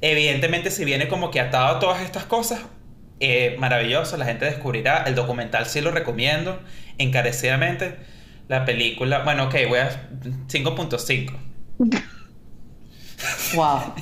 [0.00, 2.60] evidentemente, si viene como que atado a todas estas cosas,
[3.20, 5.02] eh, maravilloso, la gente descubrirá.
[5.04, 6.60] El documental sí lo recomiendo
[6.98, 7.96] encarecidamente.
[8.48, 10.08] La película, bueno, ok, voy a
[10.48, 11.32] 5.5.
[13.54, 13.94] Wow.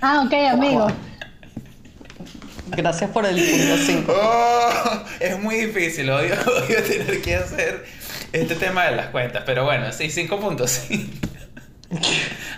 [0.00, 0.86] Ah, ok, amigo.
[2.68, 4.12] Gracias por el punto 5.
[4.14, 6.34] Oh, es muy difícil, odio,
[6.64, 7.84] odio tener que hacer
[8.32, 11.08] este tema de las cuentas, pero bueno, sí, 5.5.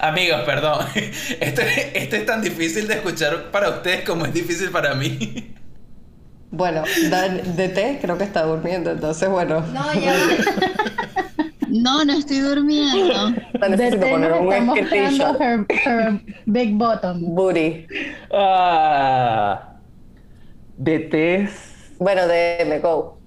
[0.01, 0.85] Amigos, perdón.
[1.41, 5.55] Esto, esto es tan difícil de escuchar para ustedes como es difícil para mí.
[6.51, 9.61] Bueno, Dan- DT creo que está durmiendo, entonces bueno.
[9.73, 10.15] No, ya.
[11.71, 13.31] No, no estoy durmiendo.
[13.69, 15.41] Necesito Desde poner un screenshot.
[15.41, 17.35] her, her big bottom.
[17.35, 17.87] Booty.
[18.33, 19.75] ah,
[20.79, 23.19] DTs, Bueno, DM, go.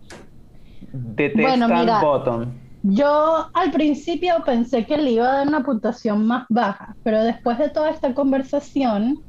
[0.91, 2.01] DTs Bueno, mira.
[2.01, 2.51] bottom.
[2.83, 7.57] Yo al principio pensé que le iba a dar una puntuación más baja, pero después
[7.57, 9.19] de toda esta conversación,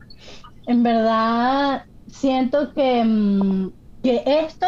[0.67, 3.71] en verdad siento que, mm,
[4.03, 4.67] que esto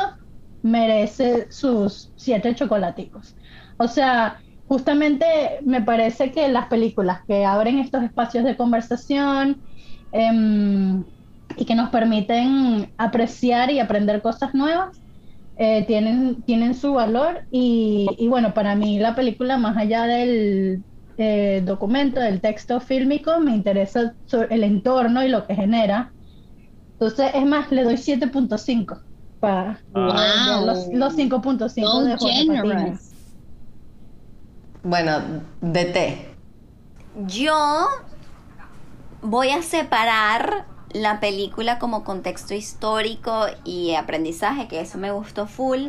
[0.63, 3.36] merece sus siete chocolaticos.
[3.79, 5.27] O sea, justamente
[5.65, 9.63] me parece que las películas que abren estos espacios de conversación
[10.13, 11.05] em,
[11.57, 15.03] y que nos permiten apreciar y aprender cosas nuevas,
[15.57, 20.85] eh, tienen, tienen su valor y, y bueno, para mí la película, más allá del
[21.17, 24.15] eh, documento, del texto fílmico, me interesa
[24.51, 26.13] el entorno y lo que genera.
[26.99, 29.01] Entonces, es más, le doy 7.5
[29.39, 30.61] para Ah.
[30.61, 30.67] Wow.
[30.67, 33.16] los, los 5.5 So de Jorge
[34.89, 36.17] Bueno, DT.
[37.27, 37.89] Yo
[39.21, 45.89] voy a separar la película como contexto histórico y aprendizaje, que eso me gustó full,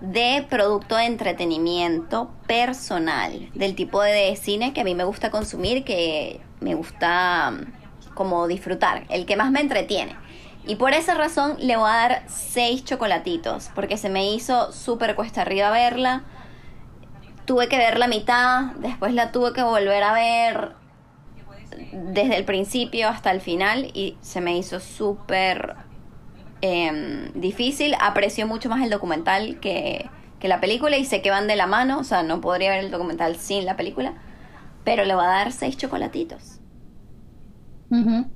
[0.00, 5.84] de producto de entretenimiento personal, del tipo de cine que a mí me gusta consumir,
[5.84, 10.16] que me gusta mm, como disfrutar, el que más me entretiene.
[10.66, 15.16] Y por esa razón le voy a dar seis chocolatitos, porque se me hizo súper
[15.16, 16.24] cuesta arriba verla.
[17.48, 20.76] Tuve que ver la mitad, después la tuve que volver a ver
[21.92, 25.76] desde el principio hasta el final y se me hizo súper
[26.62, 27.94] em, difícil.
[28.00, 31.66] Aprecio mucho más el documental que, que la película y sé que van de la
[31.66, 34.14] mano, o sea, no podría ver el documental sin la película,
[34.84, 36.60] pero le voy a dar seis chocolatitos.
[37.90, 38.30] Ujú.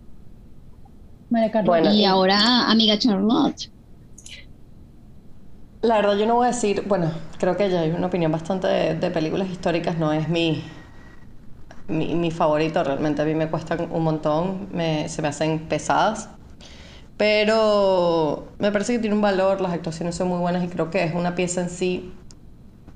[1.30, 1.66] María Carmen.
[1.66, 3.71] Bueno, Y y- ahora, amiga Charlotte.
[5.82, 8.66] La verdad yo no voy a decir, bueno, creo que ya hay una opinión bastante
[8.68, 10.64] de, de películas históricas, no es mi,
[11.88, 16.28] mi, mi favorito, realmente a mí me cuestan un montón, me- se me hacen pesadas,
[17.16, 21.04] pero me parece que tiene un valor, las actuaciones son muy buenas y creo que
[21.04, 22.14] es una pieza en sí,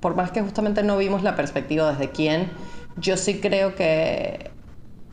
[0.01, 2.51] por más que justamente no vimos la perspectiva desde quién,
[2.97, 4.51] yo sí creo que,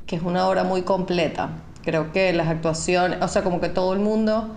[0.06, 1.50] que es una obra muy completa.
[1.82, 4.56] Creo que las actuaciones, o sea, como que todo el mundo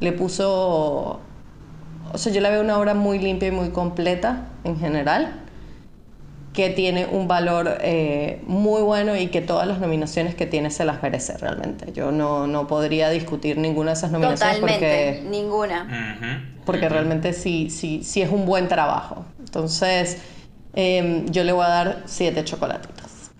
[0.00, 1.20] le puso,
[2.12, 5.44] o sea, yo la veo una obra muy limpia y muy completa en general,
[6.52, 10.84] que tiene un valor eh, muy bueno y que todas las nominaciones que tiene se
[10.84, 11.92] las merece realmente.
[11.92, 16.24] Yo no, no podría discutir ninguna de esas nominaciones Totalmente, porque ninguna.
[16.64, 19.24] Porque realmente sí, sí, sí es un buen trabajo.
[19.38, 20.18] Entonces,
[20.74, 23.30] em, yo le voy a dar siete chocolatitos.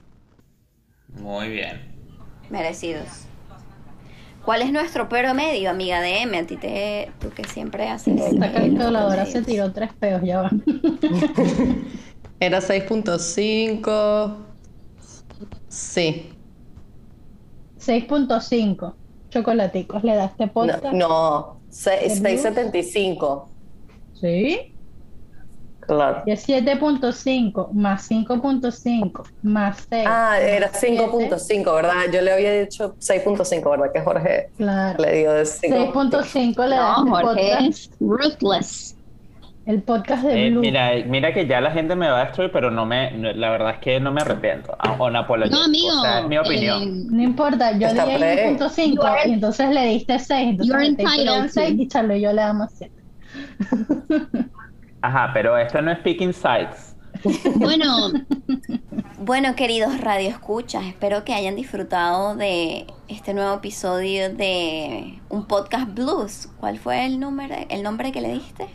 [1.21, 1.83] Muy bien.
[2.51, 3.28] Merecidos.
[4.49, 6.39] ¿Cuál es nuestro promedio, amiga de M?
[6.39, 8.19] A ti te, tú que siempre haces.
[8.19, 10.51] Esta calculadora se tiró tres peos, ya va.
[12.41, 14.37] Era 6.5.
[15.69, 16.31] Sí.
[17.79, 18.95] 6.5
[19.29, 20.95] chocolaticos le da este No, podcast.
[20.95, 22.31] no se- ¿El Blue?
[22.31, 23.45] 6.75.
[24.19, 24.75] Sí.
[25.89, 26.23] Claro.
[26.27, 30.05] Y es 7.5 más 5.5 más 6.
[30.07, 31.03] Ah, era más siete.
[31.03, 31.93] 5.5, ¿verdad?
[32.13, 33.93] Yo le había dicho 6.5, ¿verdad?
[33.93, 35.03] Que Jorge Claro.
[35.03, 35.77] le dio de 5.
[35.95, 37.63] 6.5 le da No, este Jorge podcast.
[37.69, 38.95] es ruthless.
[39.65, 40.61] El podcast de Eh, Blue.
[40.61, 43.51] mira, mira que ya la gente me va a destruir, pero no me, no- la
[43.51, 44.75] verdad es que no me arrepiento.
[44.79, 45.89] Ah, O no amigo.
[45.99, 46.83] O sea, es mi opinión.
[46.83, 48.49] eh, No importa, yo Está di ahí pre.
[48.59, 50.49] 1.5 y entonces le diste 6.
[50.51, 51.83] Entonces You're entitled seis to.
[51.83, 52.93] y Charlo y yo le damos 7.
[55.03, 56.97] Ajá, pero esto no es Picking Sides.
[57.57, 58.13] bueno,
[59.21, 66.49] Bueno, queridos radioescuchas, espero que hayan disfrutado de este nuevo episodio de un podcast blues.
[66.61, 68.69] ¿Cuál fue el número, el nombre que le diste?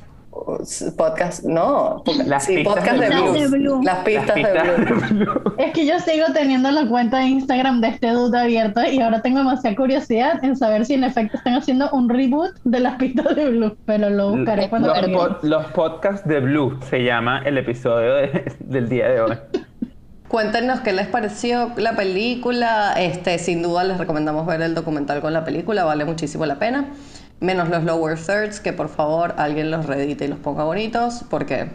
[0.97, 2.03] Podcast, no.
[2.25, 3.15] Las sí, pistas podcast de de
[3.47, 3.49] Blue.
[3.49, 3.79] blues.
[3.79, 3.85] de.
[3.85, 5.57] Las pistas, Las pistas de blues.
[5.57, 5.63] de.
[5.63, 9.21] Es que yo sigo teniendo la cuenta de Instagram de este dude abierto y ahora
[9.21, 13.35] tengo demasiada curiosidad en saber si en efecto están haciendo un reboot de las pistas
[13.35, 17.57] de Blue, pero lo buscaré cuando Los, po- los podcasts de Blue se llama el
[17.57, 19.37] episodio de- del día de hoy.
[20.27, 22.93] Cuéntenos qué les pareció la película.
[22.97, 26.87] Este, sin duda les recomendamos ver el documental con la película, vale muchísimo la pena.
[27.43, 31.69] Menos los lower thirds, que por favor alguien los reedite y los ponga bonitos, porque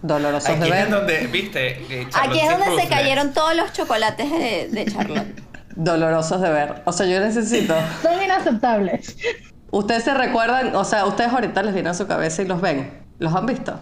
[0.00, 0.90] dolorosos Aquí de es ver.
[0.90, 5.42] donde, viste, Eh, Aquí es donde se cayeron todos los chocolates de, de Charlotte.
[5.76, 6.80] Dolorosos de ver.
[6.86, 7.74] O sea, yo necesito.
[8.02, 9.18] Son inaceptables.
[9.70, 13.04] Ustedes se recuerdan, o sea, ustedes ahorita les viene a su cabeza y los ven.
[13.18, 13.78] ¿Los han visto?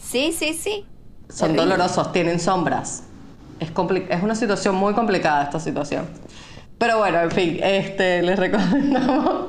[0.00, 0.86] Sí, sí, sí.
[1.28, 3.02] Son dolorosos, tienen sombras.
[3.58, 3.70] Es,
[4.10, 6.06] es una situación muy complicada esta situación.
[6.78, 9.46] Pero bueno, en fin, este, les recomendamos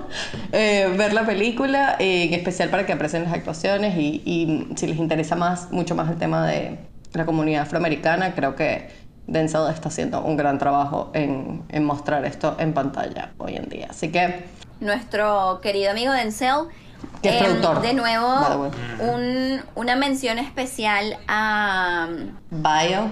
[0.51, 4.87] eh, ver la película, eh, en especial para que aprecien las actuaciones y, y si
[4.87, 6.79] les interesa más, mucho más el tema de
[7.13, 8.89] la comunidad afroamericana, creo que
[9.27, 13.87] Denzel está haciendo un gran trabajo en, en mostrar esto en pantalla hoy en día.
[13.91, 14.45] Así que
[14.79, 16.65] Nuestro querido amigo Denzel.
[17.21, 22.07] Que es em, productor, de nuevo, un- una mención especial a,
[22.49, 23.07] Bio,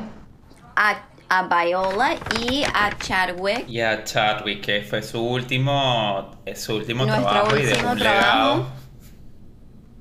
[0.75, 0.95] a,
[1.29, 3.67] a Viola y a Chadwick.
[3.69, 7.97] Y a Chadwick, que fue su último, eh, su último Nuestro trabajo y último un
[7.97, 8.27] trabajo.
[8.57, 8.67] legado.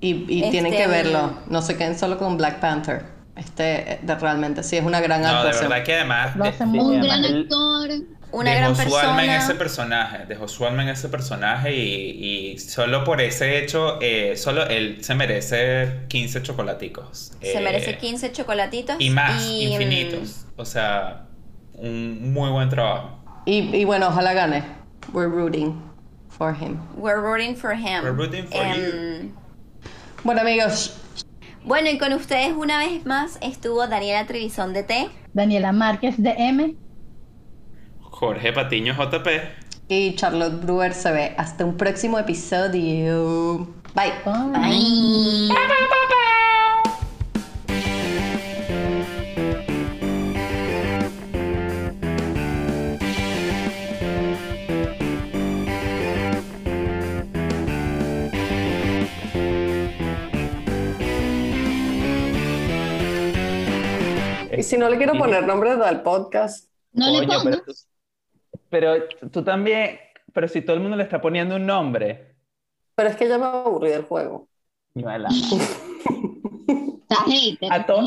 [0.01, 3.05] y, y tienen Este, que verlo, no se queden solo con Black Panther.
[3.35, 5.69] Este, eh, de- realmente, sí, es una gran No, de actuación.
[5.71, 7.03] verdad que además Lo de- muy un sí, bien.
[7.03, 7.91] gran el- actor.
[8.33, 9.59] Una dejó gran su alma en ese persona.
[9.59, 14.67] personaje, dejó su alma en ese personaje y, y solo por ese hecho, eh, solo
[14.67, 17.33] él se merece 15 chocolaticos.
[17.41, 18.97] Se Eh, merece 15 chocolatitos.
[18.99, 20.47] Y más, y, mm, infinitos.
[20.57, 21.27] O sea,
[21.75, 23.23] un muy buen trabajo.
[23.47, 24.65] Y, y bueno, ojalá gane.
[25.13, 25.81] We're rooting
[26.29, 26.79] for him.
[26.97, 28.03] We're rooting for him.
[28.03, 29.33] We're rooting for Em,
[30.25, 30.97] Bueno, amigos,
[31.65, 35.09] Bueno, y con ustedes una vez más estuvo Daniela Trevisón de T.
[35.33, 36.75] Daniela Márquez de M.
[38.19, 39.29] Jorge Patiño JP.
[39.89, 41.35] y Charlotte Brewer se ve.
[41.37, 43.69] Hasta un próximo episodio.
[43.95, 44.13] Bye.
[44.25, 45.49] Bye.
[64.57, 67.65] Y si no le quiero poner nombre al podcast, No le Coño, pero, pongas.
[67.65, 67.73] tú,
[68.79, 68.95] pero
[69.33, 69.99] tú también,
[70.35, 72.35] pero si todo el mundo le está poniendo un nombre.
[72.95, 74.49] pero es que ya me aburrí del juego.
[74.95, 75.29] Ñuela.
[77.09, 77.73] Está hater.
[77.73, 78.03] A, to-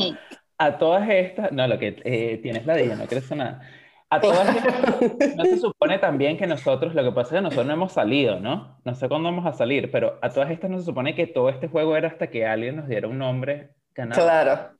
[0.58, 3.62] a todas estas, no, lo que eh, tienes la dilla, no crees nada.
[4.10, 7.66] A todas estas, no se supone también que nosotros, lo que pasa es que nosotros
[7.66, 8.78] no hemos salido, ¿no?
[8.84, 11.48] No sé cuándo vamos a salir, pero a todas estas no se supone que todo
[11.48, 14.20] este juego era hasta que alguien nos diera un nombre ganado.
[14.22, 14.70] Claro.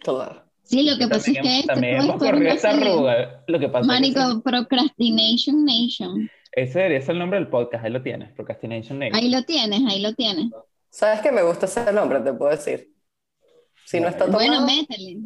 [0.00, 0.42] Claro.
[0.72, 2.92] Sí, lo que pasa es que esto también hemos corrido esa salió.
[2.92, 3.44] arruga.
[3.46, 6.30] Lo que pasa es que Procrastination Nation.
[6.50, 9.14] ese debería ser el nombre del podcast, ahí lo tienes, Procrastination Nation.
[9.14, 10.46] Ahí lo tienes, ahí lo tienes.
[10.88, 12.20] ¿Sabes que me gusta ese nombre?
[12.20, 12.90] Te puedo decir.
[13.84, 15.18] Si no está tomado, Bueno, métele.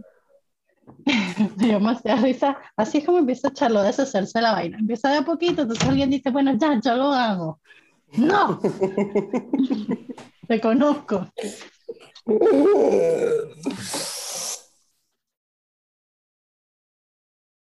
[1.07, 2.59] Me dio demasiada risa.
[2.77, 4.79] Así es como empieza Charlo a deshacerse de la vaina.
[4.79, 7.61] Empieza de a poquito, entonces alguien dice, bueno, ya, yo lo hago.
[8.17, 8.61] ¡No!
[10.49, 11.29] Te conozco.